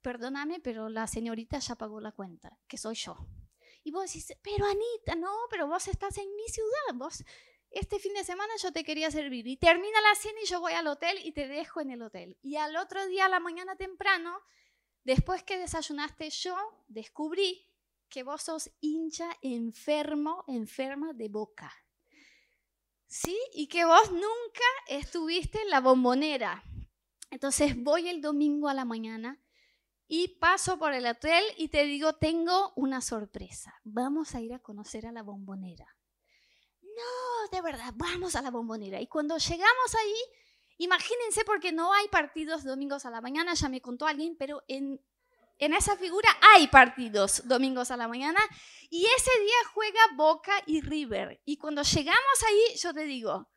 perdóname, 0.03 0.61
pero 0.61 0.89
la 0.89 1.09
señorita 1.09 1.59
ya 1.59 1.75
pagó 1.75 2.01
la 2.01 2.13
cuenta, 2.13 2.57
que 2.69 2.79
soy 2.79 2.95
yo. 2.95 3.17
Y 3.83 3.91
vos 3.91 4.05
decís, 4.05 4.37
pero 4.43 4.67
Anita, 4.67 5.17
no, 5.17 5.35
pero 5.51 5.67
vos 5.67 5.89
estás 5.89 6.19
en 6.19 6.29
mi 6.37 6.47
ciudad, 6.49 6.95
vos 6.95 7.25
este 7.71 7.99
fin 7.99 8.15
de 8.15 8.25
semana 8.25 8.53
yo 8.63 8.73
te 8.73 8.85
quería 8.85 9.11
servir. 9.11 9.47
Y 9.47 9.57
termina 9.57 10.01
la 10.01 10.15
cena 10.15 10.39
y 10.43 10.47
yo 10.47 10.61
voy 10.61 10.73
al 10.73 10.87
hotel 10.87 11.19
y 11.23 11.33
te 11.33 11.47
dejo 11.47 11.81
en 11.81 11.91
el 11.91 12.03
hotel. 12.03 12.39
Y 12.43 12.57
al 12.57 12.77
otro 12.77 13.07
día, 13.07 13.27
a 13.27 13.29
la 13.29 13.41
mañana 13.41 13.77
temprano, 13.77 14.41
después 15.05 15.43
que 15.43 15.59
desayunaste, 15.59 16.31
yo 16.31 16.57
descubrí 16.89 17.67
que 18.09 18.23
vos 18.23 18.43
sos 18.43 18.71
hincha 18.81 19.29
enfermo, 19.43 20.45
enferma 20.47 21.13
de 21.13 21.29
boca. 21.29 21.73
¿Sí? 23.07 23.39
Y 23.53 23.69
que 23.69 23.85
vos 23.85 24.11
nunca 24.11 24.65
estuviste 24.89 25.61
en 25.63 25.71
la 25.71 25.81
bombonera. 25.81 26.63
Entonces 27.31 27.75
voy 27.77 28.09
el 28.09 28.21
domingo 28.21 28.69
a 28.69 28.75
la 28.75 28.85
mañana 28.85 29.41
y 30.09 30.39
paso 30.39 30.79
por 30.79 30.93
el 30.93 31.07
hotel 31.07 31.45
y 31.57 31.69
te 31.69 31.85
digo, 31.85 32.15
tengo 32.15 32.73
una 32.77 33.01
sorpresa. 33.01 33.75
Vamos 33.85 34.35
a 34.35 34.41
ir 34.41 34.55
a 34.55 34.61
conocer 34.61 35.07
a 35.07 35.13
la 35.13 35.23
bombonera. 35.23 35.97
No, 36.83 37.49
de 37.51 37.61
verdad, 37.63 37.93
vamos 37.97 38.37
a 38.37 38.43
la 38.43 38.51
bombonera. 38.51 39.01
Y 39.01 39.09
cuando 39.09 39.37
llegamos 39.37 39.95
ahí, 40.01 40.15
imagínense 40.79 41.45
porque 41.45 41.73
no 41.73 41.93
hay 41.93 42.09
partidos 42.09 42.65
domingos 42.65 43.05
a 43.05 43.11
la 43.11 43.21
mañana, 43.21 43.55
ya 43.55 43.69
me 43.69 43.81
contó 43.81 44.07
alguien, 44.07 44.37
pero 44.39 44.63
en 44.69 45.01
en 45.59 45.75
esa 45.75 45.97
figura 45.97 46.29
hay 46.55 46.69
partidos 46.69 47.47
domingos 47.47 47.91
a 47.91 47.97
la 47.97 48.09
mañana 48.09 48.41
y 48.91 49.07
ese 49.17 49.31
día 49.41 49.71
juega 49.73 50.01
Boca 50.15 50.53
y 50.67 50.81
River. 50.81 51.41
Y 51.45 51.57
cuando 51.57 51.83
llegamos 51.83 52.43
ahí, 52.47 52.77
yo 52.77 52.95
te 52.95 53.05
digo, 53.05 53.51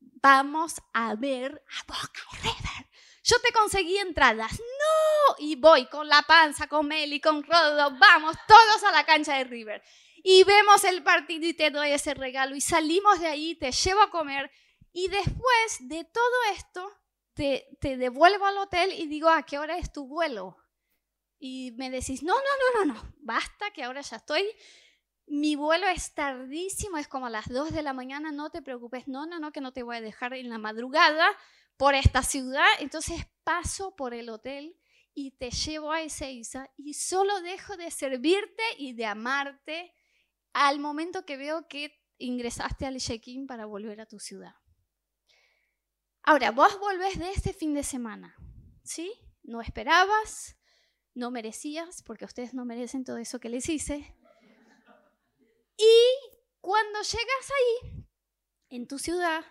vamos 0.00 0.74
a 0.92 1.14
ver 1.14 1.64
a 1.80 1.86
Boca 1.86 2.20
y 2.32 2.36
River. 2.36 2.90
Yo 3.24 3.40
te 3.40 3.52
conseguí 3.52 3.98
entradas. 3.98 4.52
No, 4.52 5.36
y 5.38 5.56
voy 5.56 5.86
con 5.86 6.08
la 6.08 6.22
panza, 6.22 6.66
con 6.66 6.86
Meli, 6.88 7.20
con 7.20 7.42
Rodo, 7.42 7.96
vamos 7.98 8.36
todos 8.48 8.82
a 8.84 8.92
la 8.92 9.04
cancha 9.04 9.36
de 9.36 9.44
River. 9.44 9.82
Y 10.24 10.44
vemos 10.44 10.84
el 10.84 11.02
partido 11.02 11.46
y 11.46 11.54
te 11.54 11.70
doy 11.70 11.90
ese 11.90 12.14
regalo 12.14 12.54
y 12.54 12.60
salimos 12.60 13.20
de 13.20 13.26
ahí, 13.26 13.54
te 13.56 13.72
llevo 13.72 14.02
a 14.02 14.10
comer 14.10 14.50
y 14.92 15.08
después 15.08 15.78
de 15.80 16.04
todo 16.04 16.42
esto 16.54 16.92
te, 17.34 17.66
te 17.80 17.96
devuelvo 17.96 18.46
al 18.46 18.58
hotel 18.58 18.92
y 18.92 19.06
digo, 19.06 19.28
¿a 19.28 19.42
qué 19.42 19.58
hora 19.58 19.78
es 19.78 19.92
tu 19.92 20.06
vuelo? 20.06 20.61
Y 21.44 21.72
me 21.72 21.90
decís, 21.90 22.22
no, 22.22 22.34
no, 22.36 22.84
no, 22.84 22.84
no, 22.84 22.94
no, 22.94 23.14
basta, 23.18 23.72
que 23.72 23.82
ahora 23.82 24.00
ya 24.00 24.18
estoy, 24.18 24.44
mi 25.26 25.56
vuelo 25.56 25.88
es 25.88 26.14
tardísimo, 26.14 26.98
es 26.98 27.08
como 27.08 27.26
a 27.26 27.30
las 27.30 27.48
2 27.48 27.72
de 27.72 27.82
la 27.82 27.92
mañana, 27.92 28.30
no 28.30 28.50
te 28.50 28.62
preocupes, 28.62 29.08
no, 29.08 29.26
no, 29.26 29.40
no, 29.40 29.50
que 29.50 29.60
no 29.60 29.72
te 29.72 29.82
voy 29.82 29.96
a 29.96 30.00
dejar 30.00 30.34
en 30.34 30.48
la 30.48 30.58
madrugada 30.58 31.26
por 31.76 31.96
esta 31.96 32.22
ciudad, 32.22 32.68
entonces 32.78 33.26
paso 33.42 33.96
por 33.96 34.14
el 34.14 34.28
hotel 34.28 34.78
y 35.14 35.32
te 35.32 35.50
llevo 35.50 35.90
a 35.90 36.02
Ezeiza 36.02 36.70
y 36.76 36.94
solo 36.94 37.40
dejo 37.40 37.76
de 37.76 37.90
servirte 37.90 38.62
y 38.78 38.92
de 38.92 39.06
amarte 39.06 39.92
al 40.52 40.78
momento 40.78 41.26
que 41.26 41.36
veo 41.36 41.66
que 41.66 42.00
ingresaste 42.18 42.86
al 42.86 42.98
check-in 42.98 43.48
para 43.48 43.66
volver 43.66 44.00
a 44.00 44.06
tu 44.06 44.20
ciudad. 44.20 44.54
Ahora, 46.22 46.52
vos 46.52 46.78
volvés 46.78 47.18
de 47.18 47.32
este 47.32 47.52
fin 47.52 47.74
de 47.74 47.82
semana, 47.82 48.36
¿sí? 48.84 49.12
No 49.42 49.60
esperabas, 49.60 50.56
no 51.14 51.30
merecías, 51.30 52.02
porque 52.02 52.24
ustedes 52.24 52.54
no 52.54 52.64
merecen 52.64 53.04
todo 53.04 53.18
eso 53.18 53.40
que 53.40 53.48
les 53.48 53.68
hice. 53.68 54.16
Y 55.76 55.94
cuando 56.60 57.00
llegas 57.00 57.50
ahí, 57.50 58.06
en 58.70 58.86
tu 58.86 58.98
ciudad, 58.98 59.44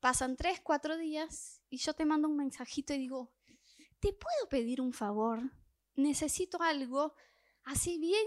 pasan 0.00 0.36
tres, 0.36 0.60
cuatro 0.60 0.96
días 0.96 1.62
y 1.68 1.76
yo 1.76 1.94
te 1.94 2.04
mando 2.04 2.28
un 2.28 2.36
mensajito 2.36 2.92
y 2.92 2.98
digo, 2.98 3.32
¿te 4.00 4.12
puedo 4.12 4.48
pedir 4.48 4.80
un 4.80 4.92
favor? 4.92 5.40
Necesito 5.94 6.60
algo, 6.62 7.14
así 7.62 7.98
bien 7.98 8.26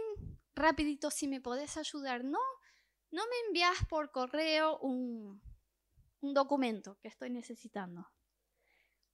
rapidito, 0.55 1.11
si 1.11 1.27
me 1.27 1.41
podés 1.41 1.75
ayudar. 1.75 2.23
No, 2.23 2.39
no 3.11 3.23
me 3.27 3.47
envías 3.47 3.85
por 3.89 4.11
correo 4.11 4.77
un, 4.79 5.41
un 6.21 6.33
documento 6.33 6.97
que 7.01 7.09
estoy 7.09 7.29
necesitando. 7.29 8.07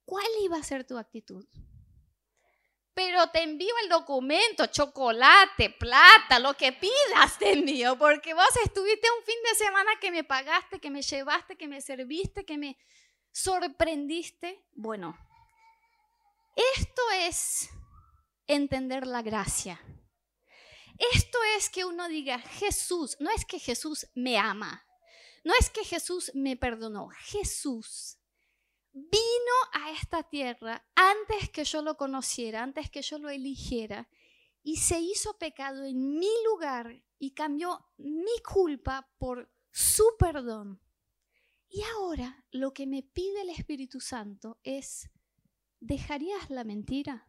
¿Cuál 0.04 0.26
iba 0.42 0.56
a 0.56 0.62
ser 0.62 0.86
tu 0.86 0.98
actitud? 0.98 1.44
Pero 2.94 3.28
te 3.28 3.42
envío 3.42 3.74
el 3.82 3.88
documento, 3.88 4.66
chocolate, 4.66 5.70
plata, 5.70 6.38
lo 6.38 6.54
que 6.54 6.72
pidas 6.72 7.38
te 7.38 7.52
envío, 7.52 7.96
porque 7.98 8.34
vos 8.34 8.56
estuviste 8.64 9.08
un 9.18 9.24
fin 9.24 9.38
de 9.48 9.54
semana 9.56 9.90
que 10.00 10.10
me 10.10 10.24
pagaste, 10.24 10.78
que 10.78 10.90
me 10.90 11.02
llevaste, 11.02 11.56
que 11.56 11.68
me 11.68 11.80
serviste, 11.80 12.44
que 12.44 12.58
me 12.58 12.76
sorprendiste. 13.30 14.62
Bueno, 14.74 15.16
esto 16.76 17.02
es 17.20 17.70
entender 18.46 19.06
la 19.06 19.22
gracia. 19.22 19.80
Esto 21.14 21.38
es 21.56 21.70
que 21.70 21.84
uno 21.84 22.08
diga, 22.08 22.38
Jesús, 22.38 23.16
no 23.18 23.30
es 23.30 23.44
que 23.44 23.58
Jesús 23.58 24.06
me 24.14 24.38
ama, 24.38 24.86
no 25.42 25.52
es 25.58 25.70
que 25.70 25.84
Jesús 25.84 26.30
me 26.34 26.56
perdonó, 26.56 27.08
Jesús 27.08 28.18
vino 28.92 29.54
a 29.72 29.90
esta 29.92 30.22
tierra 30.22 30.86
antes 30.94 31.50
que 31.50 31.64
yo 31.64 31.82
lo 31.82 31.96
conociera, 31.96 32.62
antes 32.62 32.90
que 32.90 33.02
yo 33.02 33.18
lo 33.18 33.30
eligiera, 33.30 34.08
y 34.62 34.76
se 34.76 35.00
hizo 35.00 35.38
pecado 35.38 35.84
en 35.84 36.18
mi 36.18 36.30
lugar 36.44 37.02
y 37.18 37.32
cambió 37.32 37.86
mi 37.96 38.38
culpa 38.44 39.10
por 39.18 39.50
su 39.70 40.04
perdón. 40.18 40.80
Y 41.68 41.82
ahora 41.96 42.44
lo 42.50 42.72
que 42.74 42.86
me 42.86 43.02
pide 43.02 43.42
el 43.42 43.50
Espíritu 43.50 43.98
Santo 43.98 44.60
es, 44.62 45.10
¿dejarías 45.80 46.50
la 46.50 46.64
mentira? 46.64 47.26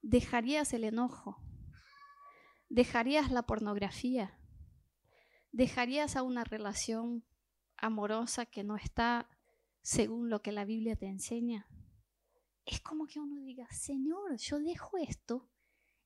¿Dejarías 0.00 0.72
el 0.72 0.84
enojo? 0.84 1.36
¿Dejarías 2.68 3.30
la 3.30 3.42
pornografía? 3.42 4.38
¿Dejarías 5.52 6.16
a 6.16 6.22
una 6.22 6.42
relación 6.44 7.26
amorosa 7.76 8.46
que 8.46 8.64
no 8.64 8.76
está 8.76 9.28
según 9.82 10.30
lo 10.30 10.42
que 10.42 10.52
la 10.52 10.64
Biblia 10.64 10.96
te 10.96 11.06
enseña. 11.06 11.66
Es 12.64 12.80
como 12.80 13.06
que 13.06 13.20
uno 13.20 13.40
diga, 13.40 13.66
Señor, 13.72 14.36
yo 14.36 14.58
dejo 14.60 14.98
esto 14.98 15.48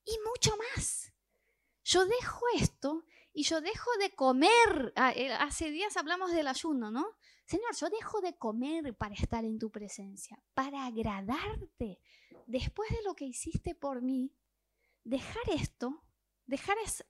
y 0.05 0.13
mucho 0.27 0.57
más. 0.57 1.13
Yo 1.83 2.07
dejo 2.07 2.45
esto 2.57 3.05
y 3.33 3.43
yo 3.43 3.61
dejo 3.61 3.91
de 4.01 4.15
comer. 4.15 4.93
Ah, 4.97 5.13
eh, 5.13 5.33
hace 5.33 5.71
días 5.71 5.97
hablamos 5.97 6.33
del 6.33 6.47
ayuno, 6.47 6.91
¿no? 6.91 7.05
Señor, 7.47 7.77
yo 7.79 7.91
dejo 7.91 8.21
de 8.21 8.37
comer 8.37 8.97
para 8.97 9.15
estar 9.15 9.45
en 9.45 9.59
tu 9.59 9.71
presencia, 9.71 10.43
para 10.55 10.87
agradarte. 10.87 12.01
Después 12.47 12.89
de 12.91 13.03
lo 13.05 13.15
que 13.15 13.27
hiciste 13.27 13.75
por 13.75 14.01
mí, 14.01 14.33
dejar 15.03 15.43
esto, 15.53 16.03
dejar 16.47 16.77
es, 16.85 17.05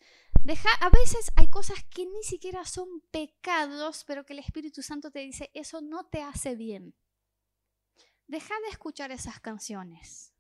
a 0.81 0.91
veces 0.91 1.33
hay 1.37 1.51
cosas 1.51 1.83
que 1.85 2.07
ni 2.07 2.23
siquiera 2.23 2.65
son 2.65 3.01
pecados, 3.11 4.05
pero 4.05 4.25
que 4.25 4.33
el 4.35 4.41
Espíritu 4.41 4.83
Santo 4.83 5.11
te 5.11 5.21
dice, 5.21 5.51
eso 5.55 5.81
no 5.81 6.07
te 6.07 6.23
hace 6.23 6.55
bien. 6.55 6.95
Deja 8.27 8.55
de 8.61 8.69
escuchar 8.69 9.11
esas 9.13 9.41
canciones. 9.41 10.33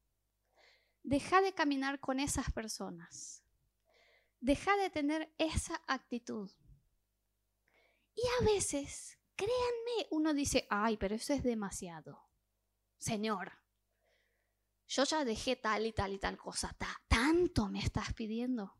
Deja 1.02 1.42
de 1.42 1.52
caminar 1.52 2.00
con 2.00 2.18
esas 2.18 2.50
personas. 2.52 3.42
Deja 4.40 4.76
de 4.76 4.90
tener 4.90 5.33
esa 5.38 5.83
actitud. 5.87 6.50
Y 8.14 8.22
a 8.40 8.44
veces, 8.44 9.18
créanme, 9.37 10.07
uno 10.11 10.33
dice, 10.33 10.66
ay, 10.70 10.96
pero 10.96 11.14
eso 11.14 11.35
es 11.35 11.42
demasiado. 11.42 12.22
Señor, 12.96 13.52
yo 14.87 15.04
ya 15.04 15.24
dejé 15.24 15.57
tal 15.57 15.87
y 15.87 15.92
tal 15.92 16.12
y 16.12 16.18
tal 16.18 16.37
cosa. 16.37 16.76
tanto 17.09 17.68
me 17.68 17.80
estás 17.80 18.12
pidiendo. 18.14 18.76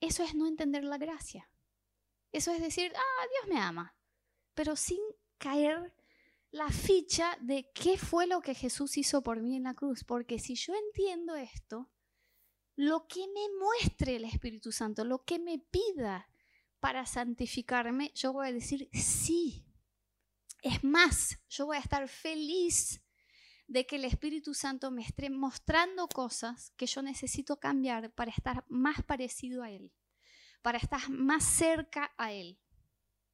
Eso 0.00 0.22
es 0.22 0.34
no 0.34 0.46
entender 0.46 0.84
la 0.84 0.98
gracia. 0.98 1.50
Eso 2.32 2.52
es 2.52 2.60
decir, 2.60 2.92
ah, 2.94 3.26
Dios 3.32 3.54
me 3.54 3.60
ama, 3.60 3.96
pero 4.54 4.76
sin 4.76 5.00
caer 5.38 5.94
la 6.50 6.70
ficha 6.70 7.36
de 7.40 7.70
qué 7.74 7.98
fue 7.98 8.26
lo 8.26 8.40
que 8.40 8.54
Jesús 8.54 8.96
hizo 8.96 9.22
por 9.22 9.40
mí 9.40 9.56
en 9.56 9.64
la 9.64 9.74
cruz. 9.74 10.04
Porque 10.04 10.38
si 10.38 10.54
yo 10.54 10.74
entiendo 10.74 11.34
esto, 11.34 11.90
lo 12.76 13.06
que 13.06 13.26
me 13.28 13.48
muestre 13.58 14.16
el 14.16 14.24
Espíritu 14.24 14.72
Santo, 14.72 15.04
lo 15.04 15.24
que 15.24 15.38
me 15.38 15.58
pida 15.58 16.30
para 16.80 17.06
santificarme, 17.06 18.12
yo 18.14 18.32
voy 18.32 18.48
a 18.48 18.52
decir 18.52 18.88
sí. 18.92 19.64
Es 20.62 20.84
más, 20.84 21.38
yo 21.48 21.66
voy 21.66 21.76
a 21.76 21.80
estar 21.80 22.08
feliz 22.08 23.00
de 23.68 23.86
que 23.86 23.96
el 23.96 24.04
Espíritu 24.06 24.54
Santo 24.54 24.90
me 24.90 25.02
esté 25.02 25.28
mostrando 25.30 26.08
cosas 26.08 26.72
que 26.76 26.86
yo 26.86 27.02
necesito 27.02 27.60
cambiar 27.60 28.10
para 28.12 28.30
estar 28.30 28.64
más 28.68 29.02
parecido 29.02 29.62
a 29.62 29.70
Él, 29.70 29.92
para 30.62 30.78
estar 30.78 31.08
más 31.10 31.44
cerca 31.44 32.12
a 32.16 32.32
Él. 32.32 32.58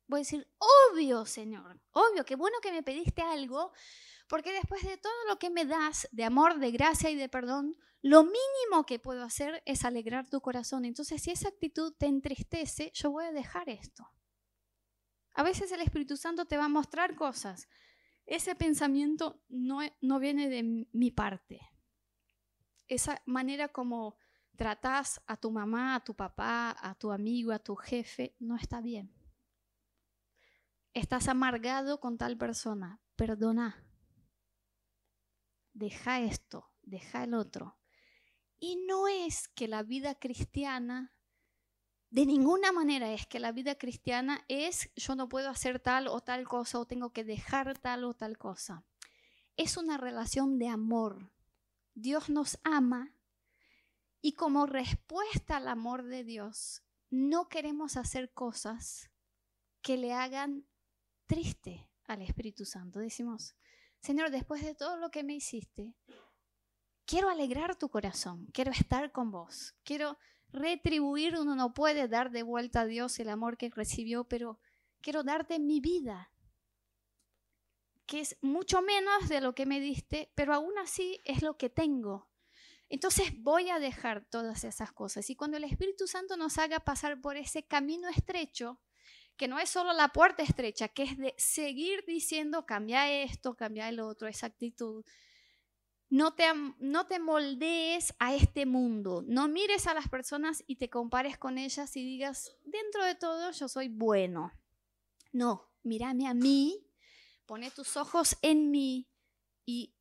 Voy 0.08 0.18
a 0.18 0.22
decir, 0.22 0.46
obvio, 0.58 1.24
Señor, 1.24 1.80
obvio, 1.92 2.24
qué 2.24 2.34
bueno 2.34 2.58
que 2.60 2.72
me 2.72 2.82
pediste 2.82 3.22
algo, 3.22 3.72
porque 4.28 4.52
después 4.52 4.82
de 4.82 4.98
todo 4.98 5.12
lo 5.28 5.38
que 5.38 5.50
me 5.50 5.64
das 5.64 6.08
de 6.10 6.24
amor, 6.24 6.58
de 6.58 6.72
gracia 6.72 7.10
y 7.10 7.14
de 7.14 7.28
perdón, 7.28 7.76
lo 8.02 8.24
mínimo 8.24 8.84
que 8.86 8.98
puedo 8.98 9.22
hacer 9.22 9.62
es 9.64 9.84
alegrar 9.84 10.28
tu 10.28 10.40
corazón. 10.40 10.84
Entonces, 10.84 11.22
si 11.22 11.30
esa 11.30 11.48
actitud 11.48 11.94
te 11.96 12.06
entristece, 12.06 12.90
yo 12.92 13.12
voy 13.12 13.24
a 13.24 13.32
dejar 13.32 13.68
esto. 13.70 14.10
A 15.32 15.42
veces 15.42 15.72
el 15.72 15.80
Espíritu 15.80 16.16
Santo 16.16 16.44
te 16.44 16.56
va 16.56 16.66
a 16.66 16.68
mostrar 16.68 17.14
cosas. 17.14 17.66
Ese 18.26 18.54
pensamiento 18.54 19.42
no, 19.48 19.80
no 20.00 20.18
viene 20.18 20.48
de 20.48 20.86
mi 20.92 21.10
parte. 21.10 21.60
Esa 22.88 23.22
manera 23.26 23.68
como 23.68 24.16
tratas 24.56 25.20
a 25.26 25.36
tu 25.36 25.50
mamá, 25.50 25.96
a 25.96 26.04
tu 26.04 26.14
papá, 26.14 26.76
a 26.80 26.94
tu 26.94 27.12
amigo, 27.12 27.52
a 27.52 27.58
tu 27.58 27.76
jefe, 27.76 28.36
no 28.38 28.56
está 28.56 28.80
bien 28.80 29.14
estás 30.94 31.28
amargado 31.28 32.00
con 32.00 32.16
tal 32.16 32.38
persona, 32.38 33.00
perdona. 33.16 33.84
Deja 35.72 36.20
esto, 36.20 36.70
deja 36.82 37.24
el 37.24 37.34
otro. 37.34 37.76
Y 38.58 38.76
no 38.86 39.08
es 39.08 39.48
que 39.48 39.66
la 39.66 39.82
vida 39.82 40.14
cristiana, 40.14 41.12
de 42.14 42.26
ninguna 42.26 42.70
manera 42.70 43.12
es 43.12 43.26
que 43.26 43.40
la 43.40 43.50
vida 43.50 43.74
cristiana 43.74 44.44
es 44.46 44.88
yo 44.94 45.16
no 45.16 45.28
puedo 45.28 45.50
hacer 45.50 45.80
tal 45.80 46.06
o 46.06 46.20
tal 46.20 46.46
cosa 46.46 46.78
o 46.78 46.86
tengo 46.86 47.12
que 47.12 47.24
dejar 47.24 47.76
tal 47.76 48.04
o 48.04 48.14
tal 48.14 48.38
cosa. 48.38 48.84
Es 49.56 49.76
una 49.76 49.96
relación 49.96 50.56
de 50.60 50.68
amor. 50.68 51.32
Dios 51.96 52.30
nos 52.30 52.60
ama 52.62 53.12
y 54.20 54.34
como 54.34 54.66
respuesta 54.66 55.56
al 55.56 55.66
amor 55.66 56.04
de 56.04 56.22
Dios, 56.22 56.84
no 57.10 57.48
queremos 57.48 57.96
hacer 57.96 58.32
cosas 58.32 59.10
que 59.82 59.96
le 59.96 60.12
hagan 60.12 60.68
triste 61.26 61.88
al 62.04 62.22
Espíritu 62.22 62.64
Santo. 62.64 63.00
Decimos, 63.00 63.56
Señor, 63.98 64.30
después 64.30 64.62
de 64.62 64.76
todo 64.76 64.98
lo 64.98 65.10
que 65.10 65.24
me 65.24 65.34
hiciste, 65.34 65.96
quiero 67.06 67.28
alegrar 67.28 67.74
tu 67.74 67.88
corazón, 67.88 68.46
quiero 68.52 68.70
estar 68.70 69.10
con 69.10 69.32
vos, 69.32 69.74
quiero 69.82 70.16
retribuir, 70.54 71.36
uno 71.36 71.54
no 71.54 71.74
puede 71.74 72.08
dar 72.08 72.30
de 72.30 72.42
vuelta 72.42 72.82
a 72.82 72.86
Dios 72.86 73.18
el 73.18 73.28
amor 73.28 73.58
que 73.58 73.70
recibió, 73.70 74.24
pero 74.24 74.58
quiero 75.00 75.22
darte 75.22 75.58
mi 75.58 75.80
vida, 75.80 76.30
que 78.06 78.20
es 78.20 78.36
mucho 78.40 78.80
menos 78.80 79.28
de 79.28 79.40
lo 79.40 79.54
que 79.54 79.66
me 79.66 79.80
diste, 79.80 80.30
pero 80.34 80.54
aún 80.54 80.78
así 80.78 81.20
es 81.24 81.42
lo 81.42 81.56
que 81.56 81.70
tengo. 81.70 82.28
Entonces 82.88 83.32
voy 83.42 83.70
a 83.70 83.78
dejar 83.78 84.24
todas 84.30 84.62
esas 84.64 84.92
cosas. 84.92 85.28
Y 85.30 85.36
cuando 85.36 85.56
el 85.56 85.64
Espíritu 85.64 86.06
Santo 86.06 86.36
nos 86.36 86.58
haga 86.58 86.80
pasar 86.80 87.20
por 87.20 87.36
ese 87.36 87.66
camino 87.66 88.08
estrecho, 88.08 88.80
que 89.36 89.48
no 89.48 89.58
es 89.58 89.70
solo 89.70 89.92
la 89.92 90.08
puerta 90.08 90.42
estrecha, 90.42 90.88
que 90.88 91.02
es 91.02 91.18
de 91.18 91.34
seguir 91.36 92.04
diciendo, 92.06 92.66
cambia 92.66 93.10
esto, 93.22 93.56
cambia 93.56 93.88
el 93.88 93.98
otro, 94.00 94.28
esa 94.28 94.46
actitud. 94.46 95.04
No 96.14 96.32
te, 96.32 96.44
no 96.78 97.08
te 97.08 97.18
moldees 97.18 98.14
a 98.20 98.36
este 98.36 98.66
mundo, 98.66 99.24
no 99.26 99.48
mires 99.48 99.88
a 99.88 99.94
las 99.94 100.08
personas 100.08 100.62
y 100.68 100.76
te 100.76 100.88
compares 100.88 101.36
con 101.38 101.58
ellas 101.58 101.96
y 101.96 102.04
digas, 102.04 102.56
dentro 102.62 103.04
de 103.04 103.16
todo 103.16 103.50
yo 103.50 103.66
soy 103.66 103.88
bueno. 103.88 104.52
No, 105.32 105.72
mírame 105.82 106.28
a 106.28 106.32
mí, 106.32 106.86
pone 107.46 107.72
tus 107.72 107.96
ojos 107.96 108.36
en 108.42 108.70
mí 108.70 109.10
y 109.66 109.92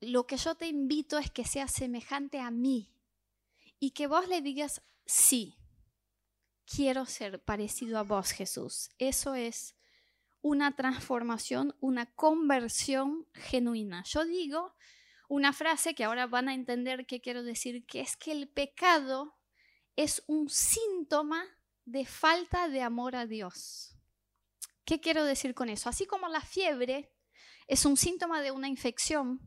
lo 0.00 0.26
que 0.26 0.38
yo 0.38 0.54
te 0.54 0.68
invito 0.68 1.18
es 1.18 1.30
que 1.30 1.44
seas 1.44 1.70
semejante 1.70 2.40
a 2.40 2.50
mí 2.50 2.96
y 3.78 3.90
que 3.90 4.06
vos 4.06 4.26
le 4.28 4.40
digas, 4.40 4.80
sí, 5.04 5.58
quiero 6.64 7.04
ser 7.04 7.44
parecido 7.44 7.98
a 7.98 8.04
vos, 8.04 8.30
Jesús. 8.30 8.88
Eso 8.96 9.34
es 9.34 9.76
una 10.40 10.76
transformación, 10.76 11.76
una 11.78 12.06
conversión 12.14 13.28
genuina. 13.34 14.02
Yo 14.04 14.24
digo 14.24 14.74
una 15.32 15.54
frase 15.54 15.94
que 15.94 16.04
ahora 16.04 16.26
van 16.26 16.50
a 16.50 16.54
entender 16.54 17.06
qué 17.06 17.22
quiero 17.22 17.42
decir, 17.42 17.86
que 17.86 18.02
es 18.02 18.18
que 18.18 18.32
el 18.32 18.50
pecado 18.50 19.34
es 19.96 20.22
un 20.26 20.50
síntoma 20.50 21.42
de 21.86 22.04
falta 22.04 22.68
de 22.68 22.82
amor 22.82 23.16
a 23.16 23.24
Dios. 23.24 23.96
¿Qué 24.84 25.00
quiero 25.00 25.24
decir 25.24 25.54
con 25.54 25.70
eso? 25.70 25.88
Así 25.88 26.04
como 26.04 26.28
la 26.28 26.42
fiebre 26.42 27.14
es 27.66 27.86
un 27.86 27.96
síntoma 27.96 28.42
de 28.42 28.50
una 28.50 28.68
infección, 28.68 29.40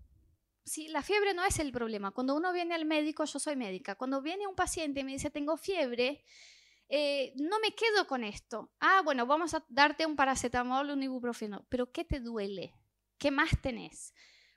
¿sí? 0.63 0.87
la 0.87 1.03
fiebre 1.03 1.35
no 1.35 1.45
es 1.45 1.59
el 1.59 1.71
problema. 1.71 2.09
Cuando 2.09 2.35
uno 2.35 2.51
viene 2.51 2.73
al 2.73 2.85
médico, 2.85 3.23
yo 3.25 3.37
soy 3.37 3.55
médica, 3.55 3.93
cuando 3.93 4.23
viene 4.23 4.47
un 4.47 4.55
paciente 4.55 5.01
y 5.01 5.03
me 5.03 5.11
dice 5.11 5.29
tengo 5.29 5.55
fiebre, 5.55 6.23
eh, 6.89 7.31
no 7.35 7.59
me 7.59 7.75
quedo 7.75 8.07
con 8.07 8.23
esto. 8.23 8.71
Ah, 8.79 9.03
bueno, 9.05 9.27
vamos 9.27 9.53
a 9.53 9.63
darte 9.69 10.07
un 10.07 10.15
paracetamol, 10.15 10.89
un 10.89 11.03
ibuprofeno, 11.03 11.63
pero 11.69 11.91
¿qué 11.91 12.03
te 12.03 12.21
duele? 12.21 12.73
¿Qué 13.19 13.29
más 13.29 13.51
tenés? 13.61 14.15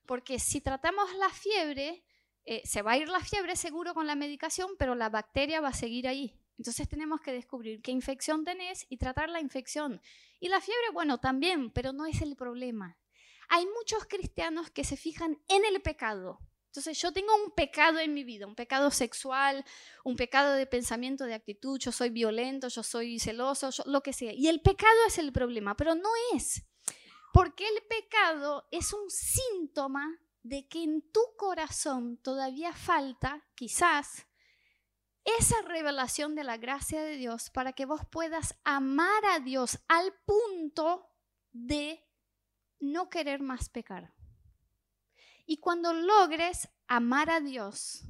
Porque 0.08 0.38
si 0.38 0.62
tratamos 0.62 1.14
la 1.16 1.28
fiebre, 1.28 2.02
eh, 2.46 2.62
se 2.64 2.80
va 2.80 2.92
a 2.92 2.96
ir 2.96 3.08
la 3.08 3.20
fiebre 3.20 3.56
seguro 3.56 3.92
con 3.92 4.06
la 4.06 4.14
medicación, 4.14 4.70
pero 4.78 4.94
la 4.94 5.10
bacteria 5.10 5.60
va 5.60 5.68
a 5.68 5.74
seguir 5.74 6.08
ahí. 6.08 6.34
Entonces 6.56 6.88
tenemos 6.88 7.20
que 7.20 7.30
descubrir 7.30 7.82
qué 7.82 7.90
infección 7.90 8.42
tenés 8.42 8.86
y 8.88 8.96
tratar 8.96 9.28
la 9.28 9.40
infección. 9.40 10.00
Y 10.40 10.48
la 10.48 10.62
fiebre, 10.62 10.86
bueno, 10.94 11.18
también, 11.18 11.70
pero 11.70 11.92
no 11.92 12.06
es 12.06 12.22
el 12.22 12.36
problema. 12.36 12.98
Hay 13.50 13.66
muchos 13.66 14.06
cristianos 14.06 14.70
que 14.70 14.82
se 14.82 14.96
fijan 14.96 15.38
en 15.46 15.66
el 15.66 15.82
pecado, 15.82 16.38
entonces 16.68 17.00
yo 17.00 17.12
tengo 17.12 17.34
un 17.34 17.50
pecado 17.50 17.98
en 17.98 18.12
mi 18.14 18.24
vida, 18.24 18.46
un 18.46 18.54
pecado 18.54 18.90
sexual, 18.90 19.64
un 20.04 20.16
pecado 20.16 20.52
de 20.54 20.66
pensamiento, 20.66 21.24
de 21.24 21.34
actitud, 21.34 21.78
yo 21.78 21.90
soy 21.90 22.10
violento, 22.10 22.68
yo 22.68 22.82
soy 22.82 23.18
celoso, 23.18 23.70
lo 23.86 24.02
que 24.02 24.12
sea. 24.12 24.32
Y 24.32 24.48
el 24.48 24.60
pecado 24.60 24.96
es 25.06 25.18
el 25.18 25.32
problema, 25.32 25.76
pero 25.76 25.94
no 25.94 26.10
es. 26.34 26.62
Porque 27.32 27.68
el 27.68 27.82
pecado 27.88 28.66
es 28.70 28.92
un 28.92 29.10
síntoma 29.10 30.18
de 30.42 30.66
que 30.68 30.82
en 30.82 31.02
tu 31.12 31.20
corazón 31.36 32.16
todavía 32.18 32.72
falta, 32.72 33.46
quizás, 33.54 34.26
esa 35.38 35.60
revelación 35.62 36.34
de 36.34 36.44
la 36.44 36.56
gracia 36.56 37.02
de 37.02 37.16
Dios 37.16 37.50
para 37.50 37.72
que 37.72 37.84
vos 37.84 38.00
puedas 38.10 38.54
amar 38.64 39.24
a 39.26 39.40
Dios 39.40 39.78
al 39.88 40.14
punto 40.24 41.10
de 41.52 42.02
no 42.80 43.10
querer 43.10 43.40
más 43.40 43.68
pecar. 43.68 44.14
Y 45.44 45.58
cuando 45.58 45.92
logres 45.92 46.68
amar 46.86 47.30
a 47.30 47.40
Dios 47.40 48.04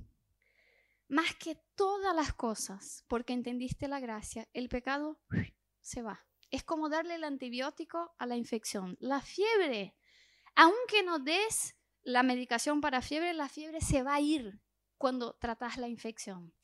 más 1.09 1.35
que 1.35 1.57
todas 1.75 2.15
las 2.15 2.35
cosas, 2.35 3.05
porque 3.09 3.33
entendiste 3.33 3.89
la 3.89 3.99
gracia, 3.99 4.49
el 4.53 4.69
pecado 4.69 5.21
se 5.81 6.03
va. 6.03 6.28
Es 6.51 6.65
como 6.65 6.89
darle 6.89 7.17
el 7.17 7.25
antibiótico 7.25 8.15
a 8.19 8.27
la 8.27 8.37
infección. 8.37 8.97
La 9.01 9.21
fiebre, 9.21 9.95
aunque 10.55 11.03
no 11.03 11.19
des 11.19 11.77
la 12.03 12.23
medicación 12.23 12.81
para 12.81 13.03
fiebre, 13.03 13.35
la 13.35 13.49
fiebre 13.49 13.81
se 13.81 14.03
va 14.03 14.15
a 14.15 14.21
ir 14.21 14.61
cuando 14.97 15.35
tratas 15.35 15.77
la 15.77 15.89
infección. 15.89 16.55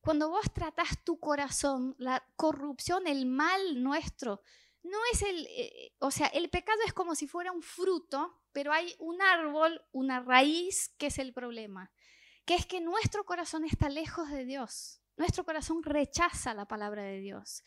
Cuando 0.00 0.30
vos 0.30 0.52
tratás 0.52 1.04
tu 1.04 1.18
corazón, 1.18 1.94
la 1.98 2.24
corrupción, 2.36 3.06
el 3.06 3.26
mal 3.26 3.82
nuestro, 3.82 4.42
no 4.82 4.98
es 5.12 5.22
el, 5.22 5.46
eh, 5.50 5.94
o 5.98 6.10
sea, 6.10 6.26
el 6.28 6.48
pecado 6.48 6.78
es 6.86 6.92
como 6.92 7.14
si 7.14 7.26
fuera 7.26 7.52
un 7.52 7.62
fruto, 7.62 8.40
pero 8.52 8.72
hay 8.72 8.94
un 8.98 9.20
árbol, 9.20 9.82
una 9.92 10.20
raíz 10.20 10.94
que 10.96 11.06
es 11.06 11.18
el 11.18 11.32
problema, 11.32 11.92
que 12.44 12.54
es 12.54 12.66
que 12.66 12.80
nuestro 12.80 13.24
corazón 13.24 13.64
está 13.64 13.88
lejos 13.88 14.30
de 14.30 14.44
Dios. 14.44 15.02
Nuestro 15.16 15.44
corazón 15.44 15.82
rechaza 15.82 16.54
la 16.54 16.66
palabra 16.66 17.02
de 17.02 17.20
Dios. 17.20 17.62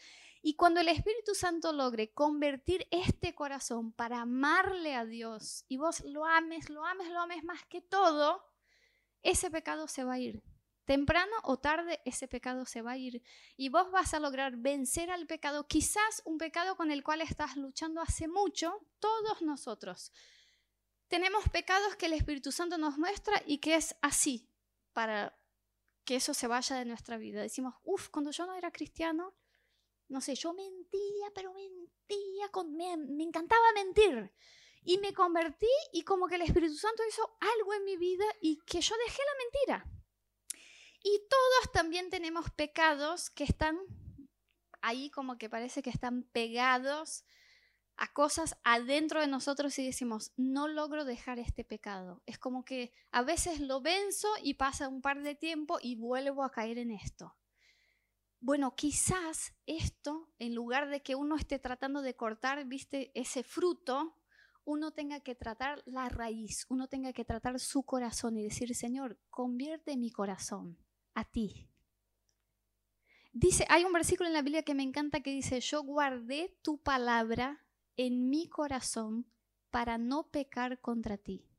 Y 0.46 0.56
cuando 0.56 0.82
el 0.82 0.90
Espíritu 0.90 1.36
Santo 1.36 1.72
logre 1.72 2.12
convertir 2.12 2.86
este 2.92 3.34
corazón 3.34 3.94
para 3.94 4.20
amarle 4.20 4.94
a 4.94 5.06
Dios 5.06 5.64
y 5.70 5.78
vos 5.78 6.02
lo 6.02 6.26
ames, 6.26 6.70
lo 6.70 6.86
ames, 6.86 7.10
lo 7.10 7.22
ames 7.22 7.46
más 7.46 7.64
que 7.64 7.80
todo, 7.80 8.44
ese 9.22 9.50
pecado 9.50 9.88
se 9.88 10.04
va 10.04 10.16
a 10.16 10.20
ir. 10.20 10.44
Temprano 10.84 11.32
o 11.44 11.60
tarde 11.60 12.02
ese 12.04 12.28
pecado 12.28 12.66
se 12.66 12.82
va 12.82 12.92
a 12.92 12.98
ir 12.98 13.24
y 13.56 13.70
vos 13.70 13.90
vas 13.92 14.14
a 14.14 14.20
lograr 14.20 14.58
vencer 14.58 15.12
al 15.12 15.28
pecado, 15.28 15.66
quizás 15.66 16.22
un 16.26 16.38
pecado 16.38 16.76
con 16.76 16.92
el 16.92 17.04
cual 17.04 17.22
estás 17.22 17.56
luchando 17.56 18.02
hace 18.02 18.28
mucho, 18.28 18.86
todos 19.00 19.42
nosotros. 19.42 20.12
Tenemos 21.08 21.48
pecados 21.48 21.96
que 21.96 22.08
el 22.08 22.14
Espíritu 22.14 22.52
Santo 22.52 22.78
nos 22.78 22.98
muestra 22.98 23.42
y 23.46 23.60
que 23.60 23.76
es 23.76 23.96
así, 24.02 24.50
para 24.92 25.40
que 26.04 26.18
eso 26.18 26.34
se 26.34 26.48
vaya 26.48 26.76
de 26.76 26.84
nuestra 26.84 27.16
vida. 27.16 27.42
Decimos, 27.42 27.76
uff, 27.86 28.10
cuando 28.10 28.32
yo 28.32 28.46
no 28.46 28.56
era 28.56 28.72
cristiano, 28.72 29.34
no 30.08 30.22
sé, 30.22 30.36
yo 30.36 30.54
mentía, 30.54 31.32
pero 31.34 31.54
mentía, 31.54 32.50
con, 32.52 32.76
me, 32.76 32.98
me 32.98 33.24
encantaba 33.24 33.64
mentir. 33.74 34.34
Y 34.84 34.98
me 34.98 35.14
convertí 35.14 35.68
y 35.94 36.04
como 36.04 36.28
que 36.28 36.36
el 36.36 36.42
Espíritu 36.42 36.76
Santo 36.76 37.04
hizo 37.08 37.38
algo 37.40 37.74
en 37.74 37.86
mi 37.86 37.96
vida 37.96 38.26
y 38.42 38.60
que 38.66 38.82
yo 38.82 38.96
dejé 39.06 39.22
la 39.22 39.78
mentira. 39.78 40.04
Y 41.04 41.22
todos 41.30 41.72
también 41.72 42.10
tenemos 42.10 42.50
pecados 42.52 43.30
que 43.30 43.44
están 43.44 43.80
ahí 44.82 45.10
como 45.10 45.38
que 45.38 45.50
parece 45.50 45.82
que 45.82 45.90
están 45.90 46.24
pegados 46.24 47.26
a 47.96 48.12
cosas 48.12 48.58
adentro 48.64 49.22
de 49.22 49.28
nosotros 49.28 49.78
y 49.80 49.86
decimos, 49.86 50.34
no 50.36 50.68
logro 50.68 51.06
dejar 51.06 51.40
este 51.40 51.64
pecado. 51.64 52.22
Es 52.26 52.38
como 52.38 52.66
que 52.66 52.94
a 53.12 53.22
veces 53.22 53.60
lo 53.60 53.82
venzo 53.82 54.28
y 54.42 54.56
pasa 54.56 54.90
un 54.90 55.02
par 55.02 55.22
de 55.22 55.36
tiempo 55.36 55.78
y 55.82 55.96
vuelvo 55.96 56.44
a 56.44 56.52
caer 56.52 56.78
en 56.78 56.92
esto. 56.92 57.36
Bueno, 58.46 58.76
quizás 58.76 59.54
esto, 59.66 60.30
en 60.38 60.54
lugar 60.54 60.90
de 60.90 61.02
que 61.02 61.16
uno 61.16 61.38
esté 61.38 61.60
tratando 61.60 62.02
de 62.02 62.14
cortar, 62.14 62.66
viste, 62.66 63.10
ese 63.16 63.42
fruto, 63.42 64.18
uno 64.66 64.92
tenga 64.92 65.22
que 65.22 65.34
tratar 65.34 65.82
la 65.86 66.10
raíz, 66.10 66.66
uno 66.68 66.90
tenga 66.90 67.14
que 67.14 67.24
tratar 67.24 67.58
su 67.62 67.84
corazón 67.84 68.36
y 68.36 68.44
decir, 68.44 68.76
Señor, 68.76 69.18
convierte 69.30 69.96
mi 69.96 70.12
corazón 70.12 70.78
a 71.14 71.24
ti. 71.24 71.70
Dice, 73.32 73.66
hay 73.70 73.86
un 73.86 73.94
versículo 73.94 74.28
en 74.28 74.34
la 74.34 74.42
Biblia 74.42 74.64
que 74.64 74.76
me 74.76 74.84
encanta 74.84 75.22
que 75.22 75.32
dice, 75.32 75.62
yo 75.62 75.82
guardé 75.82 76.54
tu 76.64 76.84
palabra 76.84 77.66
en 77.96 78.30
mi 78.30 78.50
corazón 78.50 79.26
para 79.70 79.98
no 79.98 80.32
pecar 80.32 80.82
contra 80.82 81.18
ti. 81.18 81.50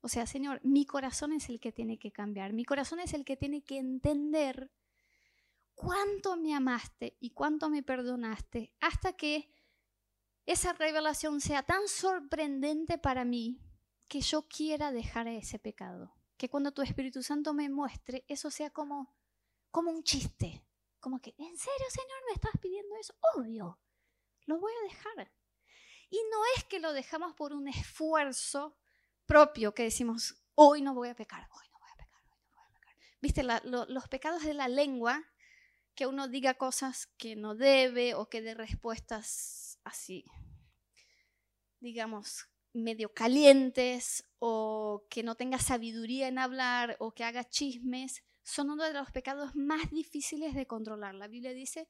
O 0.00 0.08
sea, 0.08 0.24
Señor, 0.24 0.62
mi 0.64 0.86
corazón 0.86 1.34
es 1.34 1.50
el 1.50 1.60
que 1.60 1.70
tiene 1.70 1.98
que 1.98 2.12
cambiar, 2.12 2.54
mi 2.54 2.64
corazón 2.64 2.98
es 2.98 3.12
el 3.12 3.26
que 3.26 3.36
tiene 3.36 3.62
que 3.62 3.76
entender 3.76 4.70
cuánto 5.78 6.36
me 6.36 6.54
amaste 6.54 7.16
y 7.20 7.30
cuánto 7.30 7.70
me 7.70 7.82
perdonaste 7.82 8.74
hasta 8.80 9.14
que 9.14 9.54
esa 10.44 10.72
revelación 10.74 11.40
sea 11.40 11.62
tan 11.62 11.88
sorprendente 11.88 12.98
para 12.98 13.24
mí 13.24 13.60
que 14.08 14.20
yo 14.20 14.48
quiera 14.48 14.92
dejar 14.92 15.28
ese 15.28 15.58
pecado 15.58 16.18
que 16.38 16.48
cuando 16.48 16.72
tu 16.72 16.82
Espíritu 16.82 17.22
Santo 17.22 17.52
me 17.52 17.68
muestre, 17.68 18.24
eso 18.28 18.50
sea 18.50 18.70
como, 18.70 19.12
como 19.70 19.90
un 19.90 20.04
chiste. 20.04 20.64
Como 21.00 21.20
que, 21.20 21.34
¿en 21.36 21.56
serio, 21.56 21.86
Señor, 21.90 22.18
me 22.28 22.34
estás 22.34 22.52
pidiendo 22.60 22.96
eso? 22.96 23.14
Obvio, 23.34 23.78
lo 24.46 24.58
voy 24.58 24.72
a 24.72 24.88
dejar. 24.88 25.32
Y 26.08 26.16
no 26.30 26.38
es 26.56 26.64
que 26.64 26.80
lo 26.80 26.92
dejamos 26.92 27.34
por 27.34 27.52
un 27.52 27.68
esfuerzo 27.68 28.78
propio, 29.26 29.74
que 29.74 29.82
decimos, 29.82 30.42
hoy 30.54 30.80
no 30.80 30.94
voy 30.94 31.08
a 31.08 31.14
pecar, 31.14 31.46
hoy 31.50 31.68
no 31.72 31.78
voy 31.78 31.90
a 31.92 31.96
pecar, 31.96 32.22
hoy 32.30 32.40
no 32.44 32.52
voy 32.52 32.62
a 32.64 32.72
pecar. 32.72 32.96
Viste, 33.20 33.42
los 33.42 34.08
pecados 34.08 34.44
de 34.44 34.54
la 34.54 34.68
lengua, 34.68 35.22
que 35.98 36.06
uno 36.06 36.28
diga 36.28 36.54
cosas 36.54 37.08
que 37.18 37.34
no 37.34 37.56
debe 37.56 38.14
o 38.14 38.28
que 38.28 38.40
dé 38.40 38.54
respuestas 38.54 39.80
así, 39.82 40.24
digamos, 41.80 42.48
medio 42.72 43.12
calientes 43.12 44.22
o 44.38 45.04
que 45.10 45.24
no 45.24 45.34
tenga 45.34 45.58
sabiduría 45.58 46.28
en 46.28 46.38
hablar 46.38 46.94
o 47.00 47.10
que 47.10 47.24
haga 47.24 47.42
chismes, 47.42 48.22
son 48.44 48.70
uno 48.70 48.84
de 48.84 48.92
los 48.92 49.10
pecados 49.10 49.56
más 49.56 49.90
difíciles 49.90 50.54
de 50.54 50.68
controlar. 50.68 51.16
La 51.16 51.26
Biblia 51.26 51.52
dice 51.52 51.88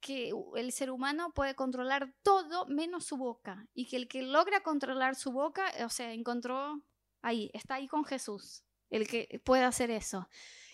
que 0.00 0.32
el 0.56 0.72
ser 0.72 0.90
humano 0.90 1.34
puede 1.34 1.54
controlar 1.54 2.14
todo 2.22 2.64
menos 2.68 3.04
su 3.04 3.18
boca 3.18 3.68
y 3.74 3.84
que 3.84 3.96
el 3.96 4.08
que 4.08 4.22
logra 4.22 4.62
controlar 4.62 5.14
su 5.14 5.30
boca, 5.30 5.70
o 5.84 5.90
sea, 5.90 6.14
encontró 6.14 6.82
ahí, 7.20 7.50
está 7.52 7.74
ahí 7.74 7.86
con 7.86 8.06
Jesús, 8.06 8.64
el 8.88 9.06
que 9.06 9.42
puede 9.44 9.64
hacer 9.64 9.90
eso. 9.90 10.26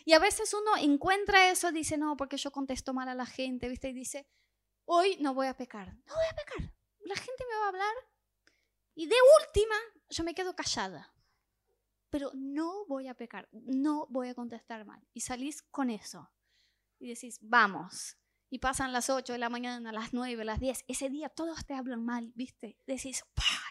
Y 0.09 0.15
a 0.15 0.19
veces 0.19 0.55
uno 0.55 0.75
encuentra 0.79 1.51
eso, 1.51 1.71
dice, 1.71 1.99
no, 1.99 2.17
porque 2.17 2.39
yo 2.39 2.51
contesto 2.51 2.95
mal 2.95 3.11
a 3.11 3.15
la 3.15 3.27
gente, 3.27 3.69
¿viste? 3.69 3.91
Y 3.91 3.93
dice, 3.93 4.27
hoy 4.87 5.19
no 5.21 5.35
voy 5.35 5.49
a 5.49 5.55
pecar, 5.55 5.95
no 6.07 6.15
voy 6.15 6.25
a 6.31 6.35
pecar. 6.35 6.73
La 7.01 7.15
gente 7.15 7.45
me 7.47 7.57
va 7.59 7.65
a 7.67 7.69
hablar 7.69 7.95
y 8.95 9.05
de 9.05 9.17
última, 9.43 9.75
yo 10.09 10.25
me 10.25 10.35
quedo 10.35 10.57
callada. 10.57 11.13
Pero 12.09 12.31
no 12.33 12.87
voy 12.87 13.07
a 13.07 13.13
pecar, 13.13 13.51
no 13.53 14.07
voy 14.09 14.29
a 14.29 14.35
contestar 14.35 14.87
mal. 14.87 15.07
Y 15.13 15.21
salís 15.21 15.61
con 15.61 15.91
eso. 15.91 16.31
Y 16.99 17.09
decís, 17.09 17.39
vamos. 17.43 18.17
Y 18.49 18.61
pasan 18.61 18.95
las 18.95 19.11
8 19.11 19.35
de 19.35 19.39
la 19.39 19.51
mañana, 19.51 19.93
las 19.93 20.15
9, 20.15 20.43
las 20.43 20.59
10. 20.59 20.87
Ese 20.89 21.11
día 21.11 21.29
todos 21.29 21.67
te 21.67 21.75
hablan 21.75 22.03
mal, 22.03 22.33
¿viste? 22.35 22.79
Decís, 22.87 23.23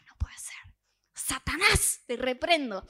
no 0.08 0.16
puede 0.20 0.38
ser. 0.38 0.76
Satanás, 1.16 2.04
te 2.06 2.16
reprendo. 2.16 2.86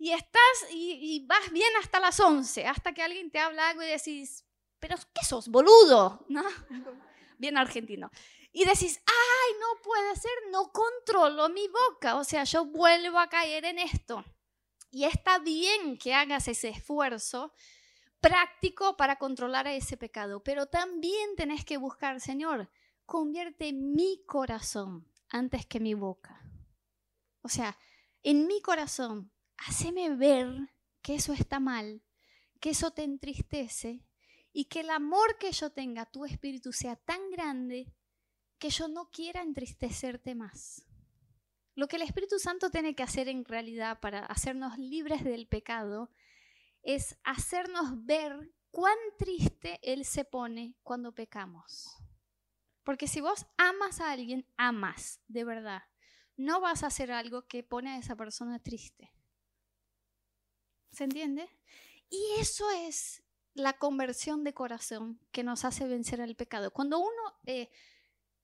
Y 0.00 0.12
estás 0.12 0.66
y, 0.72 1.24
vas 1.26 1.52
bien 1.52 1.70
hasta 1.80 2.00
las 2.00 2.18
11, 2.18 2.66
hasta 2.66 2.92
que 2.92 3.02
alguien 3.02 3.30
te 3.30 3.38
habla 3.38 3.68
algo 3.68 3.82
y 3.82 3.86
decís, 3.86 4.46
pero 4.78 4.96
¿qué 5.14 5.24
sos, 5.24 5.48
boludo? 5.48 6.24
¿No? 6.28 6.42
Bien 7.38 7.56
argentino 7.56 8.10
y 8.52 8.64
decís, 8.64 9.00
ay, 9.06 9.54
no 9.60 9.82
puede 9.82 10.16
ser, 10.16 10.32
no 10.50 10.72
controlo 10.72 11.48
mi 11.48 11.68
boca, 11.68 12.16
o 12.16 12.24
sea, 12.24 12.44
yo 12.44 12.64
vuelvo 12.64 13.18
a 13.18 13.28
caer 13.28 13.64
en 13.64 13.78
esto. 13.78 14.24
Y 14.90 15.04
está 15.04 15.38
bien 15.38 15.96
que 15.98 16.14
hagas 16.14 16.48
ese 16.48 16.70
esfuerzo 16.70 17.52
práctico 18.20 18.96
para 18.96 19.16
controlar 19.16 19.68
ese 19.68 19.96
pecado, 19.96 20.42
pero 20.42 20.66
también 20.66 21.36
tenés 21.36 21.64
que 21.64 21.76
buscar, 21.76 22.20
Señor, 22.20 22.68
convierte 23.06 23.72
mi 23.72 24.24
corazón 24.26 25.06
antes 25.28 25.64
que 25.64 25.78
mi 25.78 25.94
boca. 25.94 26.42
O 27.42 27.48
sea, 27.48 27.78
en 28.24 28.48
mi 28.48 28.60
corazón, 28.60 29.32
haceme 29.66 30.14
ver 30.16 30.70
que 31.02 31.14
eso 31.14 31.32
está 31.32 31.60
mal, 31.60 32.02
que 32.60 32.70
eso 32.70 32.90
te 32.90 33.04
entristece 33.04 34.04
y 34.52 34.66
que 34.66 34.80
el 34.80 34.90
amor 34.90 35.38
que 35.38 35.52
yo 35.52 35.70
tenga 35.70 36.02
a 36.02 36.10
tu 36.10 36.24
espíritu 36.24 36.72
sea 36.72 36.96
tan 36.96 37.30
grande 37.30 37.92
que 38.58 38.70
yo 38.70 38.88
no 38.88 39.10
quiera 39.10 39.42
entristecerte 39.42 40.34
más. 40.34 40.86
Lo 41.74 41.88
que 41.88 41.96
el 41.96 42.02
Espíritu 42.02 42.38
Santo 42.38 42.68
tiene 42.70 42.94
que 42.94 43.02
hacer 43.02 43.28
en 43.28 43.44
realidad 43.44 44.00
para 44.00 44.26
hacernos 44.26 44.76
libres 44.76 45.24
del 45.24 45.46
pecado 45.46 46.10
es 46.82 47.16
hacernos 47.24 48.04
ver 48.04 48.52
cuán 48.70 48.96
triste 49.18 49.78
Él 49.82 50.04
se 50.04 50.24
pone 50.24 50.74
cuando 50.82 51.14
pecamos. 51.14 51.96
Porque 52.82 53.06
si 53.06 53.20
vos 53.20 53.46
amas 53.56 54.00
a 54.00 54.10
alguien, 54.10 54.46
amas, 54.56 55.20
de 55.28 55.44
verdad. 55.44 55.82
No 56.36 56.60
vas 56.60 56.82
a 56.82 56.88
hacer 56.88 57.12
algo 57.12 57.46
que 57.46 57.62
pone 57.62 57.90
a 57.90 57.98
esa 57.98 58.16
persona 58.16 58.58
triste. 58.58 59.12
¿Se 60.92 61.04
entiende? 61.04 61.48
Y 62.08 62.20
eso 62.38 62.70
es 62.70 63.22
la 63.54 63.74
conversión 63.74 64.44
de 64.44 64.54
corazón 64.54 65.20
que 65.32 65.42
nos 65.42 65.64
hace 65.64 65.86
vencer 65.86 66.20
al 66.20 66.36
pecado. 66.36 66.72
Cuando 66.72 66.98
uno 66.98 67.40
eh, 67.46 67.70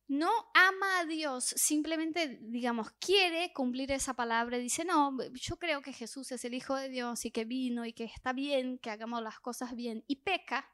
no 0.09 0.31
ama 0.55 1.01
a 1.01 1.05
Dios, 1.05 1.45
simplemente, 1.45 2.39
digamos, 2.43 2.93
quiere 2.93 3.53
cumplir 3.53 3.91
esa 3.91 4.15
palabra, 4.15 4.59
dice, 4.59 4.85
no, 4.85 5.17
yo 5.35 5.59
creo 5.59 5.83
que 5.83 5.93
Jesús 5.93 6.31
es 6.33 6.45
el 6.45 6.55
Hijo 6.55 6.77
de 6.77 6.89
Dios 6.89 7.25
y 7.25 7.31
que 7.31 7.45
vino 7.45 7.85
y 7.85 7.93
que 7.93 8.05
está 8.05 8.33
bien, 8.33 8.79
que 8.79 8.91
hagamos 8.91 9.23
las 9.23 9.41
cosas 9.41 9.75
bien, 9.75 10.05
y 10.07 10.17
peca, 10.17 10.73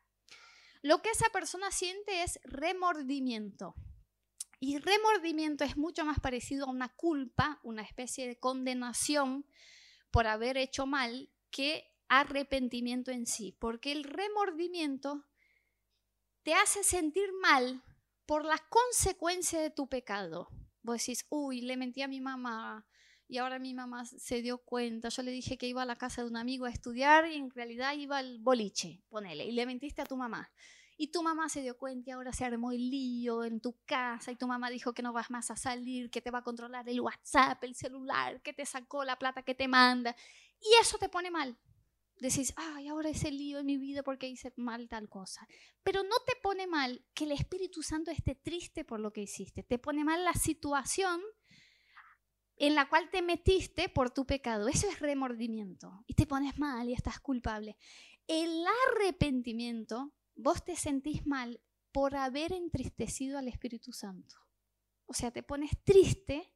lo 0.83 1.01
que 1.01 1.11
esa 1.11 1.31
persona 1.31 1.71
siente 1.71 2.23
es 2.23 2.41
remordimiento. 2.45 3.75
Y 4.61 4.79
remordimiento 4.79 5.65
es 5.65 5.77
mucho 5.77 6.05
más 6.05 6.21
parecido 6.21 6.67
a 6.67 6.71
una 6.71 6.89
culpa, 6.91 7.59
una 7.63 7.83
especie 7.83 8.29
de 8.29 8.39
condenación 8.39 9.47
por 10.11 10.27
haber 10.27 10.57
hecho 10.57 10.87
mal, 10.87 11.31
que 11.53 11.85
arrepentimiento 12.09 13.13
en 13.13 13.27
sí, 13.27 13.57
porque 13.61 13.93
el 13.93 14.03
remordimiento 14.03 15.25
te 16.43 16.55
hace 16.55 16.83
sentir 16.83 17.31
mal 17.41 17.85
por 18.27 18.45
las 18.45 18.61
consecuencias 18.63 19.63
de 19.63 19.71
tu 19.71 19.89
pecado. 19.89 20.49
Vos 20.83 20.99
decís, 20.99 21.25
uy, 21.29 21.61
le 21.61 21.77
mentí 21.77 22.03
a 22.03 22.09
mi 22.09 22.21
mamá 22.21 22.85
y 23.29 23.39
ahora 23.39 23.59
mi 23.59 23.73
mamá 23.73 24.05
se 24.05 24.43
dio 24.43 24.59
cuenta. 24.59 25.09
Yo 25.09 25.23
le 25.23 25.31
dije 25.31 25.57
que 25.57 25.69
iba 25.69 25.83
a 25.83 25.87
la 25.87 25.97
casa 25.97 26.23
de 26.23 26.29
un 26.29 26.37
amigo 26.37 26.67
a 26.67 26.71
estudiar 26.71 27.31
y 27.31 27.37
en 27.37 27.51
realidad 27.51 27.95
iba 27.95 28.19
al 28.19 28.39
boliche, 28.41 29.03
ponele, 29.09 29.45
y 29.47 29.53
le 29.53 29.65
mentiste 29.65 30.03
a 30.03 30.07
tu 30.07 30.17
mamá. 30.17 30.51
Y 30.99 31.11
tu 31.11 31.23
mamá 31.23 31.49
se 31.49 31.63
dio 31.63 31.79
cuenta 31.79 32.11
y 32.11 32.13
ahora 32.13 32.33
se 32.33 32.45
armó 32.45 32.73
el 32.73 32.91
lío 32.91 33.45
en 33.45 33.61
tu 33.61 33.77
casa 33.87 34.31
y 34.31 34.37
tu 34.37 34.47
mamá 34.47 34.71
dijo 34.71 34.93
que 34.93 35.03
no 35.03 35.13
vas 35.13 35.31
más 35.31 35.51
a 35.51 35.57
salir, 35.57 36.11
que 36.11 36.21
te 36.21 36.31
va 36.31 36.41
a 36.41 36.45
controlar 36.45 36.89
el 36.89 37.01
WhatsApp, 37.01 37.65
el 37.65 37.75
celular, 37.75 38.43
que 38.43 38.53
te 38.53 38.67
sacó 38.67 39.03
la 39.05 39.19
plata 39.19 39.43
que 39.43 39.55
te 39.55 39.67
manda. 39.67 40.15
Y 40.63 40.81
eso 40.81 40.99
te 40.99 41.09
pone 41.09 41.31
mal. 41.31 41.59
Decís, 42.19 42.53
ay, 42.57 42.89
ahora 42.89 43.11
ese 43.11 43.33
lío 43.33 43.59
en 43.59 43.67
mi 43.67 43.79
vida 43.79 44.03
porque 44.03 44.29
hice 44.29 44.53
mal 44.57 44.89
tal 44.89 45.09
cosa. 45.09 45.47
Pero 45.83 46.05
no 46.05 46.17
te 46.25 46.37
pone 46.41 46.67
mal 46.67 47.05
que 47.15 47.25
el 47.25 47.33
Espíritu 47.33 47.83
Santo 47.83 48.11
esté 48.11 48.37
triste 48.37 48.85
por 48.85 49.01
lo 49.01 49.13
que 49.13 49.23
hiciste. 49.23 49.65
Te 49.65 49.79
pone 49.79 50.05
mal 50.05 50.25
la 50.25 50.35
situación 50.35 51.21
en 52.57 52.77
la 52.77 52.89
cual 52.89 53.11
te 53.11 53.23
metiste 53.23 53.89
por 53.89 54.11
tu 54.11 54.25
pecado. 54.25 54.69
Eso 54.69 54.89
es 54.89 55.01
remordimiento. 55.01 56.05
Y 56.07 56.15
te 56.15 56.27
pones 56.27 56.59
mal 56.59 56.89
y 56.89 56.93
estás 56.93 57.19
culpable. 57.19 57.77
El 58.29 58.65
arrepentimiento 58.91 60.15
vos 60.37 60.65
te 60.65 60.77
sentís 60.77 61.27
mal 61.27 61.61
por 61.91 62.15
haber 62.15 62.53
entristecido 62.53 63.39
al 63.39 63.49
Espíritu 63.49 63.93
Santo. 63.93 64.37
O 65.07 65.15
sea, 65.15 65.31
te 65.31 65.43
pones 65.43 65.73
triste, 65.85 66.52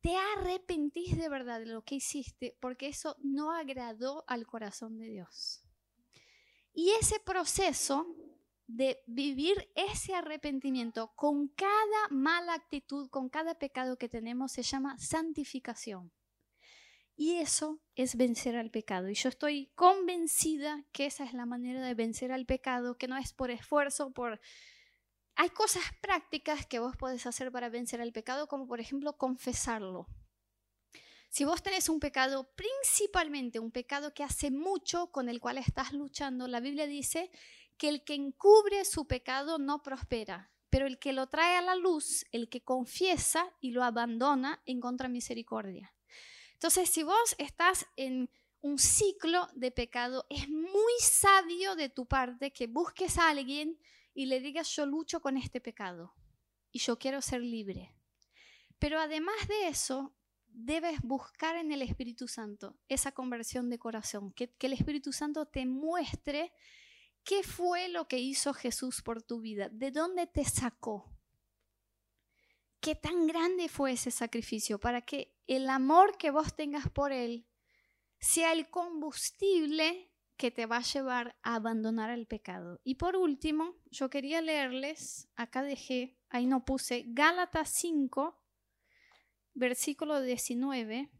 te 0.00 0.16
arrepentís 0.36 1.16
de 1.16 1.28
verdad 1.28 1.60
de 1.60 1.66
lo 1.66 1.82
que 1.82 1.96
hiciste 1.96 2.56
porque 2.60 2.88
eso 2.88 3.16
no 3.20 3.52
agradó 3.52 4.24
al 4.26 4.46
corazón 4.46 4.98
de 4.98 5.06
Dios. 5.06 5.62
Y 6.72 6.90
ese 7.00 7.20
proceso 7.20 8.06
de 8.66 9.02
vivir 9.06 9.68
ese 9.74 10.14
arrepentimiento 10.14 11.12
con 11.16 11.48
cada 11.48 12.08
mala 12.10 12.54
actitud, 12.54 13.10
con 13.10 13.28
cada 13.28 13.58
pecado 13.58 13.98
que 13.98 14.08
tenemos, 14.08 14.52
se 14.52 14.62
llama 14.62 14.96
santificación. 14.98 16.12
Y 17.16 17.36
eso 17.36 17.82
es 17.96 18.16
vencer 18.16 18.56
al 18.56 18.70
pecado. 18.70 19.10
Y 19.10 19.14
yo 19.14 19.28
estoy 19.28 19.72
convencida 19.74 20.86
que 20.92 21.06
esa 21.06 21.24
es 21.24 21.34
la 21.34 21.44
manera 21.44 21.84
de 21.84 21.94
vencer 21.94 22.32
al 22.32 22.46
pecado, 22.46 22.96
que 22.96 23.08
no 23.08 23.16
es 23.16 23.32
por 23.32 23.50
esfuerzo, 23.50 24.12
por... 24.12 24.40
Hay 25.40 25.48
cosas 25.48 25.84
prácticas 26.02 26.66
que 26.66 26.80
vos 26.80 26.98
podés 26.98 27.24
hacer 27.24 27.50
para 27.50 27.70
vencer 27.70 28.02
al 28.02 28.12
pecado, 28.12 28.46
como 28.46 28.66
por 28.66 28.78
ejemplo 28.78 29.16
confesarlo. 29.16 30.06
Si 31.30 31.46
vos 31.46 31.62
tenés 31.62 31.88
un 31.88 31.98
pecado, 31.98 32.52
principalmente 32.54 33.58
un 33.58 33.70
pecado 33.70 34.12
que 34.12 34.22
hace 34.22 34.50
mucho 34.50 35.10
con 35.10 35.30
el 35.30 35.40
cual 35.40 35.56
estás 35.56 35.94
luchando, 35.94 36.46
la 36.46 36.60
Biblia 36.60 36.86
dice 36.86 37.30
que 37.78 37.88
el 37.88 38.04
que 38.04 38.16
encubre 38.16 38.84
su 38.84 39.06
pecado 39.06 39.56
no 39.56 39.82
prospera, 39.82 40.50
pero 40.68 40.86
el 40.86 40.98
que 40.98 41.14
lo 41.14 41.26
trae 41.28 41.56
a 41.56 41.62
la 41.62 41.74
luz, 41.74 42.26
el 42.32 42.50
que 42.50 42.60
confiesa 42.60 43.50
y 43.62 43.70
lo 43.70 43.82
abandona, 43.82 44.60
encuentra 44.66 45.08
misericordia. 45.08 45.94
Entonces, 46.52 46.90
si 46.90 47.02
vos 47.02 47.34
estás 47.38 47.86
en 47.96 48.28
un 48.60 48.78
ciclo 48.78 49.48
de 49.54 49.70
pecado, 49.70 50.26
es 50.28 50.50
muy 50.50 50.92
sabio 51.00 51.76
de 51.76 51.88
tu 51.88 52.04
parte 52.04 52.52
que 52.52 52.66
busques 52.66 53.16
a 53.16 53.30
alguien 53.30 53.78
y 54.14 54.26
le 54.26 54.40
digas, 54.40 54.68
yo 54.74 54.86
lucho 54.86 55.20
con 55.20 55.36
este 55.36 55.60
pecado 55.60 56.14
y 56.72 56.78
yo 56.78 56.98
quiero 56.98 57.22
ser 57.22 57.40
libre. 57.40 57.94
Pero 58.78 58.98
además 58.98 59.48
de 59.48 59.68
eso, 59.68 60.14
debes 60.46 61.00
buscar 61.02 61.56
en 61.56 61.72
el 61.72 61.82
Espíritu 61.82 62.28
Santo 62.28 62.78
esa 62.88 63.12
conversión 63.12 63.70
de 63.70 63.78
corazón, 63.78 64.32
que, 64.32 64.52
que, 64.54 64.66
el 64.66 64.72
Espíritu 64.72 65.12
Santo 65.12 65.46
te 65.46 65.66
muestre 65.66 66.52
qué 67.24 67.42
fue 67.42 67.88
lo 67.88 68.08
que 68.08 68.18
hizo 68.18 68.54
Jesús 68.54 69.02
por 69.02 69.22
tu 69.22 69.40
vida, 69.40 69.68
de 69.68 69.90
dónde 69.90 70.26
te 70.26 70.44
sacó, 70.44 71.12
qué 72.80 72.94
tan 72.94 73.26
grande 73.26 73.68
fue 73.68 73.92
ese 73.92 74.10
sacrificio 74.10 74.80
para 74.80 75.02
que 75.02 75.36
el 75.46 75.68
amor 75.68 76.16
que 76.16 76.30
vos 76.30 76.54
tengas 76.54 76.88
por 76.90 77.12
Él 77.12 77.46
sea 78.18 78.52
el 78.52 78.70
combustible 78.70 80.09
que 80.40 80.50
te 80.50 80.64
va 80.64 80.78
a 80.78 80.82
llevar 80.82 81.36
a 81.42 81.56
abandonar 81.56 82.08
el 82.08 82.26
pecado. 82.26 82.80
Y 82.82 82.94
por 82.94 83.14
último, 83.14 83.76
yo 83.90 84.08
quería 84.08 84.40
leerles, 84.40 85.28
acá 85.36 85.62
dejé, 85.62 86.18
ahí 86.30 86.46
no 86.46 86.64
puse, 86.64 87.04
Gálatas 87.08 87.68
5, 87.68 88.42
versículo 89.52 90.22
19, 90.22 91.10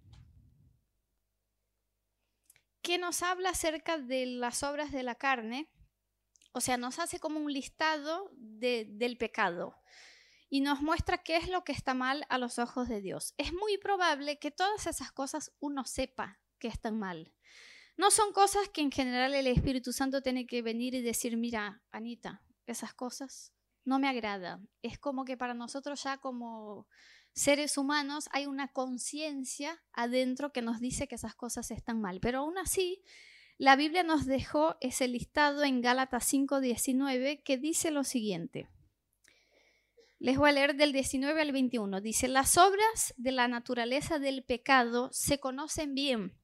que 2.80 2.96
nos 2.96 3.22
habla 3.22 3.50
acerca 3.50 3.98
de 3.98 4.24
las 4.24 4.62
obras 4.62 4.90
de 4.90 5.02
la 5.02 5.16
carne, 5.16 5.70
o 6.52 6.62
sea, 6.62 6.78
nos 6.78 6.98
hace 6.98 7.20
como 7.20 7.40
un 7.40 7.52
listado 7.52 8.30
del 8.32 9.18
pecado 9.18 9.76
y 10.48 10.62
nos 10.62 10.80
muestra 10.80 11.18
qué 11.18 11.36
es 11.36 11.50
lo 11.50 11.62
que 11.62 11.72
está 11.72 11.92
mal 11.92 12.24
a 12.30 12.38
los 12.38 12.58
ojos 12.58 12.88
de 12.88 13.02
Dios. 13.02 13.34
Es 13.36 13.52
muy 13.52 13.76
probable 13.76 14.38
que 14.38 14.50
todas 14.50 14.86
esas 14.86 15.12
cosas 15.12 15.52
uno 15.60 15.84
sepa 15.84 16.40
que 16.58 16.68
están 16.68 16.98
mal. 16.98 17.34
No 17.96 18.10
son 18.10 18.32
cosas 18.32 18.68
que 18.68 18.80
en 18.80 18.90
general 18.90 19.34
el 19.34 19.46
Espíritu 19.46 19.92
Santo 19.92 20.22
tiene 20.22 20.46
que 20.46 20.62
venir 20.62 20.94
y 20.94 21.02
decir, 21.02 21.36
mira, 21.36 21.82
Anita, 21.90 22.42
esas 22.66 22.94
cosas 22.94 23.52
no 23.84 23.98
me 23.98 24.08
agradan. 24.08 24.68
Es 24.82 24.98
como 24.98 25.24
que 25.24 25.36
para 25.36 25.54
nosotros 25.54 26.02
ya 26.02 26.18
como 26.18 26.86
seres 27.32 27.78
humanos 27.78 28.28
hay 28.32 28.46
una 28.46 28.68
conciencia 28.68 29.82
adentro 29.92 30.52
que 30.52 30.62
nos 30.62 30.80
dice 30.80 31.08
que 31.08 31.14
esas 31.14 31.34
cosas 31.34 31.70
están 31.70 32.00
mal. 32.00 32.20
Pero 32.20 32.40
aún 32.40 32.58
así, 32.58 33.02
la 33.58 33.76
Biblia 33.76 34.02
nos 34.02 34.26
dejó 34.26 34.76
ese 34.80 35.08
listado 35.08 35.64
en 35.64 35.80
Gálatas 35.80 36.24
5:19 36.32 37.42
que 37.42 37.58
dice 37.58 37.90
lo 37.90 38.04
siguiente. 38.04 38.68
Les 40.18 40.36
voy 40.36 40.50
a 40.50 40.52
leer 40.52 40.76
del 40.76 40.92
19 40.92 41.40
al 41.40 41.52
21. 41.52 42.00
Dice, 42.02 42.28
las 42.28 42.58
obras 42.58 43.14
de 43.16 43.32
la 43.32 43.48
naturaleza 43.48 44.18
del 44.18 44.44
pecado 44.44 45.08
se 45.12 45.40
conocen 45.40 45.94
bien 45.94 46.36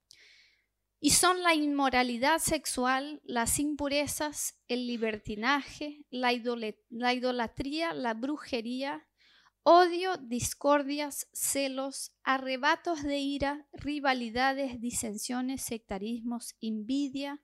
y 0.99 1.11
son 1.11 1.43
la 1.43 1.55
inmoralidad 1.55 2.39
sexual, 2.39 3.21
las 3.25 3.59
impurezas, 3.59 4.59
el 4.67 4.87
libertinaje, 4.87 6.05
la, 6.11 6.33
idolatría, 6.33 7.93
la 7.93 8.15
brujería, 8.15 9.07
odio, 9.63 10.17
discordias, 10.17 11.29
celos, 11.33 12.13
arrebatos 12.23 13.03
de 13.03 13.19
ira, 13.19 13.67
rivalidades, 13.73 14.81
disensiones, 14.81 15.63
sectarismos, 15.63 16.55
envidia, 16.61 17.43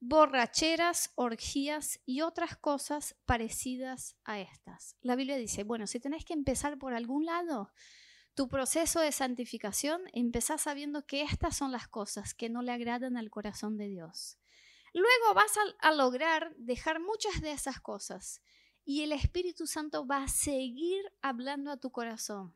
borracheras, 0.00 1.12
orgías 1.16 2.00
y 2.06 2.22
otras 2.22 2.56
cosas 2.56 3.16
parecidas 3.26 4.16
a 4.24 4.40
estas. 4.40 4.96
La 5.02 5.16
Biblia 5.16 5.36
dice, 5.36 5.64
bueno, 5.64 5.86
si 5.86 6.00
tenés 6.00 6.24
que 6.24 6.34
empezar 6.34 6.78
por 6.78 6.94
algún 6.94 7.26
lado, 7.26 7.72
tu 8.36 8.48
proceso 8.48 9.00
de 9.00 9.10
santificación, 9.10 10.02
empezás 10.12 10.62
sabiendo 10.62 11.04
que 11.06 11.22
estas 11.22 11.56
son 11.56 11.72
las 11.72 11.88
cosas 11.88 12.34
que 12.34 12.48
no 12.48 12.62
le 12.62 12.70
agradan 12.70 13.16
al 13.16 13.30
corazón 13.30 13.76
de 13.76 13.88
Dios. 13.88 14.38
Luego 14.94 15.34
vas 15.34 15.52
a, 15.56 15.88
a 15.88 15.92
lograr 15.92 16.54
dejar 16.56 17.00
muchas 17.00 17.40
de 17.40 17.50
esas 17.50 17.80
cosas 17.80 18.40
y 18.84 19.02
el 19.02 19.10
Espíritu 19.10 19.66
Santo 19.66 20.06
va 20.06 20.22
a 20.22 20.28
seguir 20.28 21.02
hablando 21.20 21.72
a 21.72 21.78
tu 21.78 21.90
corazón. 21.90 22.54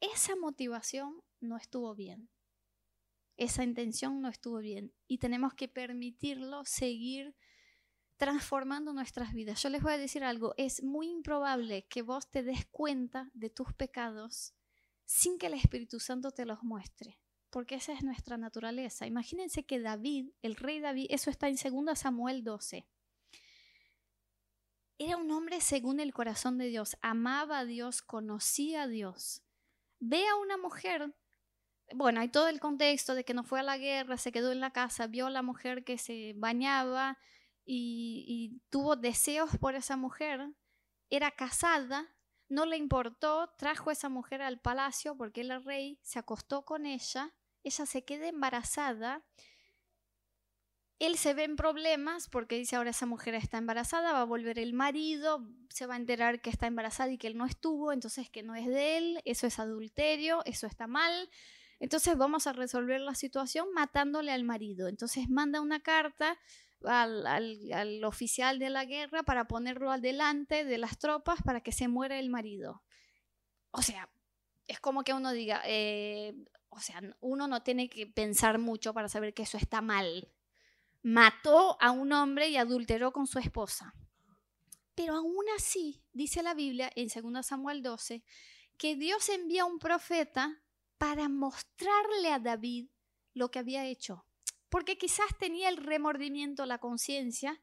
Esa 0.00 0.34
motivación 0.36 1.22
no 1.40 1.58
estuvo 1.58 1.94
bien 1.94 2.30
esa 3.40 3.64
intención 3.64 4.20
no 4.20 4.28
estuvo 4.28 4.58
bien 4.58 4.92
y 5.08 5.16
tenemos 5.16 5.54
que 5.54 5.66
permitirlo 5.66 6.62
seguir 6.66 7.34
transformando 8.18 8.92
nuestras 8.92 9.32
vidas. 9.32 9.62
Yo 9.62 9.70
les 9.70 9.82
voy 9.82 9.94
a 9.94 9.98
decir 9.98 10.22
algo, 10.22 10.52
es 10.58 10.82
muy 10.82 11.08
improbable 11.08 11.86
que 11.88 12.02
vos 12.02 12.28
te 12.28 12.42
des 12.42 12.66
cuenta 12.66 13.30
de 13.32 13.48
tus 13.48 13.72
pecados 13.72 14.52
sin 15.10 15.38
que 15.38 15.48
el 15.48 15.54
Espíritu 15.54 15.98
Santo 15.98 16.30
te 16.30 16.46
los 16.46 16.62
muestre, 16.62 17.18
porque 17.50 17.74
esa 17.74 17.92
es 17.92 18.04
nuestra 18.04 18.36
naturaleza. 18.36 19.06
Imagínense 19.06 19.64
que 19.64 19.80
David, 19.80 20.30
el 20.40 20.54
rey 20.54 20.78
David, 20.78 21.06
eso 21.10 21.30
está 21.30 21.48
en 21.48 21.56
2 21.56 21.98
Samuel 21.98 22.44
12. 22.44 22.86
Era 24.98 25.16
un 25.16 25.30
hombre 25.32 25.60
según 25.60 25.98
el 25.98 26.12
corazón 26.12 26.58
de 26.58 26.66
Dios, 26.66 26.96
amaba 27.02 27.58
a 27.58 27.64
Dios, 27.64 28.02
conocía 28.02 28.82
a 28.82 28.86
Dios. 28.86 29.42
Ve 29.98 30.28
a 30.28 30.36
una 30.36 30.56
mujer 30.56 31.12
bueno, 31.92 32.20
hay 32.20 32.28
todo 32.28 32.46
el 32.46 32.60
contexto 32.60 33.16
de 33.16 33.24
que 33.24 33.34
no 33.34 33.42
fue 33.42 33.58
a 33.58 33.64
la 33.64 33.76
guerra, 33.76 34.16
se 34.16 34.30
quedó 34.30 34.52
en 34.52 34.60
la 34.60 34.72
casa, 34.72 35.08
vio 35.08 35.26
a 35.26 35.30
la 35.30 35.42
mujer 35.42 35.82
que 35.82 35.98
se 35.98 36.34
bañaba 36.36 37.18
y, 37.64 38.60
tuvo 38.70 38.94
deseos 38.94 39.58
por 39.58 39.74
esa 39.74 39.96
mujer, 39.96 40.52
era 41.08 41.32
casada, 41.32 42.08
no 42.50 42.66
le 42.66 42.76
importó, 42.76 43.54
trajo 43.56 43.88
a 43.88 43.92
esa 43.94 44.08
mujer 44.08 44.42
al 44.42 44.60
palacio 44.60 45.16
porque 45.16 45.40
el 45.40 45.64
rey 45.64 45.98
se 46.02 46.18
acostó 46.18 46.64
con 46.64 46.84
ella, 46.84 47.32
ella 47.62 47.86
se 47.86 48.04
queda 48.04 48.28
embarazada, 48.28 49.24
él 50.98 51.16
se 51.16 51.32
ve 51.32 51.44
en 51.44 51.56
problemas 51.56 52.28
porque 52.28 52.56
dice 52.56 52.76
ahora 52.76 52.90
esa 52.90 53.06
mujer 53.06 53.34
está 53.34 53.56
embarazada, 53.56 54.12
va 54.12 54.20
a 54.20 54.24
volver 54.24 54.58
el 54.58 54.74
marido, 54.74 55.48
se 55.70 55.86
va 55.86 55.94
a 55.94 55.96
enterar 55.96 56.42
que 56.42 56.50
está 56.50 56.66
embarazada 56.66 57.10
y 57.10 57.18
que 57.18 57.28
él 57.28 57.38
no 57.38 57.46
estuvo, 57.46 57.92
entonces 57.92 58.28
que 58.28 58.42
no 58.42 58.54
es 58.54 58.66
de 58.66 58.98
él, 58.98 59.22
eso 59.24 59.46
es 59.46 59.58
adulterio, 59.58 60.42
eso 60.44 60.66
está 60.66 60.86
mal. 60.86 61.30
Entonces 61.78 62.18
vamos 62.18 62.46
a 62.46 62.52
resolver 62.52 63.00
la 63.00 63.14
situación 63.14 63.72
matándole 63.72 64.32
al 64.32 64.44
marido. 64.44 64.88
Entonces 64.88 65.30
manda 65.30 65.62
una 65.62 65.80
carta 65.80 66.38
al, 66.84 68.04
oficial 68.04 68.58
de 68.58 68.70
la 68.70 68.84
guerra 68.84 69.22
para 69.22 69.46
ponerlo 69.46 69.90
al 69.90 70.00
delante 70.00 70.64
de 70.64 70.78
las 70.78 70.98
tropas 70.98 71.42
para 71.42 71.60
que 71.60 71.72
se 71.72 71.88
muera 71.88 72.18
el 72.18 72.30
marido. 72.30 72.82
O 73.70 73.82
sea, 73.82 74.08
es 74.66 74.80
como 74.80 75.04
que 75.04 75.14
uno 75.14 75.32
diga, 75.32 75.62
eh, 75.66 76.34
o 76.68 76.80
sea, 76.80 77.00
uno 77.20 77.48
no 77.48 77.62
tiene 77.62 77.88
que 77.88 78.06
pensar 78.06 78.58
mucho 78.58 78.94
para 78.94 79.08
saber 79.08 79.34
que 79.34 79.42
eso 79.42 79.58
está 79.58 79.80
mal. 79.80 80.32
Mató 81.02 81.76
a 81.80 81.90
un 81.90 82.12
hombre 82.12 82.48
y 82.48 82.56
adulteró 82.56 83.12
con 83.12 83.26
su 83.26 83.38
esposa. 83.38 83.94
Pero 84.94 85.14
aún 85.16 85.44
así, 85.56 86.02
dice 86.12 86.42
la 86.42 86.54
Biblia 86.54 86.90
en 86.94 87.08
2 87.08 87.46
Samuel 87.46 87.82
12, 87.82 88.22
que 88.76 88.96
Dios 88.96 89.28
envía 89.28 89.64
un 89.64 89.78
profeta 89.78 90.62
para 90.98 91.28
mostrarle 91.28 92.32
a 92.32 92.38
David 92.38 92.88
lo 93.34 93.50
que 93.50 93.58
había 93.58 93.86
hecho. 93.86 94.26
Porque 94.70 94.96
quizás 94.96 95.26
tenía 95.38 95.68
el 95.68 95.76
remordimiento, 95.76 96.64
la 96.64 96.78
conciencia 96.78 97.60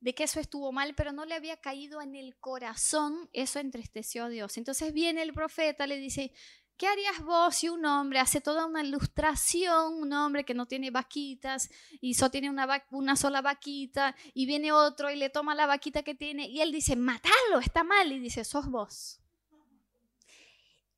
de 0.00 0.14
que 0.14 0.24
eso 0.24 0.38
estuvo 0.38 0.70
mal, 0.70 0.94
pero 0.94 1.12
no 1.12 1.24
le 1.24 1.34
había 1.34 1.56
caído 1.56 2.02
en 2.02 2.14
el 2.14 2.36
corazón, 2.36 3.30
eso 3.32 3.58
entristeció 3.58 4.24
a 4.24 4.28
Dios. 4.28 4.58
Entonces 4.58 4.92
viene 4.92 5.22
el 5.22 5.32
profeta, 5.32 5.86
le 5.86 5.96
dice, 5.96 6.32
¿Qué 6.76 6.88
harías 6.88 7.22
vos 7.22 7.54
si 7.54 7.68
un 7.68 7.84
hombre 7.84 8.18
hace 8.18 8.40
toda 8.40 8.66
una 8.66 8.82
ilustración, 8.82 9.94
un 9.94 10.12
hombre 10.12 10.44
que 10.44 10.54
no 10.54 10.66
tiene 10.66 10.90
vaquitas 10.90 11.70
y 12.00 12.14
solo 12.14 12.32
tiene 12.32 12.50
una, 12.50 12.84
una, 12.90 13.14
sola 13.14 13.42
vaquita 13.42 14.16
y 14.34 14.44
viene 14.46 14.72
otro 14.72 15.08
y 15.08 15.16
le 15.16 15.30
toma 15.30 15.54
la 15.54 15.66
vaquita 15.66 16.02
que 16.02 16.16
tiene 16.16 16.48
y 16.48 16.60
él 16.60 16.72
dice, 16.72 16.96
matalo, 16.96 17.60
está 17.60 17.84
mal 17.84 18.10
y 18.10 18.18
dice, 18.18 18.42
sos 18.42 18.68
vos. 18.68 19.20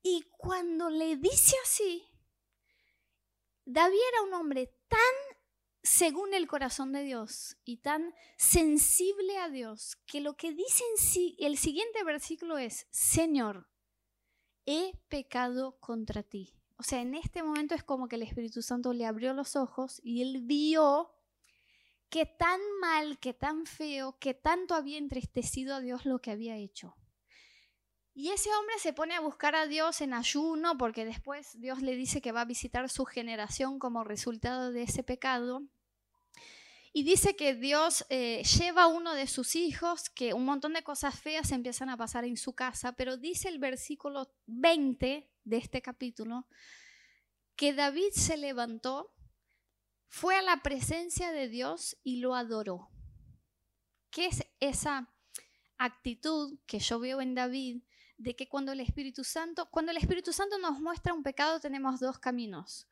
Y 0.01 0.23
cuando 0.35 0.89
le 0.89 1.17
dice 1.17 1.55
así, 1.63 2.07
David 3.63 3.99
era 4.13 4.23
un 4.23 4.33
hombre 4.33 4.73
tan 4.87 4.99
según 5.87 6.33
el 6.33 6.47
corazón 6.47 6.91
de 6.91 7.01
Dios 7.03 7.55
y 7.63 7.77
tan 7.77 8.13
sensible 8.35 9.37
a 9.37 9.49
Dios 9.49 9.95
que 10.05 10.19
lo 10.19 10.35
que 10.35 10.51
dice 10.51 10.83
en 10.91 10.97
sí, 10.97 11.37
el 11.39 11.57
siguiente 11.57 12.03
versículo 12.03 12.57
es, 12.57 12.87
Señor, 12.91 13.69
he 14.65 14.99
pecado 15.07 15.79
contra 15.79 16.23
ti. 16.23 16.53
O 16.75 16.83
sea, 16.83 17.01
en 17.01 17.15
este 17.15 17.41
momento 17.41 17.73
es 17.73 17.83
como 17.83 18.09
que 18.09 18.17
el 18.17 18.23
Espíritu 18.23 18.61
Santo 18.61 18.91
le 18.91 19.05
abrió 19.05 19.33
los 19.33 19.55
ojos 19.55 20.01
y 20.03 20.21
él 20.21 20.41
vio 20.43 21.15
que 22.09 22.25
tan 22.25 22.59
mal, 22.81 23.17
que 23.17 23.33
tan 23.33 23.65
feo, 23.65 24.17
que 24.19 24.33
tanto 24.33 24.75
había 24.75 24.97
entristecido 24.97 25.73
a 25.73 25.79
Dios 25.79 26.05
lo 26.05 26.19
que 26.19 26.31
había 26.31 26.57
hecho. 26.57 26.97
Y 28.13 28.31
ese 28.31 28.49
hombre 28.55 28.77
se 28.79 28.91
pone 28.91 29.15
a 29.15 29.21
buscar 29.21 29.55
a 29.55 29.67
Dios 29.67 30.01
en 30.01 30.13
ayuno 30.13 30.77
porque 30.77 31.05
después 31.05 31.57
Dios 31.61 31.81
le 31.81 31.95
dice 31.95 32.21
que 32.21 32.33
va 32.33 32.41
a 32.41 32.45
visitar 32.45 32.89
su 32.89 33.05
generación 33.05 33.79
como 33.79 34.03
resultado 34.03 34.71
de 34.71 34.83
ese 34.83 35.01
pecado. 35.03 35.61
Y 36.97 37.03
dice 37.03 37.35
que 37.35 37.53
Dios 37.53 38.07
eh, 38.09 38.41
lleva 38.57 38.81
a 38.81 38.87
uno 38.87 39.13
de 39.13 39.27
sus 39.27 39.55
hijos, 39.55 40.09
que 40.09 40.33
un 40.33 40.45
montón 40.45 40.73
de 40.73 40.81
cosas 40.81 41.19
feas 41.19 41.51
empiezan 41.51 41.91
a 41.91 41.95
pasar 41.95 42.25
en 42.25 42.37
su 42.37 42.55
casa, 42.55 42.93
pero 42.93 43.17
dice 43.17 43.49
el 43.49 43.59
versículo 43.59 44.33
20 44.47 45.29
de 45.43 45.57
este 45.57 45.83
capítulo, 45.83 46.47
que 47.55 47.75
David 47.75 48.13
se 48.13 48.35
levantó, 48.35 49.13
fue 50.07 50.37
a 50.37 50.41
la 50.41 50.63
presencia 50.63 51.31
de 51.31 51.47
Dios 51.47 51.95
y 52.03 52.17
lo 52.17 52.33
adoró. 52.33 52.89
¿Qué 54.09 54.25
es 54.25 54.43
esa 54.59 55.13
actitud 55.77 56.57
que 56.65 56.79
yo 56.79 56.99
veo 56.99 57.21
en 57.21 57.35
David? 57.35 57.83
De 58.17 58.35
que 58.35 58.49
cuando 58.49 58.71
el 58.71 58.79
Espíritu 58.79 59.23
Santo, 59.23 59.69
cuando 59.69 59.91
el 59.91 59.97
Espíritu 59.97 60.33
Santo 60.33 60.57
nos 60.57 60.79
muestra 60.79 61.13
un 61.13 61.21
pecado, 61.21 61.59
tenemos 61.59 61.99
dos 61.99 62.17
caminos. 62.17 62.87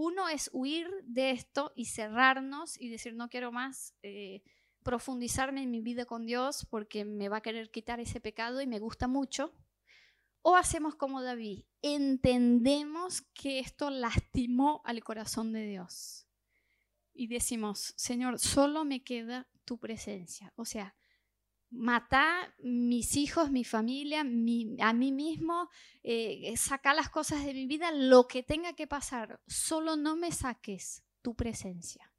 Uno 0.00 0.28
es 0.28 0.48
huir 0.52 0.88
de 1.02 1.32
esto 1.32 1.72
y 1.74 1.86
cerrarnos 1.86 2.80
y 2.80 2.88
decir, 2.88 3.16
no 3.16 3.28
quiero 3.28 3.50
más 3.50 3.96
eh, 4.04 4.44
profundizarme 4.84 5.64
en 5.64 5.72
mi 5.72 5.80
vida 5.80 6.04
con 6.04 6.24
Dios 6.24 6.68
porque 6.70 7.04
me 7.04 7.28
va 7.28 7.38
a 7.38 7.40
querer 7.40 7.72
quitar 7.72 7.98
ese 7.98 8.20
pecado 8.20 8.60
y 8.60 8.68
me 8.68 8.78
gusta 8.78 9.08
mucho. 9.08 9.52
O 10.42 10.54
hacemos 10.54 10.94
como 10.94 11.20
David, 11.20 11.64
entendemos 11.82 13.22
que 13.34 13.58
esto 13.58 13.90
lastimó 13.90 14.82
al 14.84 15.02
corazón 15.02 15.52
de 15.52 15.66
Dios. 15.66 16.28
Y 17.12 17.26
decimos, 17.26 17.92
Señor, 17.96 18.38
solo 18.38 18.84
me 18.84 19.02
queda 19.02 19.48
tu 19.64 19.78
presencia. 19.78 20.52
O 20.54 20.64
sea, 20.64 20.94
matar 21.70 22.54
mis 22.58 23.16
hijos, 23.16 23.50
mi 23.50 23.64
familia, 23.64 24.20
a 24.20 24.24
mí 24.92 25.12
mismo, 25.12 25.68
eh, 26.02 26.56
sacar 26.56 26.96
las 26.96 27.10
cosas 27.10 27.44
de 27.44 27.52
mi 27.52 27.66
vida, 27.66 27.90
lo 27.92 28.26
que 28.26 28.42
tenga 28.42 28.72
que 28.72 28.86
pasar, 28.86 29.40
solo 29.46 29.96
no 29.96 30.16
me 30.16 30.32
saques 30.32 31.04
tu 31.22 31.34
presencia. 31.34 32.12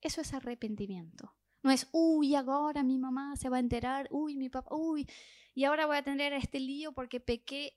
Eso 0.00 0.20
es 0.22 0.32
arrepentimiento. 0.32 1.34
No 1.62 1.70
es, 1.70 1.88
uy, 1.92 2.34
ahora 2.34 2.82
mi 2.82 2.98
mamá 2.98 3.36
se 3.36 3.50
va 3.50 3.58
a 3.58 3.60
enterar, 3.60 4.08
uy, 4.10 4.36
mi 4.36 4.48
papá, 4.48 4.74
uy, 4.74 5.06
y 5.54 5.64
ahora 5.64 5.86
voy 5.86 5.98
a 5.98 6.02
tener 6.02 6.32
este 6.32 6.58
lío 6.58 6.92
porque 6.92 7.20
pequé. 7.20 7.76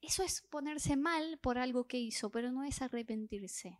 Eso 0.00 0.22
es 0.22 0.42
ponerse 0.42 0.96
mal 0.96 1.38
por 1.42 1.58
algo 1.58 1.86
que 1.86 1.98
hizo, 1.98 2.30
pero 2.30 2.52
no 2.52 2.64
es 2.64 2.80
arrepentirse. 2.80 3.78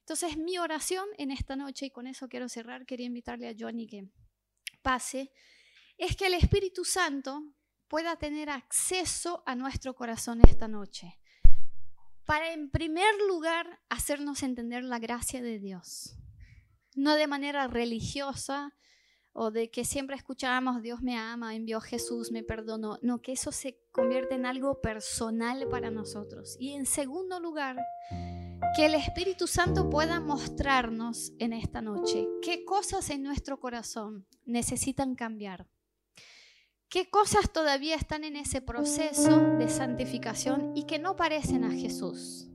Entonces, 0.00 0.36
mi 0.36 0.58
oración 0.58 1.06
en 1.18 1.30
esta 1.30 1.56
noche, 1.56 1.86
y 1.86 1.90
con 1.90 2.06
eso 2.06 2.28
quiero 2.28 2.48
cerrar, 2.48 2.86
quería 2.86 3.06
invitarle 3.06 3.48
a 3.48 3.54
Johnny 3.58 3.86
que 3.86 4.08
pase 4.82 5.32
es 5.98 6.16
que 6.16 6.26
el 6.26 6.34
Espíritu 6.34 6.84
Santo 6.84 7.42
pueda 7.88 8.16
tener 8.16 8.50
acceso 8.50 9.42
a 9.46 9.54
nuestro 9.54 9.94
corazón 9.94 10.40
esta 10.48 10.68
noche, 10.68 11.18
para 12.24 12.52
en 12.52 12.70
primer 12.70 13.14
lugar 13.28 13.80
hacernos 13.88 14.42
entender 14.42 14.82
la 14.82 14.98
gracia 14.98 15.42
de 15.42 15.58
Dios, 15.58 16.16
no 16.94 17.14
de 17.14 17.26
manera 17.26 17.68
religiosa 17.68 18.74
o 19.32 19.50
de 19.50 19.70
que 19.70 19.84
siempre 19.84 20.16
escuchábamos 20.16 20.80
Dios 20.80 21.02
me 21.02 21.16
ama, 21.16 21.54
envió 21.54 21.80
Jesús, 21.80 22.30
me 22.30 22.44
perdonó, 22.44 22.98
no, 23.02 23.20
que 23.20 23.32
eso 23.32 23.52
se 23.52 23.78
convierte 23.90 24.36
en 24.36 24.46
algo 24.46 24.80
personal 24.80 25.68
para 25.68 25.90
nosotros. 25.90 26.56
Y 26.60 26.74
en 26.74 26.86
segundo 26.86 27.40
lugar, 27.40 27.76
que 28.76 28.86
el 28.86 28.94
Espíritu 28.94 29.48
Santo 29.48 29.90
pueda 29.90 30.20
mostrarnos 30.20 31.32
en 31.38 31.52
esta 31.52 31.82
noche 31.82 32.28
qué 32.42 32.64
cosas 32.64 33.10
en 33.10 33.24
nuestro 33.24 33.58
corazón 33.58 34.26
necesitan 34.44 35.16
cambiar 35.16 35.68
¿Qué 36.94 37.10
cosas 37.10 37.52
todavía 37.52 37.96
están 37.96 38.22
en 38.22 38.36
ese 38.36 38.60
proceso 38.60 39.40
de 39.58 39.68
santificación 39.68 40.70
y 40.76 40.84
que 40.84 41.00
no 41.00 41.16
parecen 41.16 41.64
a 41.64 41.72
Jesús? 41.72 42.46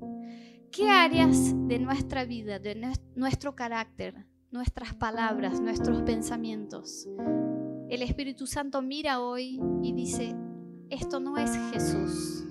¿Qué 0.72 0.90
áreas 0.90 1.52
de 1.68 1.78
nuestra 1.78 2.24
vida, 2.24 2.58
de 2.58 2.90
nuestro 3.16 3.58
carácter, 3.58 4.16
nuestras 4.50 4.94
palabras, 4.94 5.60
nuestros 5.60 6.04
pensamientos? 6.04 7.06
El 7.90 8.02
Espíritu 8.02 8.48
Santo 8.48 8.82
mira 8.82 9.20
hoy 9.20 9.60
y 9.84 9.92
dice, 9.92 10.34
esto 10.90 11.20
no 11.20 11.38
es 11.38 11.52
Jesús. 11.74 12.46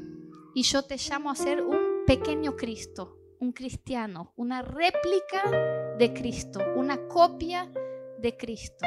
Y 0.55 0.64
yo 0.64 0.82
te 0.82 0.99
llamo 0.99 1.30
a 1.30 1.36
ser 1.36 1.62
un 1.62 2.05
pequeño 2.07 2.55
Cristo, 2.55 3.16
un 3.41 3.53
cristiano, 3.53 4.34
una 4.36 4.61
réplica 4.61 5.97
de 5.99 6.12
Cristo, 6.12 6.61
una 6.76 7.09
copia 7.09 7.72
de 8.20 8.36
Cristo. 8.36 8.84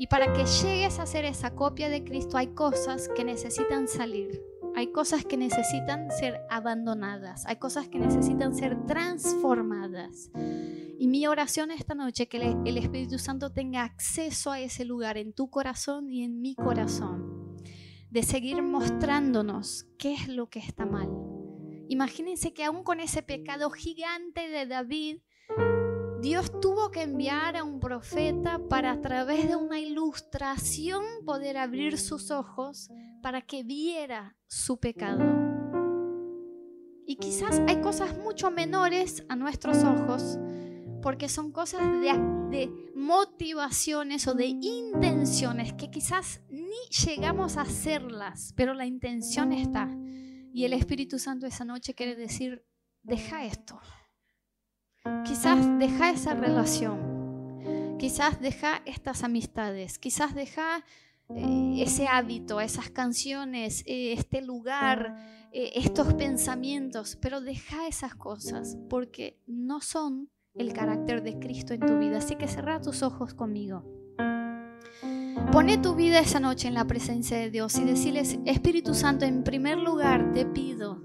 Y 0.00 0.06
para 0.06 0.32
que 0.32 0.46
llegues 0.46 0.98
a 0.98 1.04
ser 1.04 1.26
esa 1.26 1.54
copia 1.54 1.90
de 1.90 2.02
Cristo 2.02 2.38
hay 2.38 2.54
cosas 2.54 3.10
que 3.14 3.22
necesitan 3.22 3.86
salir. 3.86 4.42
Hay 4.74 4.92
cosas 4.92 5.26
que 5.26 5.36
necesitan 5.36 6.10
ser 6.10 6.40
abandonadas. 6.48 7.44
Hay 7.44 7.56
cosas 7.56 7.86
que 7.90 7.98
necesitan 7.98 8.54
ser 8.54 8.86
transformadas. 8.86 10.30
Y 10.98 11.06
mi 11.06 11.26
oración 11.26 11.70
esta 11.70 11.94
noche 11.94 12.28
que 12.28 12.38
el 12.64 12.78
Espíritu 12.78 13.18
Santo 13.18 13.52
tenga 13.52 13.82
acceso 13.82 14.50
a 14.50 14.60
ese 14.60 14.86
lugar 14.86 15.18
en 15.18 15.34
tu 15.34 15.50
corazón 15.50 16.08
y 16.08 16.24
en 16.24 16.40
mi 16.40 16.54
corazón. 16.54 17.58
De 18.08 18.22
seguir 18.22 18.62
mostrándonos 18.62 19.86
qué 19.98 20.14
es 20.14 20.28
lo 20.28 20.48
que 20.48 20.60
está 20.60 20.86
mal. 20.86 21.10
Imagínense 21.88 22.54
que 22.54 22.64
aún 22.64 22.84
con 22.84 23.00
ese 23.00 23.22
pecado 23.22 23.68
gigante 23.68 24.48
de 24.48 24.64
David, 24.64 25.18
Dios 26.20 26.60
tuvo 26.60 26.90
que 26.90 27.02
enviar 27.02 27.56
a 27.56 27.64
un 27.64 27.80
profeta 27.80 28.60
para 28.68 28.92
a 28.92 29.00
través 29.00 29.48
de 29.48 29.56
una 29.56 29.80
ilustración 29.80 31.02
poder 31.24 31.56
abrir 31.56 31.96
sus 31.96 32.30
ojos 32.30 32.90
para 33.22 33.40
que 33.40 33.62
viera 33.62 34.36
su 34.46 34.78
pecado. 34.78 35.24
Y 37.06 37.16
quizás 37.16 37.62
hay 37.66 37.80
cosas 37.80 38.18
mucho 38.18 38.50
menores 38.50 39.24
a 39.30 39.36
nuestros 39.36 39.82
ojos 39.82 40.38
porque 41.00 41.30
son 41.30 41.52
cosas 41.52 41.80
de, 42.00 42.70
motivaciones 42.94 44.26
o 44.28 44.34
de 44.34 44.46
intenciones 44.46 45.72
que 45.72 45.90
quizás 45.90 46.42
ni 46.50 46.76
llegamos 47.06 47.56
a 47.56 47.62
hacerlas, 47.62 48.52
pero 48.56 48.74
la 48.74 48.84
intención 48.84 49.52
está. 49.52 49.88
Y 50.52 50.64
el 50.64 50.74
Espíritu 50.74 51.18
Santo 51.18 51.46
esa 51.46 51.64
noche 51.64 51.94
quiere 51.94 52.14
decir, 52.14 52.66
deja 53.02 53.44
esto 53.46 53.80
Quizás 55.24 55.78
deja 55.78 56.10
esa 56.10 56.34
relación, 56.34 57.96
quizás 57.98 58.40
deja 58.40 58.82
estas 58.84 59.24
amistades, 59.24 59.98
quizás 59.98 60.34
deja 60.34 60.84
eh, 61.30 61.76
ese 61.78 62.06
hábito, 62.06 62.60
esas 62.60 62.90
canciones, 62.90 63.82
eh, 63.86 64.12
este 64.12 64.42
lugar, 64.42 65.16
eh, 65.52 65.72
estos 65.76 66.12
pensamientos, 66.14 67.16
pero 67.20 67.40
deja 67.40 67.86
esas 67.86 68.14
cosas 68.14 68.76
porque 68.90 69.40
no 69.46 69.80
son 69.80 70.28
el 70.54 70.72
carácter 70.74 71.22
de 71.22 71.38
Cristo 71.38 71.72
en 71.72 71.80
tu 71.80 71.98
vida. 71.98 72.18
Así 72.18 72.36
que 72.36 72.48
cerra 72.48 72.80
tus 72.80 73.02
ojos 73.02 73.32
conmigo. 73.32 73.84
Pone 75.50 75.78
tu 75.78 75.94
vida 75.94 76.20
esa 76.20 76.40
noche 76.40 76.68
en 76.68 76.74
la 76.74 76.86
presencia 76.86 77.38
de 77.38 77.50
Dios 77.50 77.78
y 77.78 77.84
decirles, 77.84 78.38
Espíritu 78.44 78.94
Santo, 78.94 79.24
en 79.24 79.44
primer 79.44 79.78
lugar 79.78 80.32
te 80.32 80.44
pido 80.44 81.02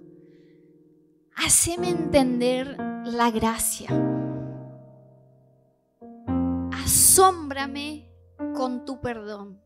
haceme 1.35 1.89
entender 1.89 2.77
la 3.05 3.31
gracia. 3.31 3.89
Asómbrame 6.71 8.11
con 8.55 8.85
tu 8.85 9.01
perdón. 9.01 9.61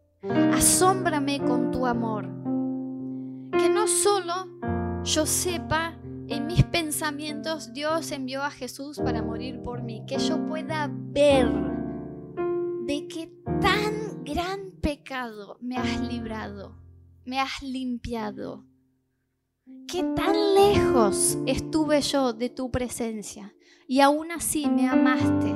Asómbrame 0.53 1.39
con 1.39 1.71
tu 1.71 1.85
amor. 1.85 2.25
Que 3.51 3.69
no 3.69 3.87
solo 3.87 4.47
yo 5.03 5.25
sepa 5.25 5.97
en 6.27 6.45
mis 6.45 6.63
pensamientos 6.63 7.73
Dios 7.73 8.11
envió 8.11 8.43
a 8.43 8.51
Jesús 8.51 8.99
para 8.99 9.23
morir 9.23 9.61
por 9.63 9.81
mí, 9.81 10.03
que 10.07 10.19
yo 10.19 10.45
pueda 10.45 10.89
ver 10.91 11.49
de 12.85 13.07
qué 13.07 13.33
tan 13.61 14.23
gran 14.23 14.71
pecado 14.81 15.57
me 15.59 15.77
has 15.77 15.99
librado, 16.01 16.75
me 17.25 17.39
has 17.39 17.61
limpiado. 17.63 18.68
Qué 19.87 20.03
tan 20.15 20.55
lejos 20.55 21.37
estuve 21.45 22.01
yo 22.01 22.33
de 22.33 22.49
tu 22.49 22.69
presencia 22.71 23.55
y 23.87 24.01
aún 24.01 24.31
así 24.31 24.69
me 24.69 24.87
amaste, 24.87 25.55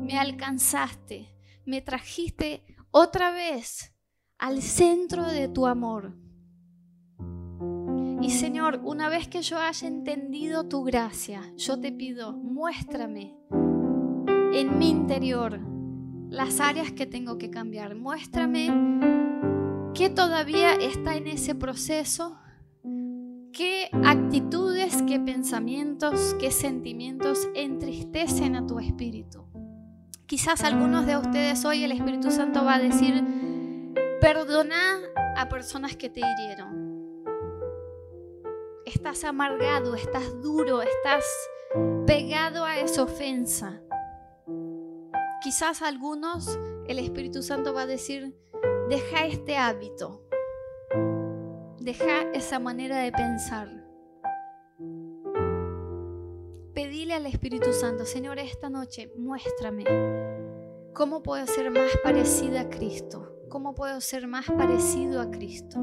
me 0.00 0.18
alcanzaste, 0.18 1.34
me 1.64 1.80
trajiste 1.80 2.62
otra 2.90 3.30
vez 3.32 3.92
al 4.38 4.62
centro 4.62 5.26
de 5.26 5.48
tu 5.48 5.66
amor. 5.66 6.16
Y 8.20 8.30
Señor, 8.30 8.80
una 8.84 9.08
vez 9.08 9.28
que 9.28 9.42
yo 9.42 9.58
haya 9.58 9.86
entendido 9.86 10.68
tu 10.68 10.82
gracia, 10.84 11.42
yo 11.56 11.78
te 11.80 11.92
pido, 11.92 12.32
muéstrame 12.32 13.36
en 14.54 14.78
mi 14.78 14.88
interior 14.88 15.60
las 16.30 16.60
áreas 16.60 16.92
que 16.92 17.06
tengo 17.06 17.38
que 17.38 17.50
cambiar. 17.50 17.96
Muéstrame 17.96 18.70
qué 19.94 20.10
todavía 20.10 20.74
está 20.74 21.16
en 21.16 21.26
ese 21.26 21.54
proceso, 21.54 22.38
qué 23.54 23.88
actitudes, 24.04 25.02
qué 25.08 25.20
pensamientos, 25.20 26.34
qué 26.40 26.50
sentimientos 26.50 27.48
entristecen 27.54 28.56
a 28.56 28.66
tu 28.66 28.78
espíritu. 28.80 29.46
Quizás 30.26 30.62
algunos 30.64 31.06
de 31.06 31.16
ustedes 31.16 31.64
hoy 31.64 31.84
el 31.84 31.92
Espíritu 31.92 32.30
Santo 32.30 32.64
va 32.64 32.74
a 32.74 32.78
decir, 32.78 33.22
perdona 34.20 34.98
a 35.36 35.48
personas 35.48 35.96
que 35.96 36.10
te 36.10 36.20
hirieron 36.20 36.84
estás 38.94 39.24
amargado, 39.24 39.94
estás 39.94 40.40
duro, 40.40 40.80
estás 40.80 41.24
pegado 42.06 42.64
a 42.64 42.78
esa 42.78 43.02
ofensa. 43.02 43.82
Quizás 45.42 45.82
algunos 45.82 46.58
el 46.86 46.98
Espíritu 46.98 47.42
Santo 47.42 47.74
va 47.74 47.82
a 47.82 47.86
decir, 47.86 48.34
deja 48.88 49.26
este 49.26 49.56
hábito, 49.56 50.23
deja 51.84 52.22
esa 52.32 52.58
manera 52.58 52.98
de 52.98 53.12
pensar. 53.12 53.68
Pedile 56.72 57.12
al 57.12 57.26
Espíritu 57.26 57.74
Santo, 57.74 58.06
Señor, 58.06 58.38
esta 58.38 58.70
noche 58.70 59.12
muéstrame 59.18 59.84
cómo 60.94 61.22
puedo 61.22 61.46
ser 61.46 61.70
más 61.70 61.90
parecida 62.02 62.62
a 62.62 62.70
Cristo, 62.70 63.36
cómo 63.50 63.74
puedo 63.74 64.00
ser 64.00 64.26
más 64.26 64.46
parecido 64.46 65.20
a 65.20 65.30
Cristo. 65.30 65.78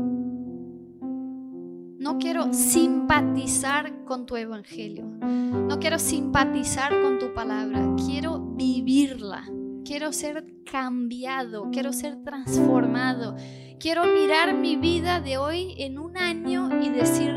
No 1.99 2.18
quiero 2.18 2.52
simpatizar 2.52 4.04
con 4.06 4.26
tu 4.26 4.36
evangelio. 4.36 5.06
No 5.06 5.78
quiero 5.80 5.99
simpatizar 5.99 6.99
con 6.99 7.20
tu 7.20 7.32
palabra. 7.32 7.80
Quiero 8.08 8.39
vivirla. 8.39 9.43
Quiero 9.91 10.13
ser 10.13 10.45
cambiado. 10.63 11.69
Quiero 11.69 11.91
ser 11.91 12.23
transformado. 12.23 13.35
Quiero 13.77 14.05
mirar 14.05 14.55
mi 14.55 14.77
vida 14.77 15.19
de 15.19 15.37
hoy 15.37 15.75
en 15.79 15.99
un 15.99 16.15
año 16.15 16.81
y 16.81 16.87
decir, 16.87 17.35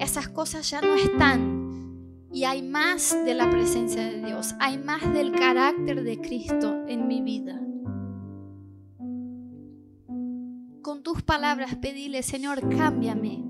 esas 0.00 0.26
cosas 0.26 0.68
ya 0.68 0.80
no 0.80 0.96
están. 0.96 2.26
Y 2.32 2.46
hay 2.46 2.62
más 2.62 3.16
de 3.24 3.34
la 3.34 3.48
presencia 3.48 4.02
de 4.10 4.26
Dios. 4.26 4.56
Hay 4.58 4.76
más 4.76 5.14
del 5.14 5.30
carácter 5.30 6.02
de 6.02 6.20
Cristo 6.20 6.84
en 6.88 7.06
mi 7.06 7.20
vida. 7.22 7.60
Con 10.82 11.04
tus 11.04 11.22
palabras 11.22 11.76
pedile, 11.76 12.24
Señor, 12.24 12.68
cámbiame 12.76 13.40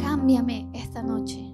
Cámbiame 0.00 0.70
esta 0.72 1.02
noche. 1.02 1.49